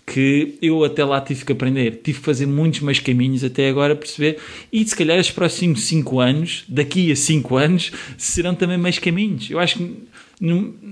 [0.07, 1.99] que eu até lá tive que aprender.
[2.01, 4.37] Tive que fazer muitos mais caminhos até agora perceber.
[4.71, 9.51] E se calhar os próximos 5 anos, daqui a 5 anos, serão também mais caminhos.
[9.51, 10.07] Eu acho que.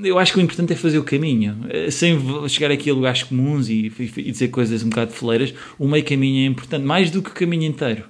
[0.04, 2.20] Eu acho que o importante é fazer o caminho, Eh, sem
[2.50, 5.54] chegar aqui a lugares comuns e, e dizer coisas um bocado foleiras.
[5.78, 8.06] O meio caminho é importante, mais do que o caminho inteiro.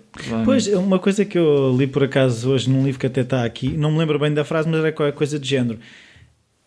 [0.45, 3.68] Pois, uma coisa que eu li por acaso hoje num livro que até está aqui,
[3.68, 5.77] não me lembro bem da frase, mas era qualquer coisa de género.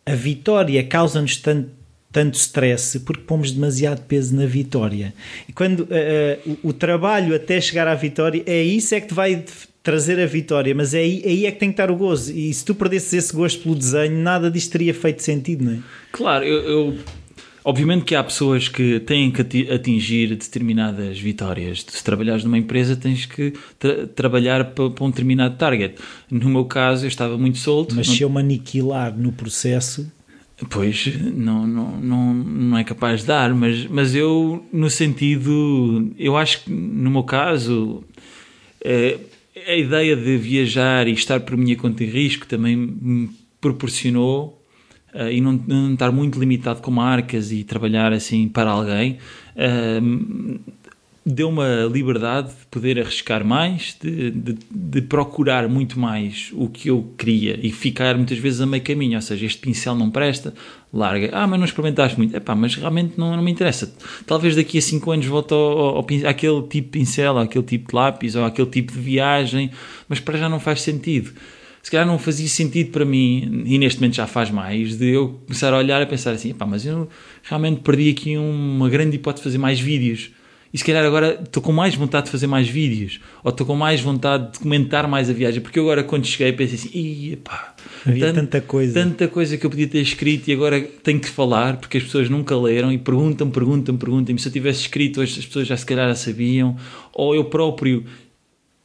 [0.04, 1.70] A vitória causa-nos tanto,
[2.18, 5.14] tanto stress porque pomos demasiado peso na vitória.
[5.48, 9.14] E quando eh, o, o trabalho até chegar à vitória, é isso é que te
[9.14, 9.44] vai
[9.84, 12.32] trazer a vitória, mas é aí, aí é que tem que estar o gozo.
[12.32, 15.78] E se tu perdesses esse gosto pelo desenho, nada disto teria feito sentido, não é?
[16.12, 16.98] Claro, eu, eu-
[17.64, 21.84] obviamente que há pessoas que têm que ati- atingir determinadas vitórias.
[21.88, 25.94] Se trabalhares numa empresa, tens que tra- trabalhar para, para um determinado target.
[26.30, 27.94] No meu caso, eu estava muito solto.
[27.94, 30.10] Mas não- se eu me aniquilar no processo,
[30.70, 36.36] Pois, não, não, não, não é capaz de dar, mas, mas eu, no sentido, eu
[36.36, 38.02] acho que no meu caso,
[38.84, 39.18] eh,
[39.68, 43.30] a ideia de viajar e estar por minha conta e risco também me
[43.60, 44.60] proporcionou
[45.14, 49.18] eh, e não, não estar muito limitado com marcas e trabalhar assim para alguém,
[49.54, 50.00] eh,
[51.28, 56.88] deu uma liberdade de poder arriscar mais, de, de, de procurar muito mais o que
[56.88, 59.16] eu queria e ficar muitas vezes a meio caminho.
[59.16, 60.54] Ou seja, este pincel não presta,
[60.92, 61.30] larga.
[61.32, 62.34] Ah, mas não experimentaste muito.
[62.34, 63.94] Epá, mas realmente não, não me interessa.
[64.26, 67.88] Talvez daqui a 5 anos volte ao, ao, ao àquele tipo de pincel, àquele tipo
[67.88, 69.70] de lápis, ou àquele tipo de viagem,
[70.08, 71.32] mas para já não faz sentido.
[71.82, 75.40] Se calhar não fazia sentido para mim, e neste momento já faz mais, de eu
[75.46, 77.08] começar a olhar e pensar assim: epá, mas eu
[77.42, 80.30] realmente perdi aqui uma grande hipótese de fazer mais vídeos.
[80.72, 83.74] E se calhar agora estou com mais vontade de fazer mais vídeos, ou estou com
[83.74, 87.32] mais vontade de comentar mais a viagem, porque eu agora quando cheguei pensei assim: "Ih,
[87.32, 87.74] epá,
[88.06, 88.92] havia tanto- tanta coisa.
[88.92, 92.28] tanta coisa que eu podia ter escrito e agora tenho que falar porque as pessoas
[92.28, 94.34] nunca leram e perguntam, perguntam, perguntam.
[94.36, 96.76] E se eu tivesse escrito hoje as pessoas já se calhar já sabiam,
[97.14, 98.04] ou eu próprio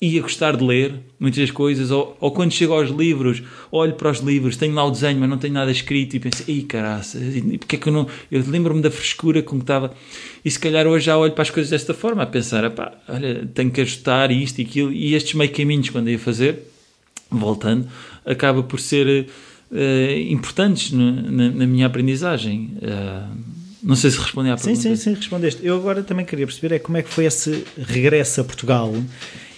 [0.06, 4.20] ia gostar de ler muitas coisas, ou, ou quando chego aos livros, olho para os
[4.20, 7.18] livros, tenho lá o desenho, mas não tenho nada escrito e penso, ei caraça,
[7.60, 8.08] porque é que eu não.
[8.32, 9.94] Eu lembro-me da frescura com que estava.
[10.44, 13.48] E se calhar hoje já olho para as coisas desta forma, a pensar, pá, olha,
[13.54, 16.60] tenho que ajustar isto e aquilo, e estes meio caminhos quando ia fazer,
[17.32, 17.88] voltando,
[18.26, 19.28] acaba por ser
[19.74, 22.72] eh, importantes no- na, na minha aprendizagem.
[22.82, 23.24] Eh,
[23.82, 24.90] não sei se respondi à Sim, pergunta.
[24.90, 25.66] sim, sim, respondeste.
[25.66, 28.94] Eu agora também queria perceber é como é que foi esse regresso a Portugal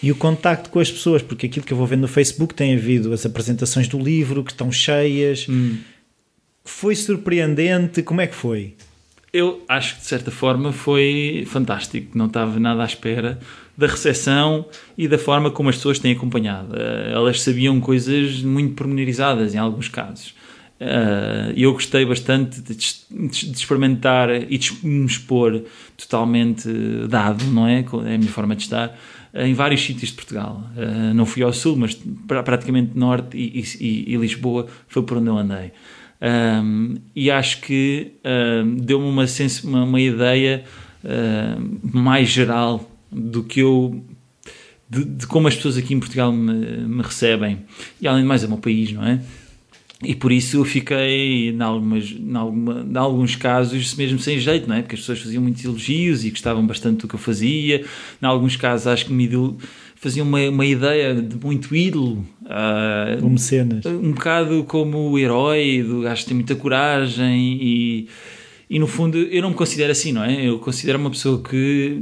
[0.06, 2.76] e o contacto com as pessoas, porque aquilo que eu vou vendo no Facebook tem
[2.76, 5.48] havido as apresentações do livro que estão cheias.
[5.50, 5.78] Hum.
[6.64, 8.76] Foi surpreendente, como é que foi?
[9.36, 12.18] eu acho que de certa forma foi fantástico.
[12.18, 13.38] Não estava nada à espera
[13.78, 14.66] da recepção
[14.98, 16.74] e da forma como as pessoas têm acompanhado.
[16.74, 20.34] Eh, elas sabiam coisas muito pormenorizadas em alguns casos.
[20.80, 25.64] Eh, e eu gostei bastante de, de, experimentar e de me expor
[25.98, 26.70] totalmente
[27.10, 27.80] dado, não é?
[27.80, 28.98] É a minha forma de estar
[29.36, 30.64] em vários sítios de Portugal.
[30.76, 31.94] Uh, não fui ao sul, mas
[32.26, 35.72] praticamente norte e, e, e, Lisboa foi por onde eu andei.
[36.22, 39.26] Um, e acho que um, deu-me uma,
[39.64, 40.64] uma, uma, ideia
[41.04, 44.04] uh, mais geral do que eu.
[44.90, 47.60] De, de, como as pessoas aqui em Portugal me, me recebem.
[48.00, 49.20] E além de mais, é o meu país, não é?
[50.04, 54.68] E por isso eu fiquei, em, algumas, em, alguma, em alguns casos, mesmo sem jeito,
[54.68, 54.82] não é?
[54.82, 57.86] Porque as pessoas faziam muitos elogios e gostavam bastante do que eu fazia.
[58.22, 59.30] Em alguns casos, acho que me
[59.96, 62.26] faziam uma, uma ideia de muito ídolo.
[62.44, 63.86] Uh, como cenas.
[63.86, 68.10] Um bocado como o herói, do gajo que tem muita coragem e
[68.70, 70.48] e no fundo eu não me considero assim, não é?
[70.48, 72.02] Eu considero uma pessoa que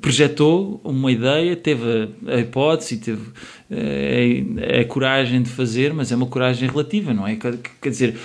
[0.00, 3.22] projetou uma ideia, teve a hipótese, teve
[3.70, 7.36] a, eh, a, coragem de fazer, mas é uma coragem relativa, não é?
[7.36, 8.16] Quer dizer,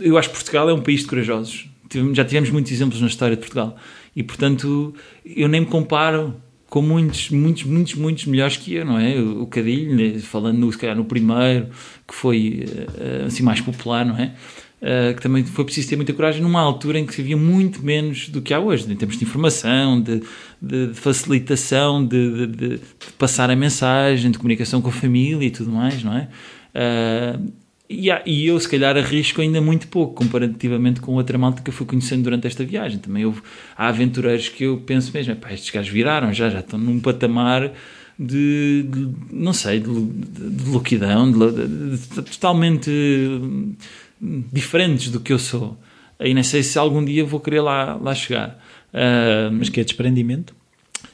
[0.00, 1.68] eu acho que Portugal é um país de corajosos.
[2.12, 3.76] Já tivemos muitos exemplos na história de Portugal
[4.16, 4.94] e, portanto,
[5.24, 6.34] eu nem me comparo
[6.68, 9.16] com muitos, muitos, muitos, muitos melhores que eu, não é?
[9.20, 11.68] O Cadilho, falando se calhar no primeiro,
[12.06, 12.64] que foi
[12.98, 14.34] eh, assim mais popular, não é?
[14.84, 18.28] Uh, que também foi preciso ter muita coragem numa altura em que havia muito menos
[18.28, 20.22] do que há hoje, em termos de informação, de,
[20.60, 22.80] de, de facilitação, de, de,
[23.16, 26.28] passar a mensagem, de comunicação com a família e tudo mais, não é?
[26.74, 27.50] Uh,
[27.88, 31.74] e, e, eu, se calhar, arrisco ainda muito pouco comparativamente com outra malta que eu
[31.74, 32.98] fui conhecendo durante esta viagem.
[32.98, 33.40] Também houve,
[33.74, 37.72] há aventureiros que eu penso mesmo, estes gajos viraram, já, já estão num patamar
[38.18, 41.32] de, de não sei, de, de, de louquidão,
[42.14, 42.90] totalmente
[44.20, 45.78] diferentes do que eu sou.
[46.20, 48.60] E nem sei se algum dia vou querer lá, lá chegar.
[48.92, 50.54] Uh, Mas que é desprendimento?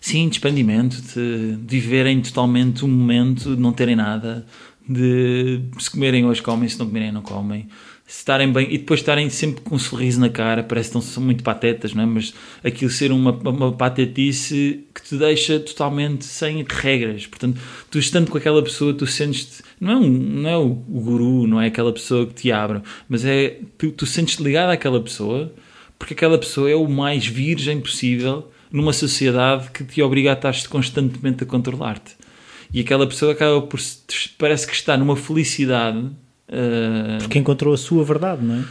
[0.00, 4.46] Sim, desprendimento, de, viverem totalmente um momento, de não terem nada,
[4.88, 7.68] de se comerem hoje comem, se não comerem não comem,
[8.08, 11.44] estarem bem e depois estarem sempre com um sorriso na cara, parece que são muito
[11.44, 12.06] patetas, não é?
[12.06, 17.26] mas aquilo ser uma, uma patetice que te deixa totalmente sem regras.
[17.26, 17.60] Portanto,
[17.90, 21.46] tu estando com aquela pessoa, tu sentes não é, um, não é o, o, guru,
[21.46, 25.52] não é aquela pessoa que te abre, mas é tu, tu sentes-te ligado àquela pessoa
[25.98, 30.54] porque aquela pessoa é o mais virgem possível numa sociedade que te obriga a estar
[30.68, 32.16] constantemente a controlar-te.
[32.72, 33.80] E aquela pessoa acaba por
[34.38, 36.10] parece que está numa felicidade
[36.50, 38.64] Uh, porque encontrou a sua verdade, não é?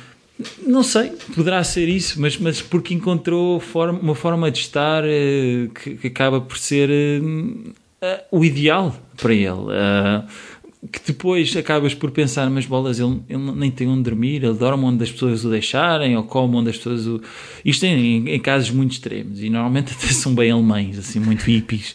[0.65, 5.69] Não sei, poderá ser isso, mas, mas porque encontrou forma, uma forma de estar uh,
[5.69, 7.73] que, que, acaba por ser uh,
[8.31, 10.25] o ideal para ele.
[10.91, 14.85] Que depois acabas por pensar, mas bolas, ele, ele, nem tem onde dormir, ele dorme
[14.85, 17.21] onde as pessoas o deixarem, ou come onde as pessoas o.
[17.65, 21.93] Isto em, em casos muito extremos, e normalmente até são bem alemães, assim, muito hippies.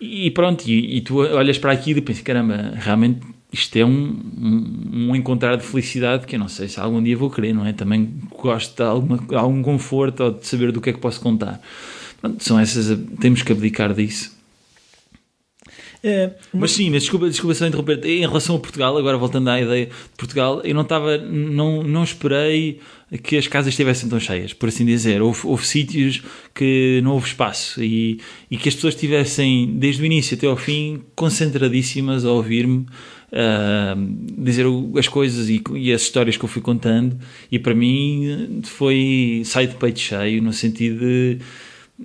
[0.00, 3.20] e pronto, e, e, tu olhas para aquilo e pensas, caramba, realmente
[3.52, 7.16] isto é um, um, um, encontrar de felicidade que eu não sei se algum dia
[7.16, 7.74] vou querer, não é?
[7.74, 11.60] Também gosto de alguma, algum conforto ou de saber do que é que posso contar.
[12.20, 14.35] Pronto, são essas, temos que abdicar disso.
[16.02, 18.04] É, mas sim, mas desculpa, desculpa só interromper.
[18.04, 22.04] Em relação a Portugal, agora voltando à ideia de Portugal, eu não estava, não, não
[22.04, 22.80] esperei
[23.22, 25.22] que as casas estivessem tão cheias, por assim dizer.
[25.22, 26.22] Houve, houve sítios
[26.54, 28.20] que não houve espaço e,
[28.50, 32.86] e que as pessoas estivessem, desde o início até ao fim, concentradíssimas a ouvir-me
[33.32, 34.66] uh, dizer
[34.98, 37.16] as coisas e, e, as histórias que eu fui contando,
[37.50, 41.38] e para mim foi sair de peito cheio, no sentido de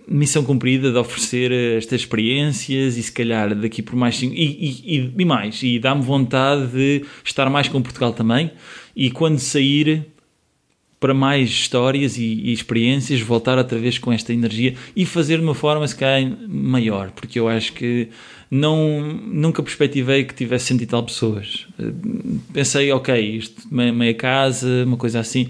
[0.08, 5.14] missão cumprida de oferecer estas experiências e se calhar daqui por mais cinco, e, e,
[5.18, 8.52] e mais, e dá-me vontade de estar mais com Portugal também,
[8.96, 10.06] e quando sair
[11.02, 15.44] para mais histórias e, e, experiências, voltar outra vez com esta energia e fazer de
[15.44, 18.08] uma forma se calhar maior, porque eu acho que
[18.52, 21.66] não, nunca perspectivei que tivesse cento e tal pessoas.
[22.54, 25.50] Pensei, ok, isto, meia casa, uma coisa assim,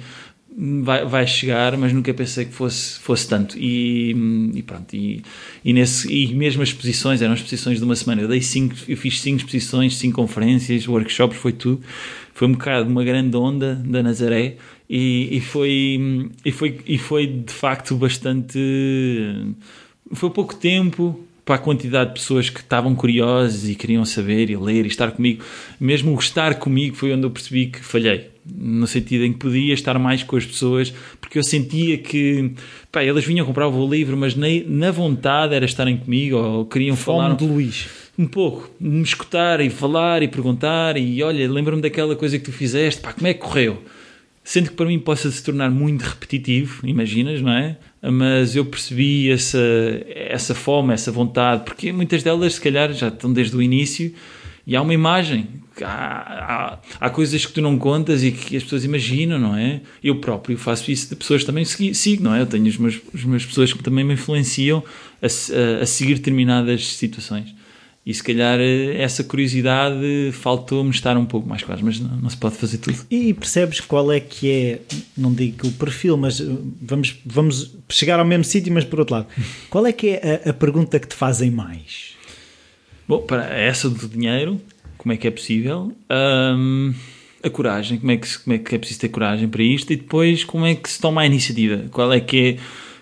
[0.57, 3.57] vai, vai chegar, mas nunca pensei que fosse, fosse tanto.
[3.57, 4.15] E,
[4.53, 5.23] e pronto, e,
[5.63, 8.21] e, nesse, e mesmo as exposições, eram exposições de uma semana.
[8.21, 11.81] Eu, dei cinco, eu fiz cinco exposições, cinco conferências, workshops, foi tudo.
[12.33, 14.55] Foi um bocado uma grande onda da Nazaré
[14.89, 18.57] e, e, foi, e, foi, e foi de facto bastante.
[20.13, 24.57] Foi pouco tempo para a quantidade de pessoas que estavam curiosas e queriam saber e
[24.57, 25.43] ler e estar comigo.
[25.79, 28.30] Mesmo o estar comigo foi onde eu percebi que falhei.
[28.45, 32.51] No sentido em que podia estar mais com as pessoas, porque eu sentia que
[32.91, 36.95] pá, elas vinham comprar o livro, mas na, na vontade era estarem comigo ou queriam
[36.95, 37.35] Fome falar.
[37.35, 37.87] de Luís.
[38.17, 40.97] Um pouco, me escutar e falar e perguntar.
[40.97, 43.81] E olha, lembro-me daquela coisa que tu fizeste, pá, como é que correu?
[44.43, 47.77] Sendo que para mim possa se tornar muito repetitivo, imaginas, não é?
[48.01, 49.59] Mas eu percebi essa,
[50.07, 54.11] essa fome, essa vontade, porque muitas delas, se calhar, já estão desde o início
[54.65, 55.47] e há uma imagem.
[55.81, 59.81] Há, há, há, coisas que tu não contas e que as pessoas imaginam, não é?
[60.03, 62.41] Eu próprio faço isso de pessoas que também sigo, não é?
[62.41, 64.83] Eu tenho as minhas, as minhas pessoas que também me influenciam
[65.21, 67.55] a, a, a seguir determinadas situações.
[68.03, 72.29] E se calhar eh, essa curiosidade faltou-me estar um pouco mais claro, mas não, não,
[72.29, 72.97] se pode fazer tudo.
[73.11, 74.81] E percebes qual é que é,
[75.15, 76.45] não digo o perfil, mas eh,
[76.81, 79.27] vamos, vamos chegar ao mesmo sítio, mas por outro lado.
[79.69, 82.15] Qual é que é a, a pergunta que te fazem mais?
[83.07, 84.59] Bom, para essa do dinheiro,
[85.01, 85.91] como é que é possível?
[86.11, 86.93] Um,
[87.43, 89.91] a coragem, como é, que, como é que é preciso ter coragem para isto?
[89.91, 91.85] E depois, como é que se toma a iniciativa?
[91.89, 92.57] Qual é que é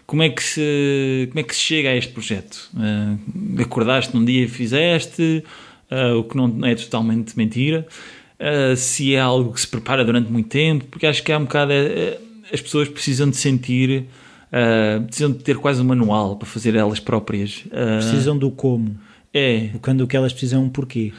[0.07, 2.69] como é que se, como é que se chega a este projeto?
[2.73, 5.43] Uh, acordaste num dia e fizeste,
[5.91, 7.85] uh, o que não é totalmente mentira.
[8.39, 11.43] Uh, se é algo que se prepara durante muito tempo, porque acho que há um
[11.43, 11.73] bocado.
[12.51, 14.05] as pessoas precisam de sentir,
[15.05, 17.65] precisam de ter quase um manual para fazer elas próprias.
[17.99, 18.97] precisam do como.
[19.33, 19.71] É.
[19.81, 21.11] Quando o que elas precisam, um porquê.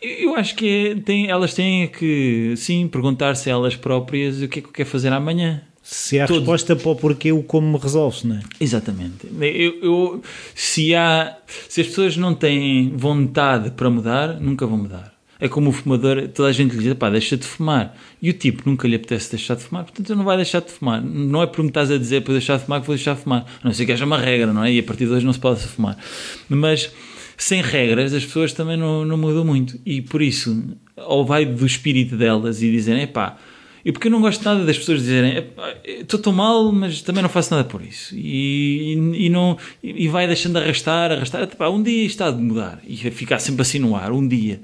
[0.00, 4.62] Eu acho que é, tem, elas têm que, sim, perguntar-se elas próprias o que é
[4.62, 5.62] que eu quero fazer amanhã.
[5.82, 6.38] Se há Todo.
[6.38, 8.40] resposta para o porquê, o como resolve-se, não é?
[8.60, 9.26] Exatamente.
[9.40, 10.22] Eu, eu,
[10.54, 11.36] se, há,
[11.68, 15.12] se as pessoas não têm vontade para mudar, nunca vão mudar.
[15.40, 17.96] É como o fumador, toda a gente lhe diz, pá, deixa de fumar.
[18.20, 20.70] E o tipo nunca lhe apetece deixar de fumar, portanto ele não vai deixar de
[20.70, 21.02] fumar.
[21.02, 23.22] Não é por me estás a dizer para deixar de fumar que vou deixar de
[23.22, 23.46] fumar.
[23.62, 24.70] A não sei que haja uma regra, não é?
[24.70, 25.96] E a partir de hoje não se pode fumar.
[26.46, 26.92] Mas
[27.42, 29.78] sem regras as pessoas também não, não mudam muito.
[29.84, 30.62] E por isso,
[30.96, 33.36] ou vai do espírito delas e dizerem, pá,
[33.84, 35.46] e porque eu não gosto nada das pessoas dizerem
[35.86, 38.14] estou tão mal, mas também não faço nada por isso.
[38.14, 41.46] E, e, não, e vai deixando arrastar, arrastar.
[41.56, 44.60] Pá, um dia está de mudar e ficar sempre assim no ar, um dia.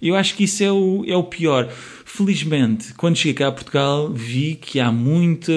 [0.00, 1.68] Eu acho que isso é o, é o pior.
[2.04, 5.52] Felizmente, quando cheguei cá a Portugal, vi que há muita.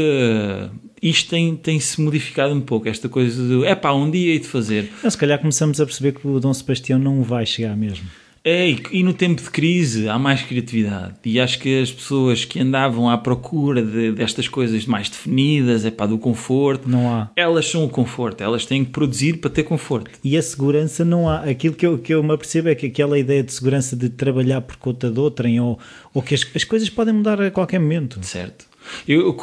[1.01, 4.39] Isto tem, tem se modificado um pouco, esta coisa do é pá, um dia hei
[4.39, 4.91] de fazer.
[5.03, 8.07] Mas se calhar começamos a perceber que o Dom Sebastião não vai chegar mesmo.
[8.43, 11.13] É, e no tempo de crise há mais criatividade.
[11.23, 15.91] E acho que as pessoas que andavam à procura de, destas coisas mais definidas, é
[15.91, 17.29] pá, do conforto, não há.
[17.35, 20.09] Elas são o conforto, elas têm que produzir para ter conforto.
[20.23, 21.41] E a segurança não há.
[21.41, 24.61] Aquilo que eu, que eu me apercebo é que aquela ideia de segurança de trabalhar
[24.61, 25.77] por conta de outrem ou,
[26.11, 28.19] ou que as, as coisas podem mudar a qualquer momento.
[28.23, 28.65] Certo.
[29.07, 29.37] Eu,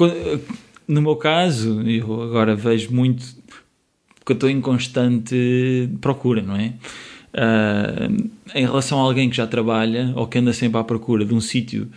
[0.89, 3.25] no meu caso, eu agora vejo muito
[4.29, 6.75] porque eu estou em constante procura, não é?
[7.33, 11.35] Uh, em relação a alguém que já trabalha ou que anda sempre à procura de
[11.35, 11.89] um sítio,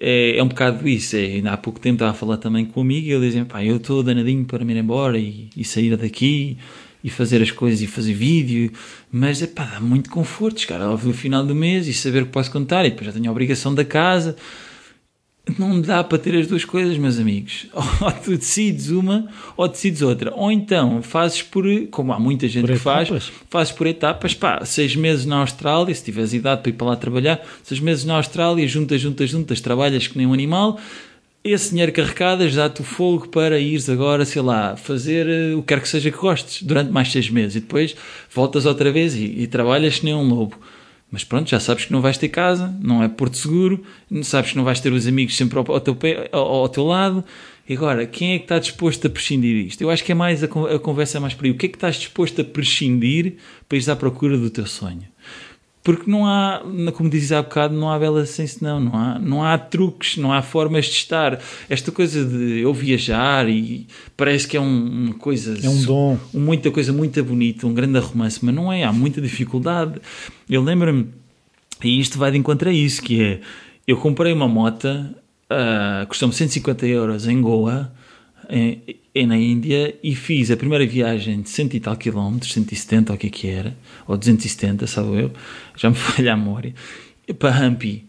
[0.00, 1.16] é, é, um bocado isso.
[1.16, 3.44] É, ainda há pouco tempo estava a falar também com um amigo e ele dizia:
[3.44, 6.58] pá, eu estou danadinho para me ir embora e, e, sair daqui
[7.04, 8.72] e fazer as coisas e fazer vídeo,
[9.10, 12.50] mas é pá, dá muito conforto chegar ao final do mês e saber que posso
[12.50, 14.36] contar e depois já tenho a obrigação da casa
[15.58, 17.66] não dá para ter as duas coisas, meus amigos.
[17.74, 20.32] Ou tu decides uma ou decides outra.
[20.34, 23.08] Ou então fazes por, como há muita gente por que etapas.
[23.08, 24.34] faz, fazes por etapas.
[24.34, 28.04] Pá, seis meses na Austrália, se tiveres idade para ir para lá trabalhar, seis meses
[28.04, 30.78] na Austrália, juntas, juntas, juntas, trabalhas que nem um animal.
[31.44, 35.74] Esse dinheiro carregado dá-te o fogo para ires agora, sei lá, fazer eh, o que
[35.74, 37.56] quer que seja que gostes durante mais seis meses.
[37.56, 37.96] E depois
[38.32, 40.56] voltas outra vez e, e trabalhas que nem um lobo.
[41.12, 43.84] Mas pronto, já sabes que não vais ter casa, não é Porto Seguro,
[44.22, 47.22] sabes que não vais ter os amigos sempre ao, teu, pé, ao, ao teu lado.
[47.68, 49.82] E agora, quem é que está disposto a prescindir disto?
[49.82, 51.50] Eu acho que é mais a, a conversa é mais por aí.
[51.50, 53.34] O que é que estás disposto a prescindir
[53.68, 55.11] para ir à procura do teu sonho?
[55.82, 56.62] Porque não há,
[56.94, 60.32] como dizes há bocado, não há bela sem senão, não há, não há truques, não
[60.32, 61.40] há formas de estar.
[61.68, 65.58] Esta coisa de eu viajar e parece que é um, uma coisa.
[65.60, 66.18] É um dom.
[66.32, 70.00] Muita coisa muito bonita, um grande romance, mas não é, há muita dificuldade.
[70.48, 71.08] Eu lembro-me,
[71.82, 73.40] e isto vai de encontro a isso, que é,
[73.84, 77.92] eu comprei uma moto, uh, custou-me 150 euros em Goa,
[79.14, 83.16] é na Índia e fiz a primeira viagem de cento e tal quilómetros, 170 ou
[83.16, 83.76] o que é que era,
[84.06, 85.32] ou 270, sabe eu,
[85.76, 86.74] já me falha a memória,
[87.38, 88.06] para Hampi.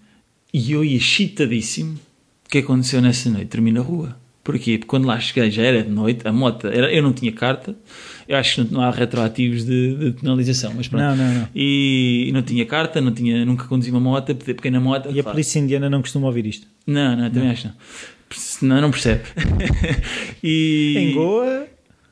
[0.54, 2.00] E eu ia chitadíssimo.
[2.46, 3.50] O que aconteceu nessa noite?
[3.50, 4.16] Dormi na rua.
[4.44, 4.78] Porquê?
[4.78, 7.76] Porque quando lá cheguei já era de noite, a moto, era, eu não tinha carta,
[8.28, 11.02] eu acho que não, há retroativos de, de, penalização, mas pronto.
[11.02, 11.48] Não, não, não.
[11.56, 15.10] E, e, não tinha carta, não tinha, nunca conduzi uma moto, pequena moto.
[15.12, 16.68] E a polícia indiana não costuma ouvir isto?
[16.86, 17.52] Não, não, também não.
[17.52, 17.74] acho não
[18.40, 19.24] senão não percebe.
[20.44, 20.96] e...
[20.98, 21.68] Em Goa?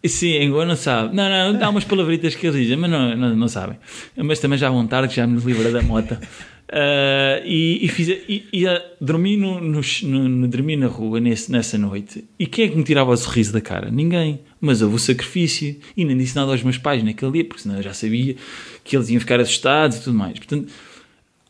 [0.06, 1.16] Sim, em Goa não sabe.
[1.16, 3.78] Não, não, há umas palavritas que eles dizem, mas não, não, não sabem.
[4.18, 6.14] Mas também já vão tarde, que já me livra da moto.
[6.14, 9.82] Uh, e, e, fiz, e, e uh, dormi, no, no,
[10.30, 12.26] no, dormi na rua nesse, nessa noite.
[12.40, 13.92] E quem é que me tirava o sorriso da cara?
[13.92, 14.40] Ninguém.
[14.60, 15.78] Mas houve o sacrifício.
[15.96, 18.36] E nem disse nada aos meus pais naquele dia, porque senão eu já sabia
[18.84, 20.34] que eles iam ficar assustados e tudo mais.
[20.40, 20.68] Portanto,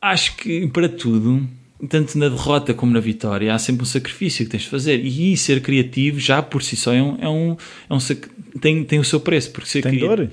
[0.02, 1.48] acho que para tudo
[1.90, 5.04] tanto na derrota como na vitória, há sempre um sacrifício que tens de fazer.
[5.04, 7.58] E ser criativo, já por si só, é um, é um,
[7.90, 8.00] é um
[8.60, 9.52] tem, tem o seu preço.
[9.52, 10.30] Porque ser tem dor?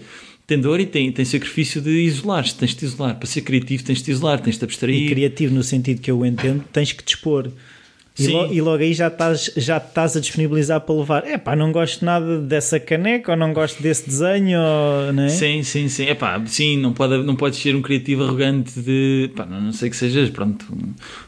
[0.46, 2.54] Tem dor e tem, tem sacrifício de isolar-se.
[2.54, 3.16] Tens de te isolar.
[3.16, 5.06] Para ser criativo, tens de te isolar, tens de abstrair.
[5.06, 7.50] E criativo, no sentido que eu entendo, tens que dispor.
[8.18, 11.26] E, lo, e, logo aí já estás, já estás a disponibilizar para levar.
[11.26, 15.28] É pá, não gosto nada dessa caneca, ou não gosto desse desenho, ou, não é?
[15.28, 16.06] Sim, sim, sim.
[16.06, 19.30] É pá, sim, não, pode, não podes ser um criativo arrogante de.
[19.36, 20.66] Pá, não, não sei que sejas, pronto,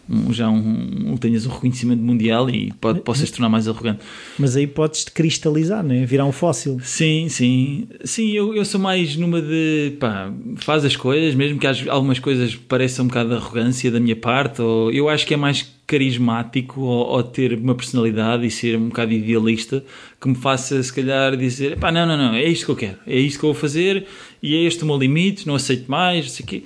[0.08, 4.00] um, já um, tenhas um reconhecimento mundial e pode, possas tornar mais arrogante.
[4.36, 6.04] Mas aí podes te cristalizar, não é?
[6.04, 6.80] Virar um fóssil.
[6.82, 7.86] Sim, sim.
[8.04, 9.96] Sim, eu, eu sou mais numa de.
[10.00, 14.16] pá, faz as coisas, mesmo que algumas coisas pareçam um bocado de arrogância da minha
[14.16, 18.76] parte, ou eu acho que é mais carismático ou, ou, ter uma personalidade e ser
[18.76, 19.84] um bocado idealista
[20.20, 22.98] que me faça, se calhar, dizer: pá, não, não, não, é isto que eu quero,
[23.04, 24.06] é isto que eu vou fazer
[24.40, 26.62] e é este o meu limite, não aceito mais, não sei o quê.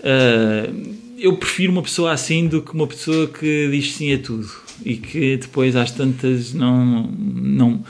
[0.00, 4.48] Uh, eu prefiro uma pessoa assim do que uma pessoa que diz sim a tudo
[4.84, 7.10] e que depois, às tantas, não.
[7.10, 7.82] não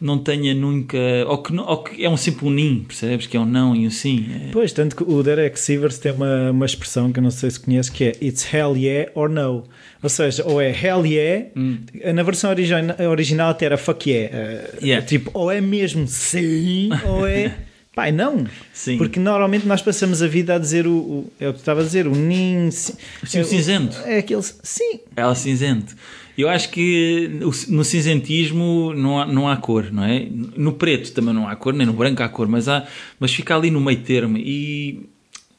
[0.00, 0.98] não tenha nunca.
[1.26, 3.26] Ou que, ou que é um sempre um nim, percebes?
[3.26, 4.26] Que é um não e um sim.
[4.48, 4.50] É...
[4.52, 7.60] Pois, tanto que o Derek Sivers tem uma, uma expressão que eu não sei se
[7.60, 9.64] conhece que é It's hell yeah or no.
[10.02, 11.78] Ou seja, ou é hell yeah, hum.
[12.14, 14.34] na versão original, original até era fuck yeah.
[14.34, 15.06] Uh, yeah.
[15.06, 17.54] Tipo, ou é mesmo sim, ou é.
[17.94, 18.46] Pai, não.
[18.72, 18.96] Sim.
[18.96, 20.92] Porque normalmente nós passamos a vida a dizer o.
[20.92, 22.70] o é o que tu estava a dizer, o nin.
[22.70, 23.98] Sim, o cinzento.
[24.06, 24.42] É aquele.
[24.42, 25.00] Sim.
[25.16, 25.94] É o cinzento.
[26.40, 27.30] Eu acho que
[27.68, 30.26] no cinzentismo não há, não há cor, não é?
[30.56, 32.86] No preto também não há cor, nem no branco há cor, mas, há,
[33.18, 35.08] mas fica ali no meio termo e.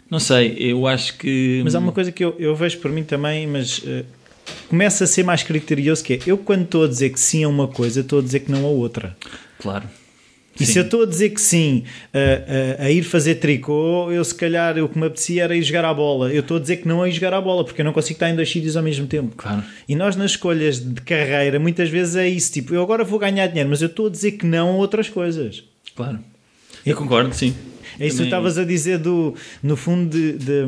[0.10, 1.62] Não sei, eu acho que.
[1.64, 3.80] Mas há uma coisa que eu, eu vejo por mim também, mas.
[3.80, 4.06] Uh
[4.68, 7.48] começa a ser mais criterioso que é, eu quando estou a dizer que sim a
[7.48, 9.16] uma coisa, estou a dizer que não a outra.
[9.60, 9.88] Claro.
[10.60, 10.74] E sim.
[10.74, 11.84] se eu estou a dizer que sim
[12.14, 15.64] a, a, a, ir fazer tricô, eu se calhar o que me apetecia era ir
[15.64, 16.32] jogar à bola.
[16.32, 18.16] Eu estou a dizer que não é ir jogar à bola, porque eu não consigo
[18.16, 19.34] estar em dois sítios ao mesmo tempo.
[19.36, 19.64] Claro.
[19.88, 23.48] E nós nas escolhas de carreira, muitas vezes é isso, tipo, eu agora vou ganhar
[23.48, 25.64] dinheiro, mas eu estou a dizer que não a outras coisas.
[25.96, 26.20] Claro.
[26.86, 27.56] Eu concordo, sim.
[28.00, 30.66] É isso que tu estavas a dizer do, no fundo de, de,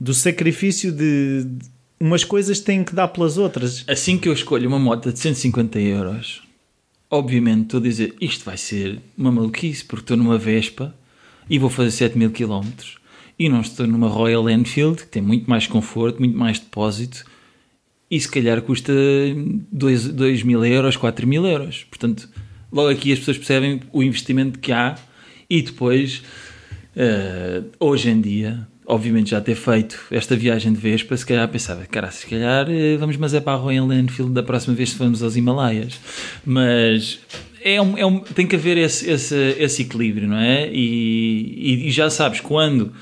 [0.00, 3.84] do sacrifício de, de umas coisas têm que dar pelas outras.
[3.86, 6.42] Assim que eu escolho uma moto de 150 euros,
[7.12, 10.94] obviamente estou a dizer isto vai ser uma maluquice, porque estou numa Vespa
[11.48, 12.64] e vou fazer 7 mil km
[13.38, 17.24] e não estou numa Royal Enfield, que tem muito mais conforto, muito mais depósito.
[18.10, 18.92] E se calhar custa
[19.70, 21.84] 2, 2 mil euros, 4 mil euros.
[21.84, 22.28] Portanto,
[22.70, 24.96] logo aqui as pessoas percebem o investimento que há.
[25.48, 26.22] E depois,
[26.96, 31.84] uh, hoje em dia, obviamente já ter feito esta viagem de Vespa, se calhar pensava,
[31.86, 34.98] cara, se calhar eh, vamos mas é para a Royal Enfield da próxima vez que
[34.98, 36.00] formos aos Himalaias.
[36.44, 37.20] Mas
[37.62, 40.68] é um, é um, tem que haver esse, esse, esse equilíbrio, não é?
[40.72, 42.92] E, e, e já sabes, quando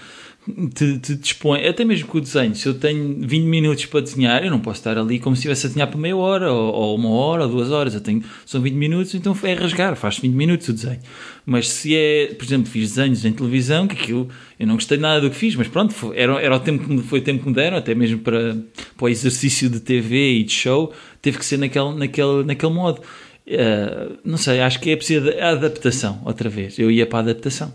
[0.74, 4.44] te, te dispõe, até mesmo com o desenho, se eu tenho 20 minutos para desenhar,
[4.44, 6.96] eu não posso estar ali como se estivesse a desenhar por meia hora, ou, ou,
[6.96, 10.32] uma hora, ou duas horas, eu tenho, são 20 minutos, então é rasgar, faz 20
[10.32, 11.00] minutos o desenho.
[11.46, 14.28] Mas se é, por exemplo, fiz desenhos em televisão, que aquilo,
[14.58, 17.02] eu não gostei nada do que fiz, mas pronto, foi, era, era o tempo que
[17.02, 18.56] foi o tempo que me deram, até mesmo para,
[18.96, 23.00] para o exercício de TV e de show, teve que ser naquele, naquele, naquele modo.
[23.46, 26.78] Uh, não sei, acho que é preciso adaptação, outra vez.
[26.78, 27.72] Eu ia para a adaptação.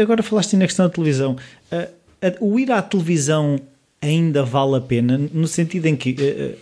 [0.00, 1.36] Agora falaste na questão da televisão.
[2.40, 3.58] O ir à televisão
[4.00, 6.56] ainda vale a pena, no sentido em que,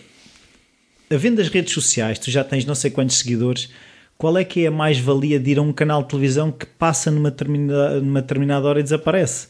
[1.09, 3.69] havendo as redes sociais, tu já tens não sei quantos seguidores,
[4.17, 7.09] qual é que é a mais-valia de ir a um canal de televisão que passa
[7.09, 9.47] numa determinada, numa determinada hora e desaparece?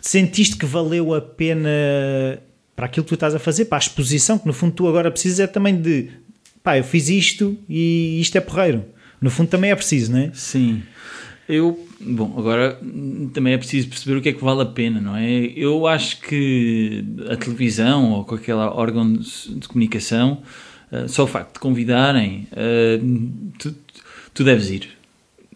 [0.00, 1.68] Sentiste que valeu a pena
[2.74, 5.10] para aquilo que tu estás a fazer, para a exposição, que no fundo tu agora
[5.10, 6.10] precisas é também de
[6.62, 8.84] pá, eu fiz isto e isto é porreiro.
[9.20, 10.30] No fundo também é preciso, não é?
[10.34, 10.82] Sim.
[11.48, 12.78] Eu, bom, agora
[13.32, 15.30] também é preciso perceber o que é que vale a pena, não é?
[15.56, 20.42] Eu acho que a televisão ou qualquer órgão de comunicação,
[20.90, 23.74] uh, só o facto de convidarem, uh, tu,
[24.32, 24.88] tu deves ir.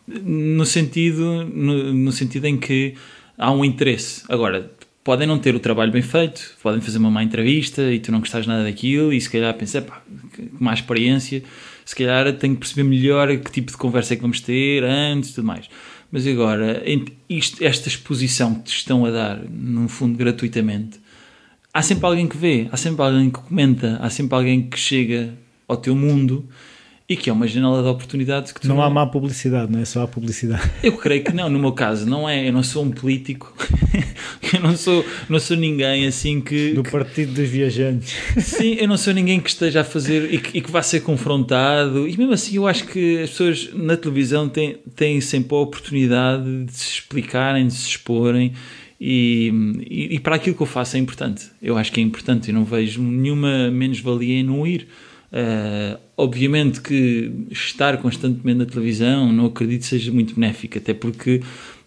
[0.06, 2.94] No sentido, no, no sentido em que
[3.38, 4.22] há um interesse.
[4.28, 4.70] Agora,
[5.02, 8.20] podem não ter o trabalho bem feito, podem fazer uma má entrevista e tu não
[8.20, 10.02] gostas nada daquilo e se calhar pensar, pá,
[10.36, 11.42] com má experiência
[11.84, 15.30] se calhar tenho que perceber melhor que tipo de conversa é que vamos ter antes
[15.30, 15.68] e tudo mais.
[16.14, 16.80] Mas agora,
[17.28, 21.00] isto, esta exposição que te estão a dar, no fundo, gratuitamente,
[21.72, 25.34] há sempre alguém que vê, há sempre alguém que comenta, há sempre alguém que chega
[25.66, 26.48] ao teu mundo
[27.06, 29.84] e que é uma janela de oportunidades que não, não há má publicidade, não é
[29.84, 30.70] só a publicidade.
[30.82, 32.48] Eu creio que não, no meu caso, não é.
[32.48, 33.54] Eu não sou um político,
[34.54, 36.72] eu não sou, não sou ninguém assim que.
[36.72, 38.14] Do Partido dos Viajantes.
[38.42, 41.00] Sim, eu não sou ninguém que esteja a fazer e que, e que vá ser
[41.00, 42.08] confrontado.
[42.08, 46.64] E mesmo assim, eu acho que as pessoas na televisão têm, têm sempre a oportunidade
[46.64, 48.54] de se explicarem, de se exporem
[48.98, 49.52] E,
[49.90, 51.50] e, e, para aquilo que eu faço é importante.
[51.60, 52.48] Eu acho que é importante.
[52.48, 54.88] Eu não vejo nenhuma menos-valia em não ir.
[55.34, 61.42] Uh, obviamente que estar constantemente na televisão não acredito seja muito benéfico, até porque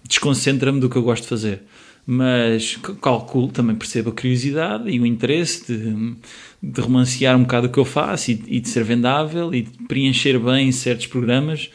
[0.05, 1.61] desconcentra-me do que eu gosto de fazer.
[2.05, 6.15] Mas calculo, também percebo a curiosidade e o interesse de,
[6.61, 9.71] de romancear um bocado o que eu faço e, e de ser vendável e de
[9.87, 11.69] preencher bem certos programas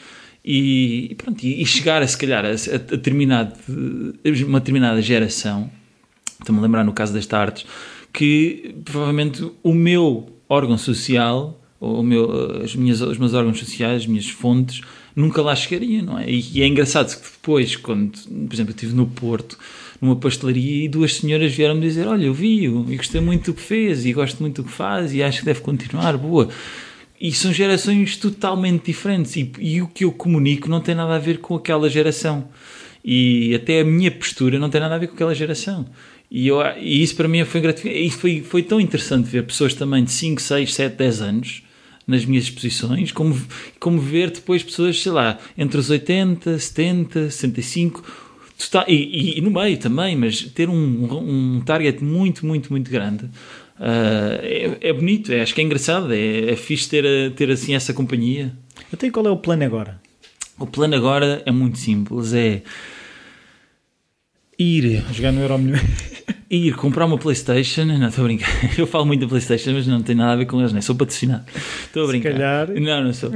[0.45, 5.71] e, pronto, e, chegar a se calhar a, a, uma determinada geração.
[6.39, 7.65] Estou-me a lembrar no caso das artes
[8.11, 14.07] que provavelmente o meu órgão social, o meu, as minhas, os meus órgãos sociais, as
[14.07, 14.81] minhas fontes,
[15.15, 16.29] nunca lá chegaria, não é?
[16.29, 19.57] E, e é engraçado que depois, quando, por exemplo, eu estive no Porto,
[20.01, 23.61] numa pastelaria, e duas senhoras vieram-me dizer: Olha, eu vi-o e gostei muito do que
[23.61, 26.49] fez, e gosto muito do que faz, e acho que deve continuar, boa.
[27.19, 31.19] E são gerações totalmente diferentes, e, e o que eu comunico não tem nada a
[31.19, 32.47] ver com aquela geração.
[33.05, 35.85] E até a minha postura não tem nada a ver com aquela geração.
[36.31, 37.99] E, eu, e isso para mim foi gratificante.
[38.01, 41.63] E foi, foi tão interessante ver pessoas também de 5, 6, 7, 10 anos
[42.05, 43.39] nas minhas exposições, como,
[43.79, 48.03] como ver depois pessoas, sei lá, entre os 80, 70, 65,
[48.71, 52.91] tá, e, e, e no meio também, mas ter um, um target muito, muito, muito
[52.91, 53.25] grande.
[53.79, 57.73] Uh, é, é, bonito, é, acho que é engraçado, é, é fixe ter, ter assim
[57.73, 58.53] essa companhia.
[58.91, 60.01] Até qual é o plano agora?
[60.59, 62.61] O plano agora é muito simples, é
[64.57, 65.55] ir jogar no Euro
[66.55, 70.01] ir comprar uma Playstation, não estou a brincar, eu falo muito da Playstation, mas não
[70.01, 70.81] tem nada a ver com eles, não é?
[70.81, 71.43] Sou patrocinado.
[71.85, 72.31] Estou a brincar.
[72.31, 72.69] Se calhar.
[72.69, 73.31] Não, não sou.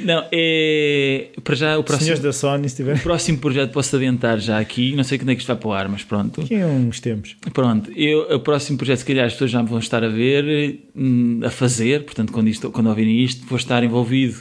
[0.00, 1.30] Não, é.
[1.42, 2.04] Para já o próximo.
[2.04, 2.96] Senhores da Sony, se tiver.
[2.96, 5.68] O próximo projeto posso adiantar já aqui, não sei quando é que isto vai para
[5.68, 6.40] o ar, mas pronto.
[6.40, 7.36] Aqui é uns tempos.
[7.52, 11.40] Pronto, eu, o próximo projeto, se calhar as pessoas já vão estar a ver, hum,
[11.44, 14.40] a fazer, portanto, quando, isto, quando ouvirem isto, vou estar envolvido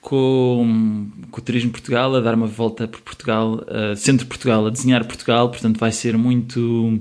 [0.00, 4.66] com, com o Turismo Portugal, a dar uma volta por Portugal, uh, centro de Portugal,
[4.66, 7.00] a desenhar Portugal, portanto vai ser muito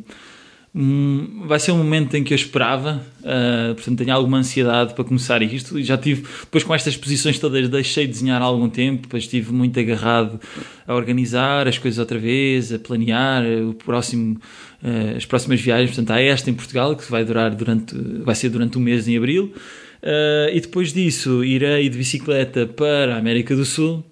[0.73, 5.03] Hum, vai ser um momento em que eu esperava, uh, portanto tenho alguma ansiedade para
[5.03, 5.77] começar isto.
[5.77, 9.23] E já tive, depois com estas posições todas deixei de desenhar há algum tempo, depois
[9.23, 10.39] estive muito agarrado
[10.87, 14.39] a organizar as coisas outra vez, a planear o próximo,
[14.81, 17.93] uh, as próximas viagens, portanto há esta em Portugal que vai durar durante,
[18.23, 19.53] vai ser durante um mês em Abril.
[20.01, 24.03] Uh, e depois disso irei de bicicleta para a América do Sul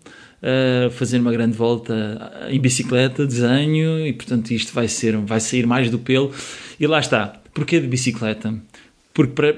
[0.41, 5.65] uh, fazer uma grande volta em bicicleta, desenho, e portanto isto vai, ser, vai sair
[5.65, 6.31] mais do pelo.
[6.79, 7.41] E lá está.
[7.53, 8.53] Porquê de bicicleta?
[9.13, 9.53] Porque para,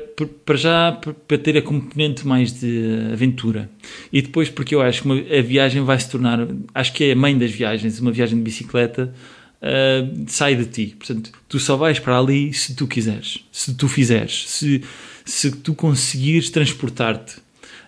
[0.46, 3.70] para já para ter a componente mais de aventura
[4.12, 7.12] e depois porque eu acho que uma, a viagem vai se tornar acho que é
[7.12, 9.14] a mãe das viagens uma viagem de bicicleta
[9.62, 13.88] uh, sai de ti portanto tu só vais para ali se tu quiseres se tu
[13.88, 14.82] fizeres se,
[15.26, 17.36] se tu conseguires transportar-te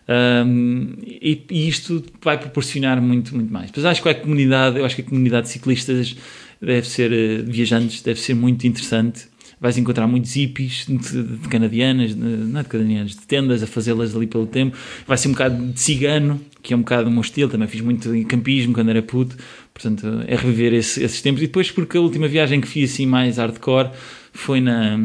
[0.08, 3.72] um, e, e, isto vai proporcionar muito, muito mais.
[3.74, 6.16] Mas acho que a comunidade, eu acho que a comunidade de ciclistas
[6.62, 9.28] deve ser, uh, viajantes, deve ser muito interessante.
[9.62, 13.68] Vais encontrar muitos hippies de, de canadianas, de, não é de canadianas, de tendas a
[13.68, 14.76] fazê-las ali pelo tempo.
[15.08, 17.50] Vai ser um bocado de cigano, que é um bocado o meu estilo.
[17.50, 19.38] Também fiz muito campismo quando era puto.
[19.74, 21.42] Portanto, é reviver esse, esses tempos.
[21.42, 23.92] E depois, porque a última viagem que fiz assim mais hardcore
[24.34, 25.00] foi na,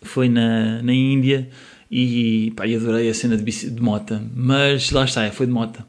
[0.00, 1.48] foi na, na Índia
[1.90, 5.86] e pá, adorei a cena de, de mota, mas lá está, foi de mota.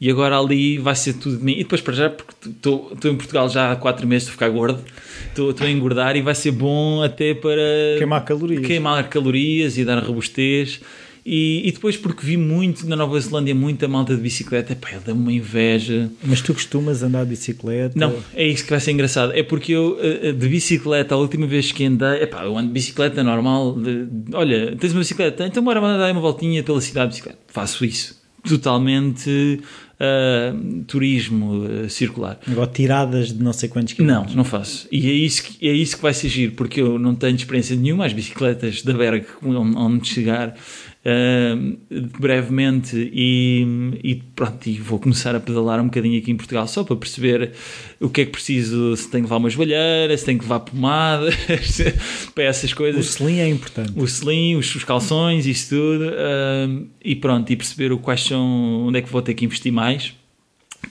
[0.00, 1.52] E agora ali vai ser tudo de mim.
[1.52, 4.48] E depois para já, porque estou em Portugal já há 4 meses, estou a ficar
[4.48, 4.82] gordo,
[5.28, 7.60] estou a engordar e vai ser bom até para
[7.98, 10.80] queimar calorias, queimar calorias e dar robustez.
[11.24, 15.20] E, e, depois porque vi muito na Nova Zelândia muita malta de bicicleta, pá, dá-me
[15.20, 16.10] uma inveja.
[16.24, 17.98] Mas tu costumas andar de bicicleta?
[17.98, 19.32] Não, é isso que vai ser engraçado.
[19.32, 22.68] É porque eu eh, eh, de bicicleta, a última vez que andei, epá, eu ando
[22.68, 23.74] de bicicleta normal.
[23.78, 25.46] De, olha, tens uma bicicleta?
[25.46, 27.38] Então bora dar uma voltinha pela cidade de bicicleta.
[27.48, 28.18] Faço isso.
[28.48, 29.60] Totalmente
[30.00, 32.38] uh, turismo uh, circular.
[32.48, 34.34] Agora tiradas de não sei quantos quilómetros.
[34.34, 34.88] Não, não faço.
[34.90, 38.06] E é isso que, é isso que vai ser porque eu não tenho experiência nenhuma.
[38.06, 40.56] As bicicletas da Berg, onde chegar,
[41.04, 46.66] uh, brevemente e, e, pronto, e vou começar a pedalar um bocadinho aqui em Portugal
[46.66, 47.52] só para perceber
[48.00, 50.60] o que é que preciso, se tenho que levar uma joelheira, se tenho que levar
[50.60, 51.30] pomada,
[52.34, 53.06] para essas coisas.
[53.06, 53.92] O selim é importante.
[53.96, 58.98] O selim, os, os calções, isso tudo, uh, e pronto, e perceber quais são, onde
[58.98, 60.14] é que vou ter que investir mais.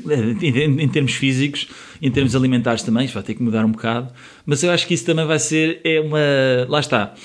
[0.06, 1.68] Em, em, termos físicos,
[2.00, 4.14] em termos alimentares também, vai ter que mudar um bocado,
[4.46, 6.20] mas eu acho que isso também vai ser, é uma,
[6.70, 7.16] lá está,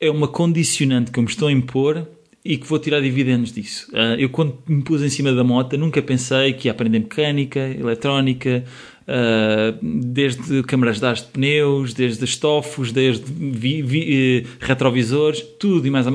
[0.00, 2.06] é uma condicionante que eu me estou a impor
[2.44, 3.88] e que vou tirar dividendos disso.
[3.92, 7.58] Uh, eu, quando me pus em cima da moto, nunca pensei que ia aprender mecânica,
[7.58, 8.62] eletrónica,
[9.02, 15.88] uh, desde câmaras de ar de pneus, desde estofos, desde vi, vi, uh, retrovisores, tudo
[15.88, 16.06] e mais.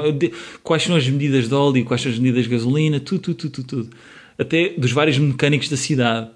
[0.63, 3.51] Quais são as medidas de óleo, quais são as medidas de gasolina, tudo, tudo, tudo,
[3.51, 3.83] tudo.
[3.83, 3.97] tudo.
[4.39, 6.29] Até dos vários mecânicos da cidade.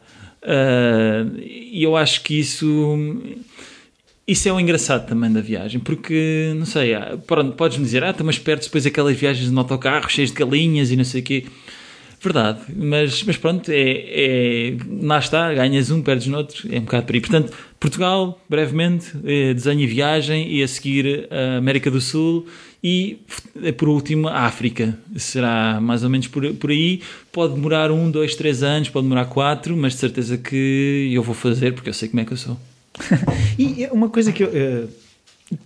[1.42, 2.98] E eu acho que isso
[4.28, 6.94] isso é o engraçado também da viagem, porque, não sei,
[7.56, 11.04] podes-me dizer, ah, mas perto depois aquelas viagens de autocarro cheias de galinhas e não
[11.04, 11.46] sei o quê.
[12.26, 16.82] Verdade, mas, mas pronto, é, é, lá está, ganhas um, perdes no outro, é um
[16.82, 17.22] bocado por aí.
[17.22, 22.48] Portanto, Portugal, brevemente, é, desenho e viagem, e a seguir a América do Sul
[22.84, 23.20] e,
[23.78, 24.98] por último, a África.
[25.18, 27.02] Será mais ou menos por, por aí.
[27.32, 31.36] Pode demorar um, dois, três anos, pode demorar quatro, mas de certeza que eu vou
[31.36, 32.58] fazer, porque eu sei como é que eu sou.
[33.58, 34.88] e uma coisa que eu, eh,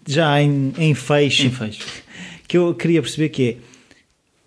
[0.08, 1.86] já em, em fecho, em fecho,
[2.48, 3.58] que eu queria perceber que é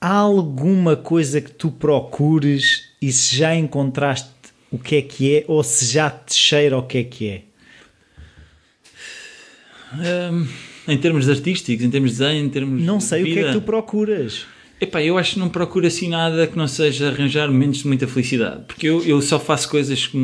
[0.00, 4.30] há alguma coisa que tu procures e se já encontraste
[4.70, 7.42] o que é que é ou se já te cheira o que é que é?
[10.30, 10.48] Um,
[10.88, 13.44] em termos artísticos, em termos de desenho, em termos Não sei de o que é
[13.44, 14.46] que tu procuras.
[14.82, 18.09] Epá, eu acho que não procuro assim nada que não seja arranjar momentos de muita
[18.09, 18.64] felicidade.
[18.66, 20.18] Porque eu, eu só faço coisas que.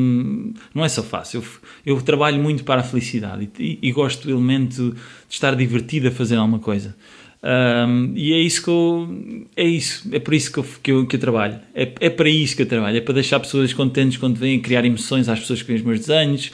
[0.74, 1.36] Não é só faço.
[1.36, 1.44] Eu,
[1.86, 4.96] eu trabalho muito para a felicidade e, e, gosto do elemento de
[5.34, 6.96] estar divertido a fazer alguma coisa.
[7.40, 11.06] Um, e é isso que eu, é isso, é por isso que eu, que eu,
[11.06, 11.60] que eu trabalho.
[11.72, 14.84] É, é para isso que eu trabalho, é para deixar pessoas contentes quando vêm criar
[14.84, 16.50] emoções às pessoas que veem os meus desenhos.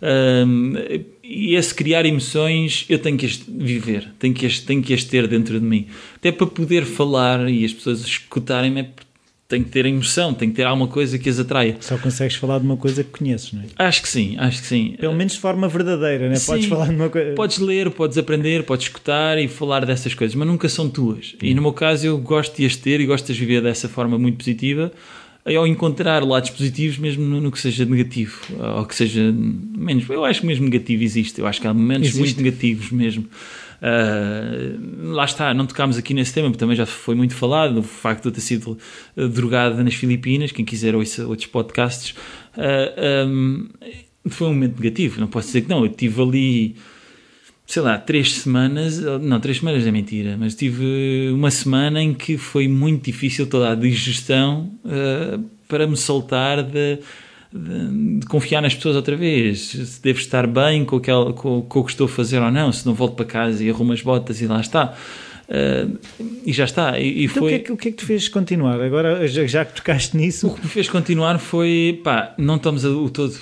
[0.00, 0.74] Um,
[1.28, 5.04] e esse criar emoções eu tenho que as viver, tenho que as, tenho que as
[5.04, 5.86] ter dentro de mim.
[6.16, 8.88] Até para poder falar e as pessoas escutarem-me, é
[9.48, 11.78] tem que ter emoção, tem que ter alguma coisa que as atraia.
[11.80, 13.64] Só consegues falar de uma coisa que conheces, não é?
[13.78, 14.94] Acho que sim, acho que sim.
[15.00, 16.38] Pelo menos de forma verdadeira, não é?
[16.38, 17.32] Podes falar de uma coisa.
[17.32, 21.34] Podes ler, podes aprender, podes escutar e falar dessas coisas, mas nunca são tuas.
[21.40, 23.88] E no meu caso eu gosto de as ter e gosto de as viver dessa
[23.88, 24.92] forma muito positiva
[25.44, 28.38] ao encontrar lados positivos mesmo no, que seja negativo
[28.76, 30.08] ou que seja menos.
[30.08, 31.40] Eu acho que mesmo negativo existe.
[31.40, 32.20] Eu acho que há momentos existe.
[32.20, 33.26] muito negativos mesmo.
[33.78, 37.82] Uh, lá está, não tocámos aqui nesse tema, porque também já foi muito falado, o
[37.82, 38.76] facto de eu ter sido
[39.16, 42.16] uh, drogado nas Filipinas, quem quiser ouvir outros podcasts, uh,
[42.56, 43.68] ah, um,
[44.28, 46.76] foi um momento negativo, não posso dizer que não, eu tive ali,
[47.68, 52.38] sei lá, três semanas, não, três semanas é mentira, mas tive uma semana em que
[52.38, 54.72] foi muito difícil toda a digestão
[55.68, 56.98] para me soltar de
[57.52, 61.80] de, de, confiar nas pessoas outra vez, se devo estar bem com, aquele, com, com
[61.80, 64.02] o que estou a fazer ou não, se não volto para casa e arrumo as
[64.02, 64.94] botas e lá está.
[65.48, 65.98] Uh,
[66.44, 66.98] e já está.
[66.98, 67.46] E, e então, foi...
[67.46, 68.80] o, que é que, o que é que te fez continuar?
[68.80, 70.46] Agora, já, já que tocaste nisso.
[70.46, 73.34] O que me fez continuar foi, pá, não estamos a, o todo,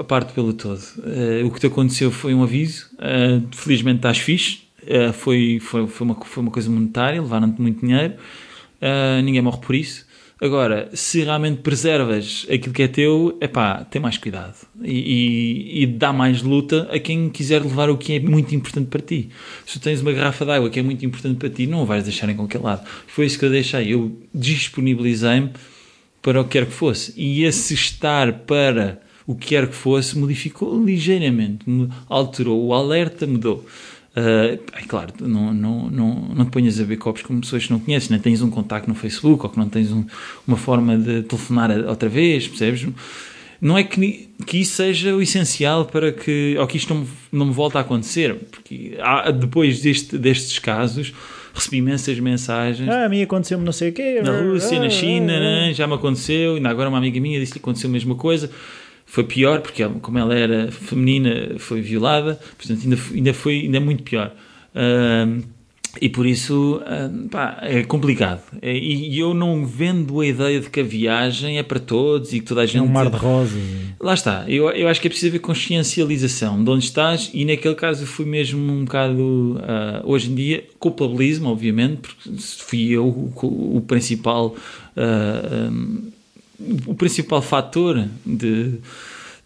[0.00, 0.82] a parte pelo todo.
[0.98, 2.88] Uh, o que te aconteceu foi um aviso.
[2.94, 4.62] Uh, felizmente estás fixe.
[5.14, 8.14] foi, foi, foi, uma, foi uma coisa monetária, levaram-te muito dinheiro.
[9.24, 10.03] ninguém morre por isso.
[10.44, 15.82] Agora, se realmente preservas aquilo que é teu, é pá, tem mais cuidado e, e,
[15.82, 19.30] e, dá mais luta a quem quiser levar o que é muito importante para ti.
[19.64, 22.04] Se tens uma garrafa de água que é muito importante para ti, não a vais
[22.04, 22.86] deixar em qualquer lado.
[23.06, 23.94] Foi isso que eu deixei.
[23.94, 25.48] Eu disponibilizei-me
[26.20, 27.14] para o que quer que fosse.
[27.16, 31.64] E esse estar para o que quer que fosse modificou ligeiramente,
[32.06, 33.64] alterou, o alerta mudou.
[34.16, 37.72] Uh, é claro, não, não, não, não te ponhas a ver copos com pessoas que
[37.72, 40.04] não conheces, nem tens um contacto no Facebook ou que não tens um,
[40.46, 42.86] uma forma de telefonar outra vez, percebes?
[43.60, 47.46] Não é que, que isso seja o essencial para que, ou que isto não, não
[47.46, 51.12] me volte a acontecer, porque há, depois deste, destes casos
[51.52, 52.88] recebi imensas mensagens.
[52.88, 54.20] Ah, a mim aconteceu-me não sei o quê.
[54.22, 57.52] Na Rússia, na China, ah, ah, já me aconteceu, ainda agora uma amiga minha disse
[57.52, 58.48] que aconteceu a mesma coisa
[59.14, 64.02] foi pior, porque como ela era feminina, foi violada, portanto ainda, ainda foi ainda muito
[64.02, 64.32] pior.
[64.74, 65.40] Uh,
[66.00, 68.42] e por isso uh, pá, é complicado.
[68.60, 72.32] É, e, e, eu não vendo a ideia de que a viagem é para todos
[72.32, 72.78] e que toda a gente.
[72.78, 73.62] É um mar de rosas.
[74.00, 74.44] Lá está.
[74.48, 78.08] Eu, eu acho que é preciso haver consciencialização de onde estás, e naquele caso eu
[78.08, 79.22] fui mesmo um bocado.
[79.22, 84.56] Uh, hoje em dia, culpabilismo, obviamente, porque fui eu o, o principal.
[84.96, 86.13] Uh, um,
[86.86, 88.78] o principal fator de,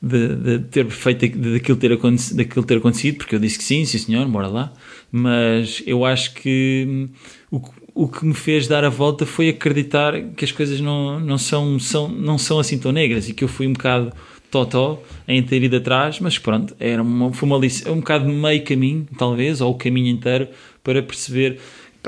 [0.00, 1.98] de, de, ter feito daquilo ter,
[2.34, 4.72] daquilo ter acontecido, porque eu disse que sim, sim senhor, bora lá,
[5.10, 7.08] mas eu acho que
[7.50, 7.60] o,
[7.94, 11.78] o que me fez dar a volta foi acreditar que as coisas não, não, são,
[11.78, 14.12] são, não são assim tão negras e que eu fui um bocado
[14.50, 18.64] totó em ter ido atrás, mas pronto, era uma, foi uma lição, um bocado meio
[18.64, 20.48] caminho, talvez, ou o caminho inteiro,
[20.82, 21.58] para perceber.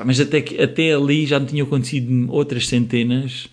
[0.04, 3.48] Mas até, até ali já me tinham acontecido outras centenas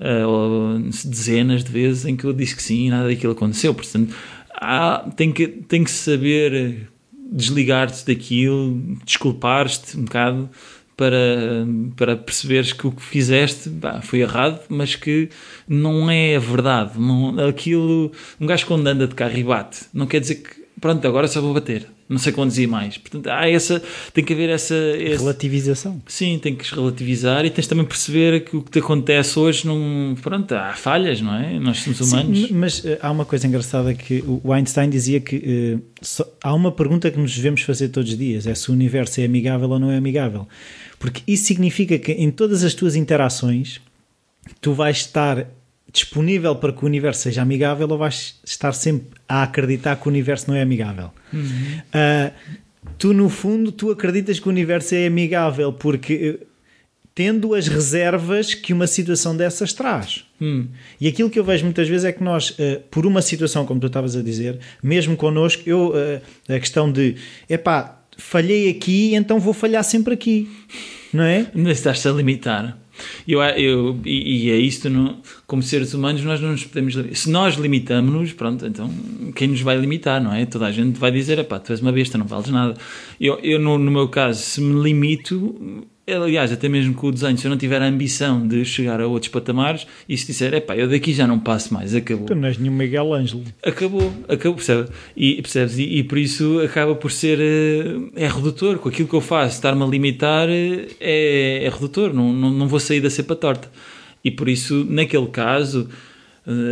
[0.00, 3.74] uh, dezenas de vezes em que eu disse que sim e nada daquilo aconteceu.
[3.74, 4.14] Portanto,
[4.54, 6.88] há, tem, que, tem que saber
[7.30, 10.50] desligar-te daquilo, desculpar-te um bocado
[10.96, 11.64] para,
[11.96, 15.28] para perceberes que o que fizeste bah, foi errado, mas que
[15.68, 16.98] não é a verdade.
[16.98, 18.10] Não, aquilo,
[18.40, 21.40] um gajo quando anda de carro e bate, não quer dizer que pronto, agora só
[21.40, 21.86] vou bater.
[22.08, 22.96] Não sei conduzir mais.
[22.96, 23.82] Portanto, há essa,
[24.14, 24.74] tem que haver essa.
[24.74, 26.00] esse- Relativização.
[26.06, 30.16] Sim, tem que relativizar e tens também perceber que o que te acontece hoje não.
[30.22, 31.58] Pronto, há falhas, não é?
[31.58, 32.38] Nós somos humanos.
[32.48, 36.54] Sim, mas eh, há uma coisa engraçada que o Einstein dizia que eh, só- há
[36.54, 39.68] uma pergunta que nos devemos fazer todos os dias: é se o universo é amigável
[39.68, 40.48] ou não é amigável.
[40.98, 43.80] Porque isso significa que em todas as tuas interações
[44.62, 45.46] tu vais estar
[45.92, 50.10] disponível para que o universo seja amigável ou vais estar sempre a acreditar que o
[50.10, 51.10] universo não é amigável.
[51.92, 52.30] Ah,
[52.98, 56.46] tu no fundo tu acreditas que o universo é amigável porque eh,
[57.14, 60.24] tendo as reservas que uma situação dessas traz.
[60.40, 60.68] Hum.
[61.00, 63.80] E aquilo que eu vejo muitas vezes é que nós, eh, por uma situação, como
[63.80, 66.20] tu estavas a dizer, mesmo connosco, eu, eh,
[66.54, 67.16] a questão de,
[67.50, 70.48] epá, falhei aqui, então vou falhar sempre aqui,
[71.12, 71.46] não é?
[71.54, 72.78] Mas estás-te a limitar.
[73.26, 76.94] Eu, eu, e, e é isto, não, como seres humanos, nós não nos podemos.
[77.18, 78.90] Se nós limitamos-nos, pronto, então
[79.34, 80.46] quem nos vai limitar, não é?
[80.46, 82.74] Toda a gente vai dizer, pá, tu és uma besta, não vales nada.
[83.20, 87.36] Eu, eu no, no meu caso, se me limito, aliás, até mesmo com o desenho,
[87.38, 90.60] se eu não tiver a ambição de chegar a outros patamares, e se disser, é
[90.60, 92.26] pá, eu daqui já não passo mais, acabou.
[92.26, 93.44] Tu não és nenhum Miguel Ângelo.
[93.62, 94.88] Acabou, acabou, percebe?
[95.16, 95.78] E, percebes?
[95.78, 97.38] E, e por isso acaba por ser.
[97.40, 98.78] eh, É redutor.
[98.78, 102.12] Com aquilo que eu faço, estar-me a limitar eh, é, é redutor.
[102.14, 103.70] Não, não, não vou sair da cepa torta.
[104.24, 105.88] E por isso, naquele caso,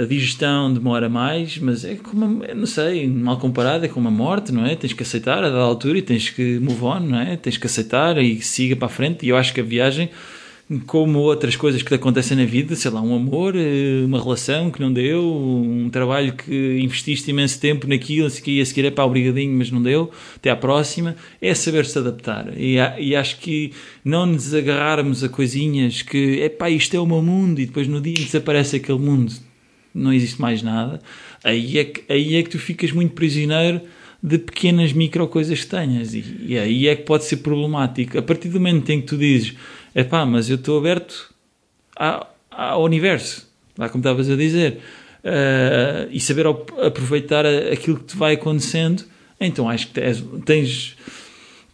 [0.03, 4.51] a digestão demora mais, mas é como, não sei, mal comparado, é como a morte,
[4.51, 4.74] não é?
[4.74, 7.36] Tens que aceitar a dada altura e tens que move on, não é?
[7.36, 9.27] Tens que aceitar e siga para a frente.
[9.27, 10.09] E eu acho que a viagem
[10.86, 14.69] como outras coisas que te acontecem na vida, sei lá, um amor, eh, uma relação
[14.69, 19.05] que não deu, um trabalho que investiste imenso tempo naquilo, que ia seguir é para
[19.05, 22.53] obrigadinho, mas não deu, até à próxima, é saber-se adaptar.
[22.59, 23.73] E, e acho que
[24.05, 27.86] não nos agarrarmos a coisinhas que, é pá, isto é o meu mundo, e depois
[27.86, 29.32] no dia desaparece aquele mundo,
[29.97, 31.01] não existe mais nada,
[31.43, 33.81] aí é que, aí é que tu ficas muito prisioneiro
[34.23, 38.18] de pequenas micro coisas que tenhas e, e aí é que pode ser problemático.
[38.18, 39.55] A partir do momento em que tu dizes
[39.94, 41.32] é pá, mas eu estou aberto
[41.97, 43.48] ao, universo,
[43.78, 44.78] lá como estavas a dizer,
[45.24, 49.05] eh, e saber aproveitar aquilo que te vai acontecendo,
[49.40, 50.97] então acho que tens, tens,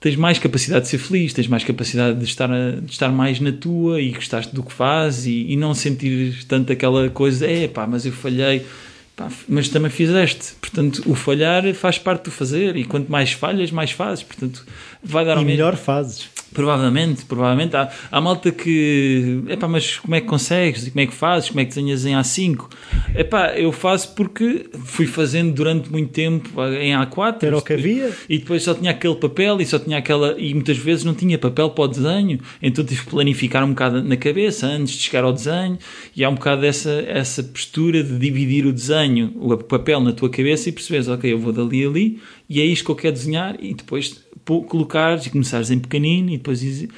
[0.02, 3.40] tens mais capacidade de ser feliz, tens mais capacidade de estar, a- de estar mais
[3.40, 7.66] na tua e gostaste do que fazes e, e não sentir tanto aquela coisa, é
[7.68, 8.66] pá, mas eu falhei.
[9.14, 13.70] Pá, mas também fizeste, portanto, o falhar faz parte do fazer e quanto mais falhas,
[13.70, 14.64] mais fazes, portanto,
[15.02, 15.50] vai dar E ao mesmo.
[15.50, 16.30] melhor fazes.
[16.52, 17.74] Provavelmente, provavelmente.
[17.74, 19.42] Há, há malta que.
[19.48, 20.86] Epá, mas como é que consegues?
[20.86, 21.48] E como é que fazes?
[21.48, 22.66] Como é que desenhas em A5?
[23.14, 27.44] Epá, eu faço porque fui fazendo durante muito tempo em A4.
[27.44, 28.10] Era o que havia.
[28.28, 30.38] E depois só tinha aquele papel e só tinha aquela.
[30.38, 32.38] E muitas vezes não tinha papel para o desenho.
[32.60, 35.78] Então tive que planificar um bocado na cabeça antes de chegar ao desenho.
[36.14, 40.28] E há um bocado essa, essa postura de dividir o desenho, o papel na tua
[40.28, 43.56] cabeça e perceberes, ok, eu vou dali ali e é isto que eu quero desenhar.
[43.58, 46.88] E depois colocares e começares em pequenino e depois ires,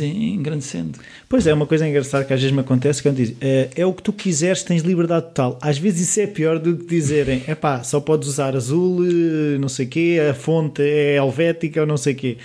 [0.00, 0.98] engrandecendo.
[1.28, 3.86] Pois é, uma coisa engraçada que às vezes me acontece que eu diz, é, é
[3.86, 5.58] o que tu quiseres, tens liberdade total.
[5.62, 9.58] Às vezes isso é pior do que dizerem, é pá, só podes usar azul, eh,
[9.58, 12.36] não sei quê, a fonte é helvética ou não sei quê.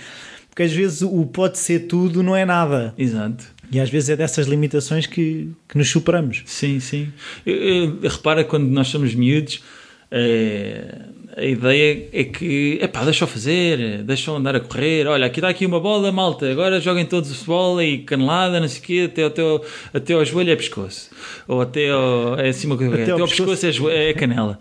[0.48, 2.94] Porque às vezes o pode ser tudo não é nada.
[2.96, 3.44] Exato.
[3.70, 6.42] E às vezes é dessas limitações que, que nos superamos.
[6.46, 7.08] Sim, sim.
[7.44, 9.62] Eu- eu- repara quando nós somos miúdos,
[10.10, 10.98] eh,
[11.36, 15.06] a ideia é que, epá, deixa-o fazer, deixa-o andar a correr.
[15.06, 18.80] Olha, aqui está aqui uma bola, malta, agora joguem todos futebol e canelada, não sei
[18.80, 21.10] o quê, até, até, ao- até ao joelho é pescoço.
[21.46, 24.12] Ou até ao, é assim uma coisa, Até até, ao ao pescoço, é, joe- é
[24.14, 24.58] canela.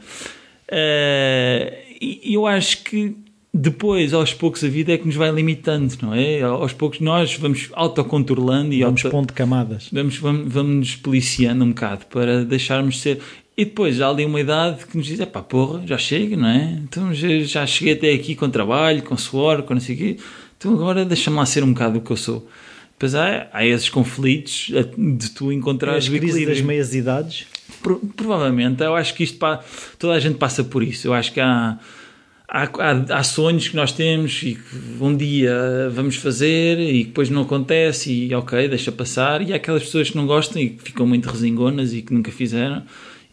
[2.02, 3.15] E e eu acho que
[3.53, 6.41] depois, aos poucos, a vida é que nos vai limitando, não é?
[6.41, 9.88] Aos poucos nós vamos autocontrolando e Vamos auto- pondo camadas.
[9.93, 13.19] vamos, vamos, vamos nos policiando um bocado para deixarmos ser.
[13.57, 16.48] E depois há ali uma idade que nos diz: é pá, porra, já chega, não
[16.49, 16.77] é?
[16.84, 20.18] Então já, já cheguei até aqui com trabalho, com suor, com não sei o quê.
[20.57, 22.48] Então agora deixa-me lá ser um bocado o que eu sou.
[22.94, 27.45] Depois há, há esses conflitos de tu encontrar As crises das meias idades.
[27.82, 29.61] Pro- provavelmente, eu acho que isto pa-
[29.99, 31.07] toda a gente passa por isso.
[31.07, 31.77] Eu acho que há,
[32.48, 35.53] há, há, há sonhos que nós temos e que um dia
[35.94, 39.41] vamos fazer e depois não acontece e ok, deixa passar.
[39.41, 42.32] E há aquelas pessoas que não gostam e que ficam muito resingonas e que nunca
[42.32, 42.84] fizeram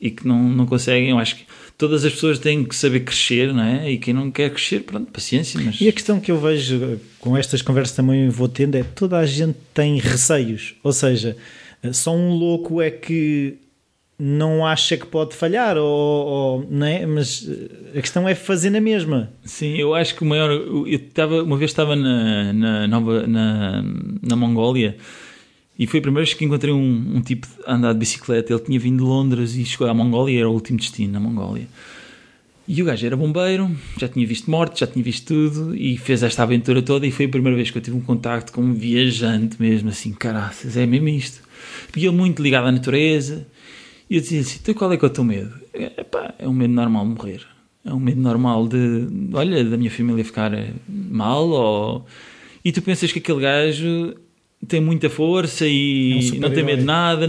[0.03, 1.11] e que não, não conseguem.
[1.11, 1.45] Eu acho que
[1.79, 3.89] todas as pessoas têm que saber crescer, não é?
[3.93, 5.61] E quem não quer crescer, pronto, paciência.
[5.65, 5.81] Mas...
[5.81, 9.25] E a questão que eu vejo com estas conversas também vou tendo é toda a
[9.25, 10.75] gente tem receios.
[10.83, 11.37] Ou seja,
[11.93, 13.55] só um louco é que
[14.19, 17.07] não acha que pode falhar, ou, ou- não é?
[17.07, 17.49] mas
[17.97, 19.33] a questão é fazer na mesma.
[19.45, 20.51] Sim, eu acho que o maior.
[20.51, 23.85] Eu estava, uma vez estava na, na, Nova, na,
[24.21, 24.97] na Mongólia
[25.79, 28.53] e foi a primeira vez que encontrei um, um tipo a andar de bicicleta.
[28.53, 31.67] Ele tinha vindo de Londres e chegou à Mongólia, era o último destino na Mongólia.
[32.69, 36.23] E o gajo era bombeiro, já tinha visto morte, já tinha visto tudo e fez
[36.23, 37.07] esta aventura toda.
[37.07, 40.13] E foi a primeira vez que eu tive um contacto com um viajante mesmo, assim,
[40.13, 41.43] caraças, é mesmo isto.
[41.97, 43.47] E ele muito ligado à natureza.
[44.09, 45.53] E eu dizia assim: então qual é que é o teu medo?
[45.75, 47.47] Epá, é um medo normal de morrer.
[47.85, 50.53] É um medo normal de, olha, da minha família ficar
[50.89, 51.49] mal.
[51.49, 52.07] Ou...
[52.65, 54.15] E tu pensas que aquele gajo
[54.67, 57.29] tem muita força e É um não tem medo de nada.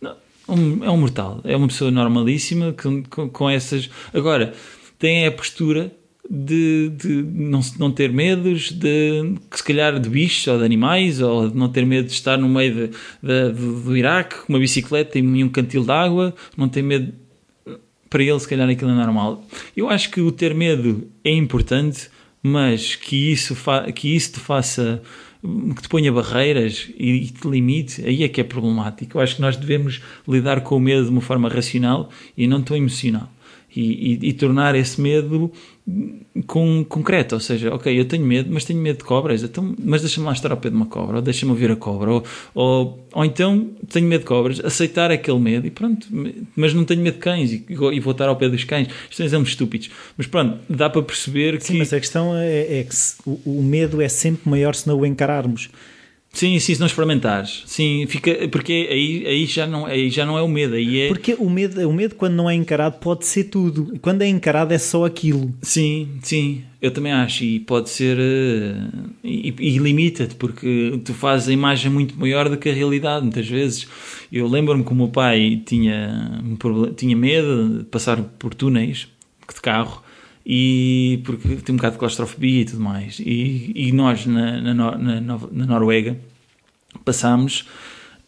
[0.00, 0.16] Não,
[0.48, 3.88] um- é um mortal, é uma pessoa normalíssima com, com, com essas.
[4.14, 4.52] Agora,
[4.98, 5.92] tem a postura
[6.28, 11.20] de, de não, não ter medos de que se calhar de bichos ou de animais
[11.20, 12.86] ou de não ter medo de estar no meio de,
[13.22, 17.12] de- do, Iraque com uma bicicleta e um cantil de água, não tem medo.
[18.08, 19.44] Para ele, se calhar, aquilo é normal.
[19.76, 22.08] Eu acho que o ter medo é importante,
[22.42, 23.56] mas que isso,
[23.94, 25.00] que isso te faça
[25.74, 29.16] que te ponha barreiras e te limite, aí é que é problemático.
[29.18, 32.60] Eu acho que nós devemos lidar com o medo de uma forma racional e não
[32.62, 33.30] tão emocional.
[33.74, 35.50] E, e- e tornar esse medo
[36.46, 40.02] com, concreto, ou seja, ok, eu tenho medo, mas tenho medo de cobras, então, mas
[40.02, 42.24] deixa-me lá estar ao pé de uma cobra, ou deixa-me ouvir a cobra, ou,
[42.54, 46.06] ou, ou então tenho medo de cobras, aceitar aquele medo e pronto,
[46.54, 48.88] mas não tenho medo de cães e, e vou estar ao pé dos cães.
[49.04, 51.78] Isto são exemplos estúpidos, mas pronto, dá para perceber Sim, que.
[51.78, 52.94] mas a questão é, é que
[53.26, 55.68] o, o medo é sempre maior se não o encararmos.
[56.32, 57.64] Sim, sim, se não experimentares.
[57.66, 61.08] Sim, fica, porque aí, aí, já não, aí já não é o medo, aí é.
[61.08, 63.98] Porque o medo, o medo, quando não é encarado, pode ser tudo.
[64.00, 65.52] Quando é encarado, é só aquilo.
[65.60, 67.42] Sim, sim, eu também acho.
[67.42, 68.16] E pode ser.
[68.18, 68.74] eh,
[69.24, 73.48] e, e limita-te, porque tu fazes a imagem muito maior do que a realidade, muitas
[73.48, 73.88] vezes.
[74.32, 79.08] Eu lembro-me que o meu pai tinha, um proble- tinha medo de passar por túneis
[79.52, 80.00] de carro.
[80.52, 83.20] E porque tem um bocado de claustrofobia e tudo mais.
[83.20, 86.18] E, e nós, na, na, na na Noruega,
[87.04, 87.68] passámos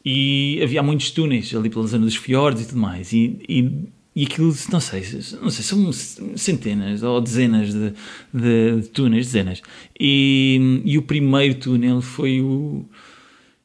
[0.05, 3.13] e havia muitos túneis ali pela zona dos fiordes e tudo mais.
[3.13, 5.03] E, e, e aquilo, não sei,
[5.41, 5.93] não sei, são
[6.37, 7.93] centenas ou dezenas de,
[8.33, 9.61] de, de túneis, dezenas.
[9.99, 12.85] E, e o primeiro túnel foi o,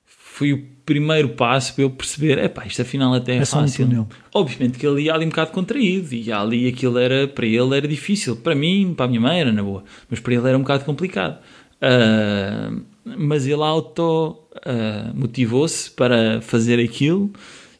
[0.03, 3.85] foi o primeiro passo para eu perceber, epá, isto afinal até é, É um fácil.
[3.85, 4.07] túnel.
[4.33, 7.87] Obviamente que ele ia ali um bocado contraído e ali aquilo era, para ele era
[7.87, 8.37] difícil.
[8.37, 10.85] Para mim, para a minha mãe era na boa, mas para ele era um bocado
[10.85, 11.39] complicado.
[11.81, 12.71] Ah,
[13.03, 17.31] mas ele auto ah, motivou-se para fazer aquilo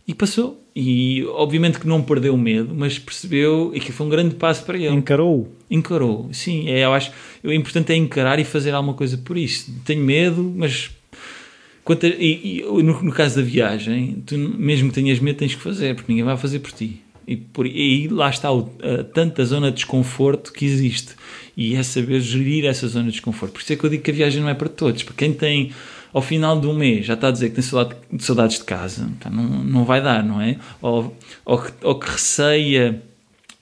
[0.05, 0.61] e passou.
[0.75, 4.63] E obviamente que não perdeu o medo, mas percebeu e que foi um grande passo
[4.63, 4.89] para ele.
[4.93, 5.51] Encarou.
[5.71, 6.69] Encarou, sim.
[6.69, 7.11] É, eu acho
[7.43, 9.73] o importante é encarar e fazer alguma coisa por isso.
[9.85, 10.91] Tenho medo, mas
[11.88, 15.61] quanto e, e no, no caso da viagem, tu, mesmo que tenhas medo, tens que
[15.61, 17.01] fazer, porque ninguém vai fazer por ti.
[17.26, 21.15] E, por, e lá está o, a, tanta zona de desconforto que existe.
[21.55, 23.53] E é saber gerir essa zona de desconforto.
[23.53, 25.01] Por isso é que eu digo que a viagem não é para todos.
[25.01, 25.72] Para quem tem,
[26.14, 29.09] ao final de um mês, já está a dizer que tem saudade, saudades de casa,
[29.31, 30.57] não, não vai dar, não é?
[30.81, 31.15] Ou,
[31.45, 33.01] ou, ou que receia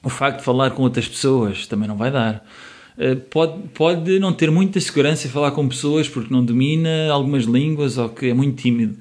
[0.02, 2.44] o facto de falar com outras pessoas também não vai dar.
[2.98, 7.44] Eh, Pode, pode não ter muita segurança em falar com pessoas porque não domina algumas
[7.46, 8.98] línguas ou que é muito tímido.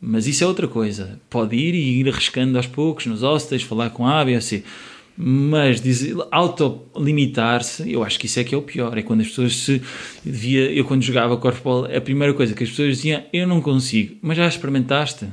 [0.00, 1.18] Mas isso é outra coisa.
[1.30, 4.62] Pode ir e ir arriscando aos poucos nos hostels, falar com A, B ou C.
[5.16, 5.80] Mas
[6.30, 8.98] autolimitar-se, eu acho que isso é que é o pior.
[8.98, 9.80] É quando as pessoas se.
[10.24, 14.16] Via, eu, quando jogava corfball, a primeira coisa que as pessoas diziam: Eu não consigo.
[14.20, 15.26] Mas já experimentaste?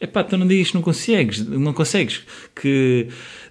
[0.00, 2.22] Epá, tu não digas que não consegues, não consegues,
[2.54, 3.08] que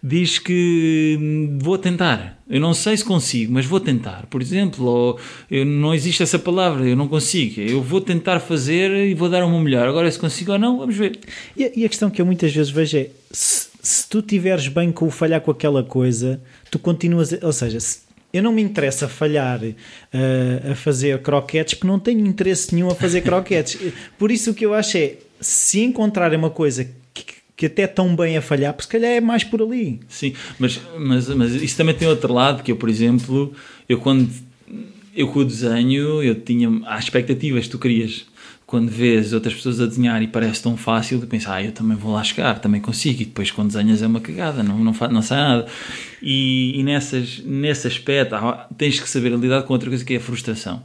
[0.08, 2.38] diz que hum, vou tentar.
[2.50, 4.26] Eu não sei se consigo, mas vou tentar.
[4.30, 5.20] Por exemplo, ou
[5.52, 7.60] eu, não existe essa palavra, eu não consigo.
[7.60, 9.88] Eu vou tentar fazer e vou dar o meu melhor.
[9.88, 11.20] Agora, se consigo ou não, vamos ver.
[11.58, 14.68] E a, e a questão que eu muitas vezes vejo é: se, se tu tiveres
[14.70, 17.34] bem com o falhar com aquela coisa, tu continuas.
[17.42, 22.26] ou seja, se- eu não me interessa falhar eh, a fazer croquetes porque não tenho
[22.28, 23.78] interesse nenhum a fazer croquetes.
[24.18, 26.88] Por isso o que eu acho é: se encontrarem uma coisa
[27.58, 30.00] que, até tão bem a falhar, porque se calhar é mais por ali.
[30.08, 33.52] Sim, mas, mas, mas isso também tem outro lado, que eu, por exemplo,
[33.90, 34.30] eu quando
[35.16, 38.26] eu com o desenho, eu tinha as expectativas que tu querias.
[38.68, 41.96] Quando vês outras pessoas a desenhar e parece tão fácil, tu pensas, ah, eu também
[41.98, 43.22] vou lá chegar, também consigo.
[43.22, 45.68] E depois quando desenhas é uma cagada, não, não, fa- não sai nada.
[46.22, 50.18] E, e nessas, nesse aspecto, há- tens que saber lidar com outra coisa que é
[50.18, 50.84] a frustração.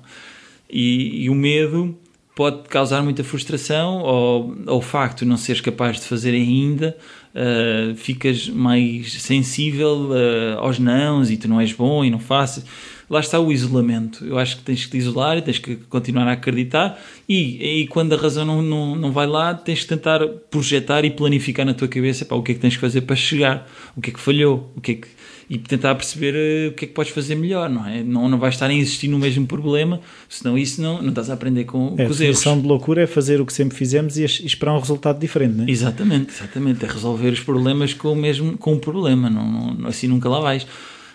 [0.70, 1.94] E, e o medo
[2.34, 6.96] pode causar muita frustração ou, ou o facto de não seres capaz de fazer ainda
[7.34, 12.64] uh, ficas mais sensível uh, aos nãos e tu não és bom e não faças.
[13.10, 14.24] Lá está o isolamento.
[14.24, 16.98] Eu acho que tens que te isolar e tens que continuar a acreditar
[17.28, 21.10] e, e quando a razão não, não, não vai lá tens que tentar projetar e
[21.10, 23.70] planificar na tua cabeça pá, o que é que tens que fazer para chegar?
[23.94, 24.72] O que é que falhou?
[24.74, 25.08] O que é que
[25.54, 28.02] e tentar perceber uh, o que é que podes fazer melhor, não é?
[28.02, 31.34] Não, não vais estar a insistir no mesmo problema, senão isso não, não estás a
[31.34, 32.18] aprender com, É, com a os erros.
[32.18, 35.54] definição de loucura é fazer o que sempre fizemos e, e esperar um resultado diferente,
[35.56, 35.70] não é?
[35.70, 36.84] Exatamente, exatamente.
[36.84, 40.40] É resolver os problemas com o mesmo com o problema, não, não- assim nunca lá
[40.40, 40.66] vais.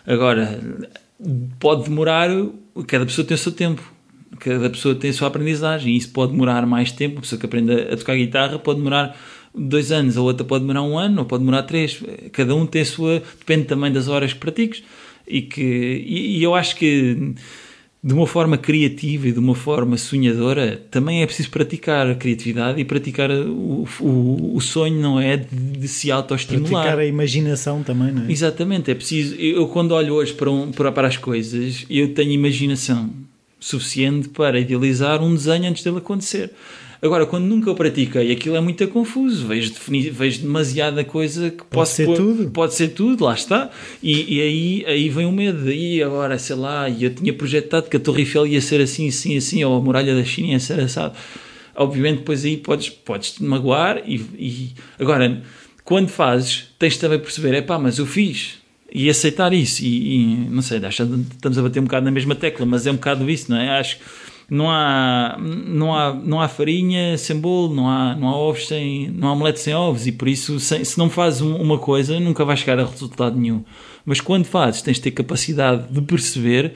[0.05, 0.59] Agora,
[1.59, 2.29] pode demorar,
[2.85, 3.81] cada pessoa tem o seu tempo,
[4.39, 7.15] cada pessoa tem a sua aprendizagem, e isso pode demorar mais tempo.
[7.15, 9.17] Uma pessoa que aprende a tocar guitarra pode demorar
[9.57, 12.01] dois anos, a outra pode demorar um ano, ou pode demorar três.
[12.31, 14.83] Cada um tem a sua, depende também das horas que pratiques.
[15.27, 17.33] E, que, e, e eu acho que
[18.03, 22.79] de uma forma criativa e de uma forma sonhadora, também é preciso praticar a criatividade
[22.79, 25.35] e praticar o, o, o sonho, não é?
[25.35, 26.83] De, de se autoestimular.
[26.83, 28.31] Praticar a imaginação também, não é?
[28.31, 29.35] Exatamente, é preciso.
[29.35, 33.09] Eu, quando olho hoje para, um, para, para as coisas, eu tenho imaginação
[33.59, 36.51] suficiente para idealizar um desenho antes dele acontecer.
[37.01, 39.47] Agora, quando nunca o pratiquei, aquilo é muito confuso.
[39.47, 42.49] Vejo, definir, vejo demasiada coisa que pode ser pôr, tudo.
[42.49, 43.69] Pode ser tudo, lá está.
[44.01, 45.71] E, e, aí, aí vem o medo.
[45.71, 49.37] E agora, sei lá, eu tinha projetado que a Torre Eiffel ia ser assim, assim,
[49.37, 51.15] assim, ou a Muralha da China ia ser assado.
[51.75, 54.01] Obviamente, depois aí podes, podes te magoar.
[54.05, 55.43] E, e agora,
[55.83, 58.57] quando fazes, tens de também perceber: é pá, mas eu fiz
[58.91, 59.83] e aceitar isso.
[59.83, 62.87] E, e, não sei, acho que estamos a bater um bocado na mesma tecla, mas
[62.87, 63.79] é um bocado isso, não é?
[63.79, 63.99] Acho
[64.49, 69.09] não há, não há, não há farinha sem bolo, não há, não há ovos sem,
[69.09, 72.45] não há omelete sem ovos e por isso se, se não fazes uma coisa nunca
[72.45, 73.63] vais chegar a resultado nenhum.
[74.05, 76.75] Mas quando fazes tens de ter capacidade de perceber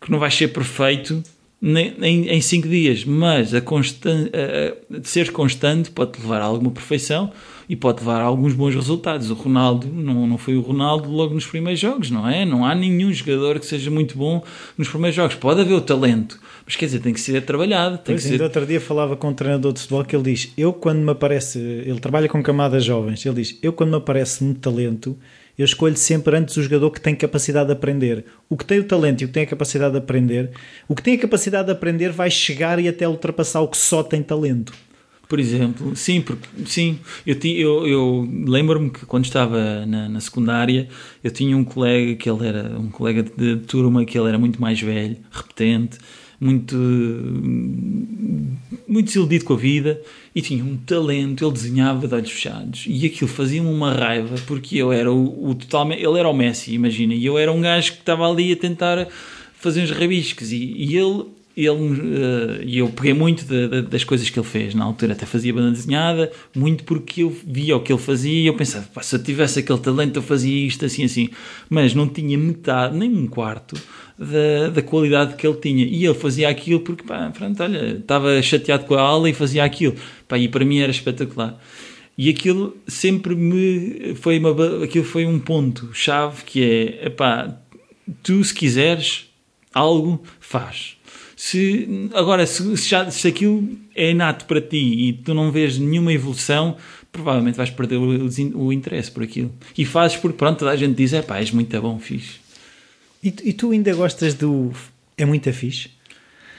[0.00, 1.22] que não vais ser perfeito
[1.62, 6.70] em, em cinco dias, mas a, constan a, a ser constante pode levar a alguma
[6.70, 7.32] perfeição
[7.68, 9.30] e pode levar a alguns bons resultados.
[9.30, 12.44] O Ronaldo não, não foi o Ronaldo logo nos primeiros jogos, não é?
[12.44, 14.44] Não há nenhum jogador que seja muito bom
[14.76, 15.34] nos primeiros jogos.
[15.34, 17.98] Pode haver o talento, mas quer dizer, tem que ser trabalhado.
[17.98, 18.42] Tem pois, que ser...
[18.42, 21.58] outro dia falava com um treinador de futebol que ele diz: Eu, quando me aparece,
[21.58, 25.16] ele trabalha com camadas jovens, ele diz: Eu, quando me aparece um talento,
[25.58, 28.24] eu escolho sempre antes o jogador que tem capacidade de aprender.
[28.48, 30.50] O que tem o talento e o que tem a capacidade de aprender,
[30.88, 34.02] o que tem a capacidade de aprender vai chegar e até ultrapassar o que só
[34.02, 34.72] tem talento.
[35.28, 40.88] Por exemplo, sim, porque sim, eu, eu, eu lembro-me que quando estava na, na, secundária
[41.22, 44.38] eu tinha um colega que ele era um colega de, de turma que ele era
[44.38, 45.98] muito mais velho, repetente,
[46.40, 46.76] muito,
[48.86, 50.00] muito desiludido com a vida
[50.34, 54.76] e tinha um talento, ele desenhava de olhos fechados e aquilo fazia-me uma raiva porque
[54.76, 57.92] eu era o, o totalmente, ele era o Messi, imagina, e eu era um gajo
[57.92, 59.08] que estava ali a tentar
[59.54, 61.24] fazer uns rabiscos e, e ele
[61.56, 64.74] ele, uh, e eu peguei muito de, de, das coisas que ele fez.
[64.74, 68.46] Na altura até fazia banda desenhada, muito porque eu via o que ele fazia e
[68.46, 71.30] eu pensava, se eu tivesse aquele talento eu fazia isto assim, assim.
[71.70, 73.74] Mas não tinha metade, nem um quarto
[74.18, 75.86] da, da qualidade que ele tinha.
[75.86, 79.64] E ele fazia aquilo porque, pá, pronto, olha, estava chateado com a aula e fazia
[79.64, 79.94] aquilo.
[80.28, 81.58] Pá, e para mim era espetacular.
[82.18, 87.58] E aquilo sempre me foi uma, aquilo foi um ponto chave que é, epá,
[88.22, 89.30] tu se quiseres
[89.72, 90.95] algo, faz
[91.36, 95.78] se, agora, se, se, já, se aquilo é inato para ti e tu não vês
[95.78, 96.78] nenhuma evolução,
[97.12, 99.52] provavelmente vais perder o, o interesse por aquilo.
[99.76, 102.40] E fazes porque, pronto, toda a gente diz: é pá, és muito bom, fixe.
[103.22, 104.72] E, e tu ainda gostas do.
[105.18, 105.90] É muito fixe?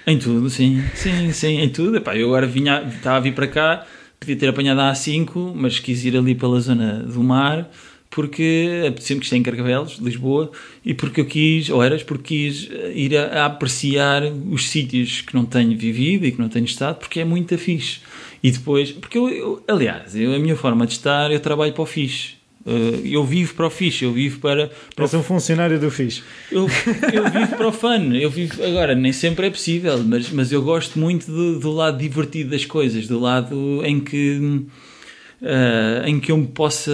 [0.05, 1.97] Em tudo, sim, sim, sim, em tudo.
[1.97, 3.85] Epá, eu agora vinha, estava a vir para cá,
[4.19, 7.67] podia ter apanhado a A5, mas quis ir ali pela zona do mar
[8.18, 10.49] porque sempre que estou em Carcavelos, Lisboa,
[10.84, 15.35] e porque eu quis, ou eras, porque quis ir a, a, apreciar os sítios que
[15.35, 17.99] não tenho vivido e que não tenho estado, porque é muito fixe.
[18.41, 21.84] E depois, porque eu, eu aliás, eu, a minha forma de estar, eu trabalho para
[21.84, 22.38] o fixe.
[22.65, 24.72] Uh, eu vivo para o fixe, eu vivo para.
[24.95, 26.23] para És um funcionário do fixe.
[26.52, 26.68] Eu,
[27.14, 28.64] eu vivo para o fun, eu vivo.
[28.64, 32.65] Agora, nem sempre é possível, mas, mas eu gosto muito do, do lado divertido das
[32.65, 34.65] coisas, do lado em que
[35.41, 36.91] uh, em que eu me possa,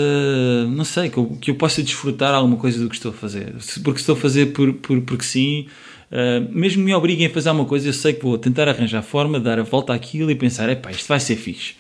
[0.70, 3.54] não sei, que eu, que eu possa desfrutar alguma coisa do que estou a fazer.
[3.84, 5.68] Porque estou a fazer por, por, porque sim,
[6.12, 9.40] uh, mesmo me obriguem a fazer uma coisa, eu sei que vou tentar arranjar forma,
[9.40, 11.76] dar a volta àquilo e pensar, é pá, isto vai ser fixe.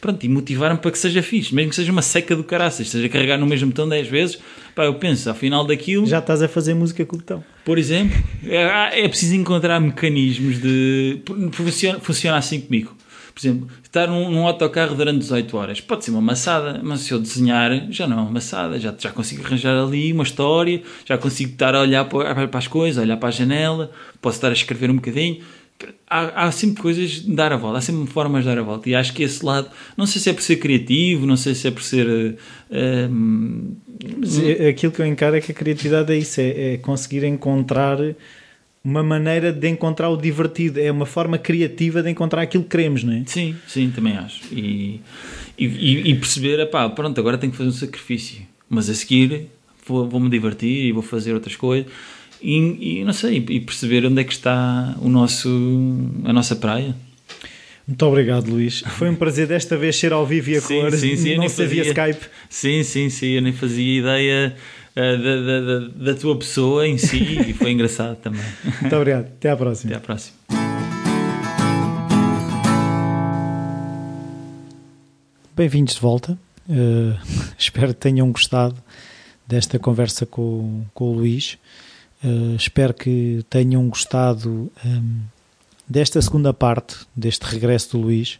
[0.00, 3.08] Pronto, e motivar-me para que seja fixe, mesmo que seja uma seca do caraças, seja
[3.08, 4.38] carregar no mesmo botão 10 vezes,
[4.74, 6.04] pá, eu penso, ao final daquilo...
[6.04, 7.42] Já estás a fazer música com o botão.
[7.64, 8.14] Por exemplo,
[8.44, 11.22] é, é preciso encontrar mecanismos de...
[11.52, 12.94] Funciona, funciona assim comigo
[13.34, 17.12] por exemplo, estar num, num autocarro durante 18 horas pode ser uma maçada, mas se
[17.12, 21.16] eu desenhar já não é uma maçada, já, já consigo arranjar ali uma história, já
[21.16, 24.52] consigo estar a olhar para, para as coisas, olhar para a janela, posso estar a
[24.52, 25.40] escrever um bocadinho.
[26.08, 28.88] Há, há, sempre coisas de dar a volta, há sempre formas de dar a volta.
[28.88, 31.68] E acho que esse lado, não sei se é por ser criativo, não sei se
[31.68, 32.06] é por ser.
[32.08, 32.36] Uh,
[32.70, 37.98] uh, aquilo que eu encaro é que a criatividade é isso, é, é conseguir encontrar
[38.84, 43.02] uma maneira de encontrar o divertido, é uma forma criativa de encontrar aquilo que queremos,
[43.02, 43.22] não é?
[43.26, 44.42] Sim, sim, também acho.
[44.52, 45.00] E,
[45.58, 49.48] e, e perceber, pá, pronto, agora tenho que fazer um sacrifício, mas a seguir
[49.86, 51.90] vou-me vou divertir e vou fazer outras coisas.
[52.42, 55.48] E, e, não sei, e perceber onde é que está o nosso,
[56.24, 56.94] a nossa praia.
[57.86, 58.82] Muito obrigado, Luís.
[58.98, 61.00] Foi um prazer desta vez ser ao vivo e a sim, cores.
[61.00, 62.26] Sim, sim, não sabia Skype.
[62.48, 63.28] Sim, sim, sim.
[63.28, 64.56] Eu nem fazia ideia
[64.94, 68.40] da, da, da, da, tua pessoa em si e foi engraçado também.
[68.80, 69.26] Muito obrigado.
[69.26, 69.90] Até à próxima.
[69.90, 70.36] Até à próxima.
[75.56, 76.38] Bem-vindos de volta.
[76.68, 77.18] Uh,
[77.58, 78.76] espero que tenham gostado
[79.46, 81.58] desta conversa com, com o Luís.
[82.22, 85.20] Uh, espero que tenham gostado um,
[85.88, 88.38] desta segunda parte, deste regresso do Luís.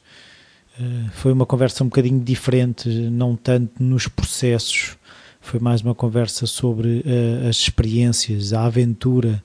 [0.79, 4.97] Uh, foi uma conversa um bocadinho diferente, não tanto nos processos,
[5.45, 9.45] foi mais uma conversa sobre uh, as experiências, a aventura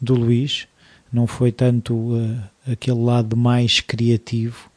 [0.00, 0.66] do Luís.
[1.12, 2.12] Não foi tanto
[2.66, 4.68] aquele lado mais criativo,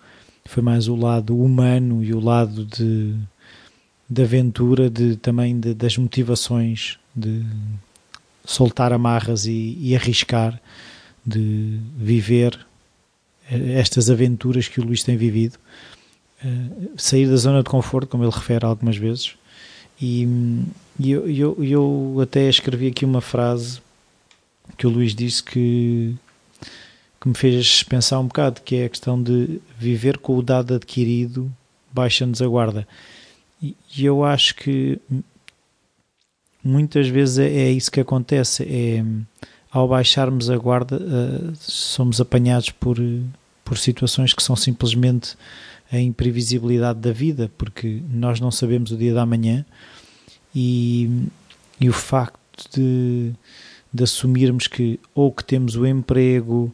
[0.45, 3.15] foi mais o lado humano e o lado de,
[4.07, 7.44] de aventura, de, também de, das motivações de
[8.45, 10.60] soltar amarras e, e arriscar,
[11.26, 12.57] de viver
[13.49, 15.57] eh, estas aventuras que o Luís tem vivido,
[16.44, 19.35] uh, sair da zona de conforto, como ele refere algumas vezes.
[19.99, 20.28] E,
[20.99, 23.82] e eu, eu, eu, até escrevi aqui uma frase
[24.78, 26.15] que o Luís disse que,
[27.19, 30.76] que me fez pensar um bocado, que é a questão de viver com o dado
[30.76, 31.52] adquirido
[31.91, 32.88] baixa-nos a guarda.
[33.61, 34.99] E, e eu acho que
[36.64, 38.64] muitas vezes é, é isso que acontece.
[38.64, 39.03] É,
[39.72, 42.98] ao baixarmos a guarda, uh, somos apanhados por,
[43.65, 45.36] por situações que são simplesmente
[45.91, 49.65] a imprevisibilidade da vida, porque nós não sabemos o dia da manhã
[50.53, 51.27] e,
[51.80, 53.31] e o facto de,
[53.93, 56.73] de assumirmos que ou que temos o emprego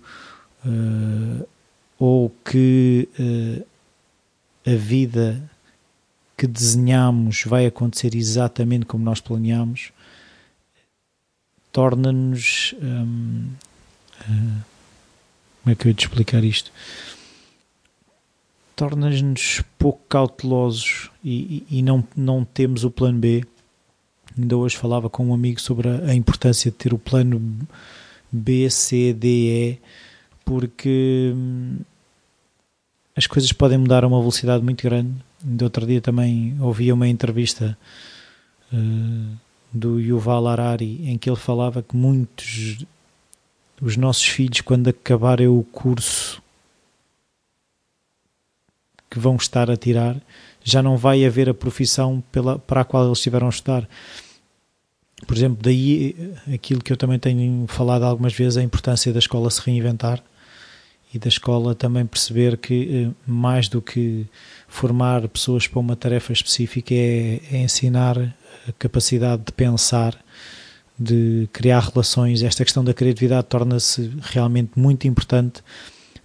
[0.66, 1.48] uh,
[2.00, 3.66] ou que uh,
[4.66, 5.42] a vida
[6.36, 9.92] que desenhamos vai acontecer exatamente como nós planeamos,
[11.72, 12.74] torna-nos.
[12.82, 13.50] Hum,
[14.22, 14.74] uh,
[15.62, 16.72] como é que eu ia te explicar isto?
[18.76, 23.46] Torna-nos pouco cautelosos e, e, e, não, não temos o plano B.
[24.38, 27.40] Ainda hoje falava com um amigo sobre a, a importância de ter o plano
[28.32, 29.80] B, C, D, E,
[30.44, 31.78] porque hum,
[33.16, 35.14] as coisas podem mudar a uma velocidade muito grande.
[35.42, 37.78] De outro dia também ouvi uma entrevista
[38.72, 39.38] uh,
[39.72, 42.86] do Yuval Harari em que ele falava que muitos
[43.82, 46.43] os nossos filhos quando acabarem o curso
[49.14, 50.18] que vão estar a tirar
[50.64, 53.88] já não vai haver a profissão pela, para a qual eles estiveram a estudar.
[55.28, 59.52] Por exemplo, daí aquilo que eu também tenho falado algumas vezes, a importância da escola
[59.52, 60.24] se reinventar
[61.14, 64.26] e da escola também perceber que eh, mais do que
[64.68, 68.18] formar pessoas para uma tarefa específica é, é ensinar
[68.68, 70.18] a capacidade de pensar,
[70.98, 72.42] de criar relações.
[72.42, 75.62] Esta questão da criatividade torna-se realmente muito importante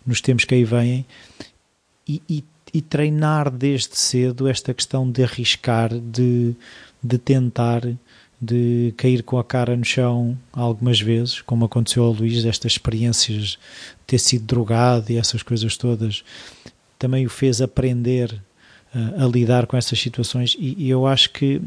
[0.06, 1.04] nos tempos que aí vêm
[2.08, 2.44] e, e,
[2.78, 6.54] e, treinar desde cedo esta questão de arriscar, de,
[7.02, 7.82] de tentar
[8.40, 13.42] de cair com a cara no chão algumas vezes, como aconteceu ao Luís, estas experiências
[13.42, 13.58] de
[14.06, 16.22] ter sido drogado e essas coisas todas,
[16.98, 18.40] também o fez aprender
[18.94, 20.56] uh, a lidar com essas situações.
[20.58, 21.60] E, e, eu acho que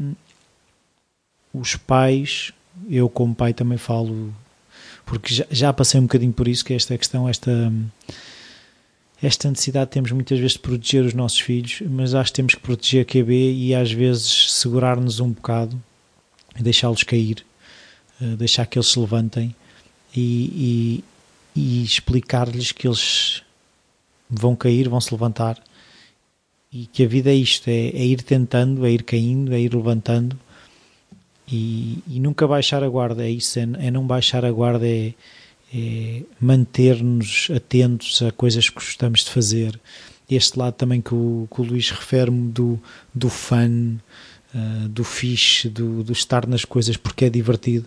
[1.52, 2.52] os pais,
[2.88, 4.34] eu como pai também falo,
[5.04, 7.70] porque já, já passei um bocadinho por isso, que é esta questão, esta.
[9.22, 12.60] Esta necessidade temos muitas vezes de proteger os nossos filhos, mas acho que temos que
[12.60, 15.80] proteger a QB e às vezes segurar-nos um bocado
[16.60, 17.44] deixá-los cair,
[18.20, 19.54] eh, deixar que eles se levantem
[20.14, 21.02] e,
[21.54, 23.42] e, e explicar-lhes que eles
[24.28, 25.62] vão cair, vão se levantar
[26.72, 29.74] e que a vida é isto: é, é ir tentando, é ir caindo, é ir
[29.74, 30.38] levantando
[31.46, 33.24] e, e nunca baixar a guarda.
[33.24, 35.12] É isso, é, é não baixar a guarda, é,
[35.74, 39.80] é manter-nos atentos a coisas que gostamos de fazer.
[40.30, 42.80] Este lado também que o, que o Luís refere-me do,
[43.14, 43.96] do fun,
[44.54, 47.86] uh, do fixe, do, do estar nas coisas porque é divertido.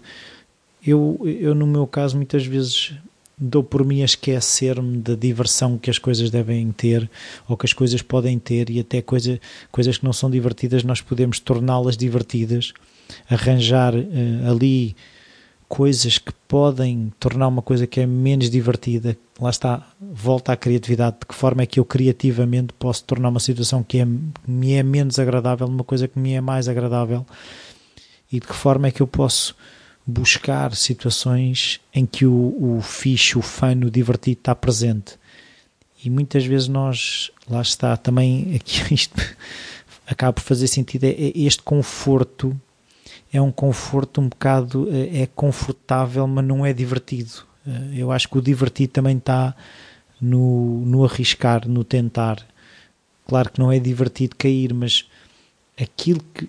[0.86, 2.94] Eu, eu, no meu caso, muitas vezes
[3.38, 7.10] dou por mim a esquecer-me da diversão que as coisas devem ter
[7.48, 9.40] ou que as coisas podem ter e até coisa,
[9.72, 12.74] coisas que não são divertidas nós podemos torná-las divertidas,
[13.30, 14.96] arranjar uh, ali
[15.68, 21.18] coisas que podem tornar uma coisa que é menos divertida, lá está, volta à criatividade,
[21.22, 24.08] de que forma é que eu criativamente posso tornar uma situação que é,
[24.48, 27.26] me é menos agradável numa coisa que me é mais agradável
[28.32, 29.56] e de que forma é que eu posso
[30.06, 35.18] buscar situações em que o, o fixe, o fun, o divertido está presente.
[36.04, 39.16] E muitas vezes nós, lá está, também aqui isto
[40.06, 42.56] acaba por fazer sentido, é, é este conforto
[43.36, 47.44] é um conforto um bocado, é, é confortável, mas não é divertido.
[47.68, 49.54] Eh, eu acho que o divertido também está
[50.22, 52.46] no, no arriscar, no tentar.
[53.28, 55.10] Claro que não é divertido cair, mas
[55.78, 56.48] aquilo que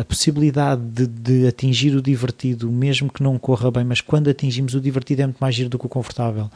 [0.00, 4.74] a possibilidade de, de, atingir o divertido, mesmo que não corra bem, mas quando atingimos
[4.74, 6.50] o divertido é muito mais giro do que o confortável.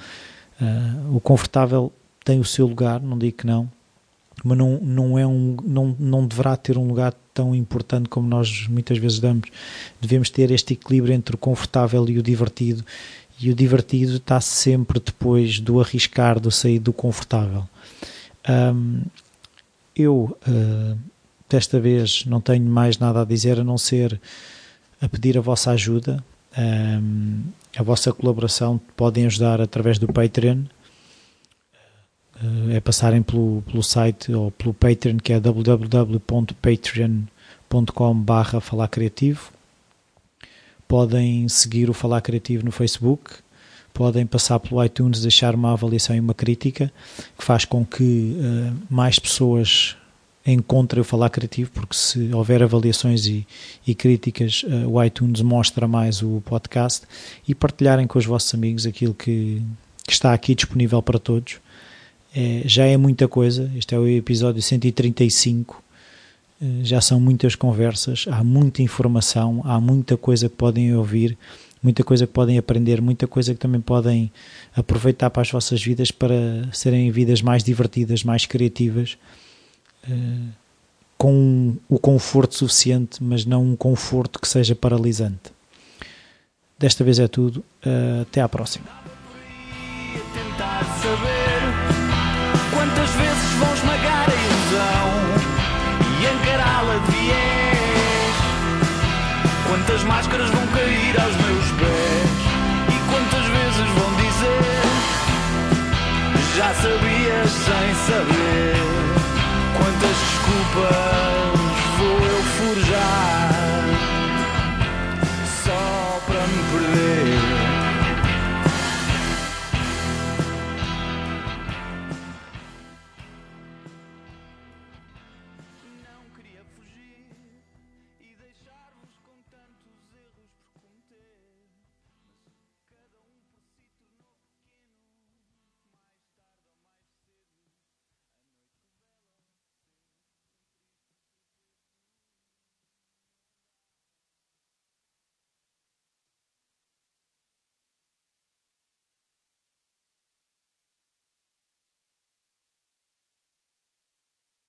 [0.61, 1.93] Uh, o confortável
[2.25, 3.71] tem o seu lugar, não digo que não,
[4.45, 8.67] mas não, não, é um, não, não deverá ter um lugar tão importante como nós
[8.69, 9.51] muitas vezes damos.
[10.01, 12.85] Devemos ter este equilíbrio entre o confortável e o divertido,
[13.41, 17.69] e o divertido está sempre depois do arriscar, do sair do confortável.
[18.49, 19.03] Um,
[19.97, 20.99] eu uh,
[21.49, 24.21] desta vez não tenho mais nada a dizer a não ser
[25.01, 26.23] a pedir a vossa ajuda,
[26.57, 27.43] um,
[27.77, 28.81] a vossa colaboração.
[28.97, 30.65] Podem ajudar através do Patreon.
[32.43, 39.53] Uh, é passarem pelo, pelo site ou pelo Patreon que é www.patreon.com barra falar criativo.
[40.89, 43.31] Podem seguir o Falar Criativo no Facebook,
[43.95, 46.93] podem passar pelo iTunes, deixar uma avaliação e uma crítica,
[47.39, 49.97] que faz com que uh, mais pessoas
[50.45, 53.47] encontrem o Falar Criativo, porque se houver avaliações e,
[53.87, 57.07] e críticas, uh, o iTunes mostra mais o podcast.
[57.47, 59.63] E partilharem com os vossos amigos aquilo que,
[60.05, 61.61] que está aqui disponível para todos.
[62.35, 65.83] É, já é muita coisa, este é o episódio 135
[66.61, 71.37] eh, já são muitas conversas, há muita informação, há muita coisa que podem ouvir,
[71.83, 74.31] muita coisa que podem aprender, muita coisa que também podem
[74.77, 79.17] aproveitar para as vossas vidas para serem vidas mais divertidas, mais criativas,
[80.09, 80.51] eh,
[81.17, 85.53] com o conforto suficiente, mas não um conforto que seja paralisante.
[86.79, 88.87] Desta vez é tudo, eh, até à próxima.
[92.73, 95.07] Quantas vezes vão esmagar a ilusão
[96.21, 98.37] e encará-la de viés?
[99.69, 102.41] Quantas máscaras vão cair aos meus pés?
[102.89, 104.83] E quantas vezes vão dizer:
[106.57, 108.77] Já sabias sem saber?
[109.77, 111.30] Quantas desculpas.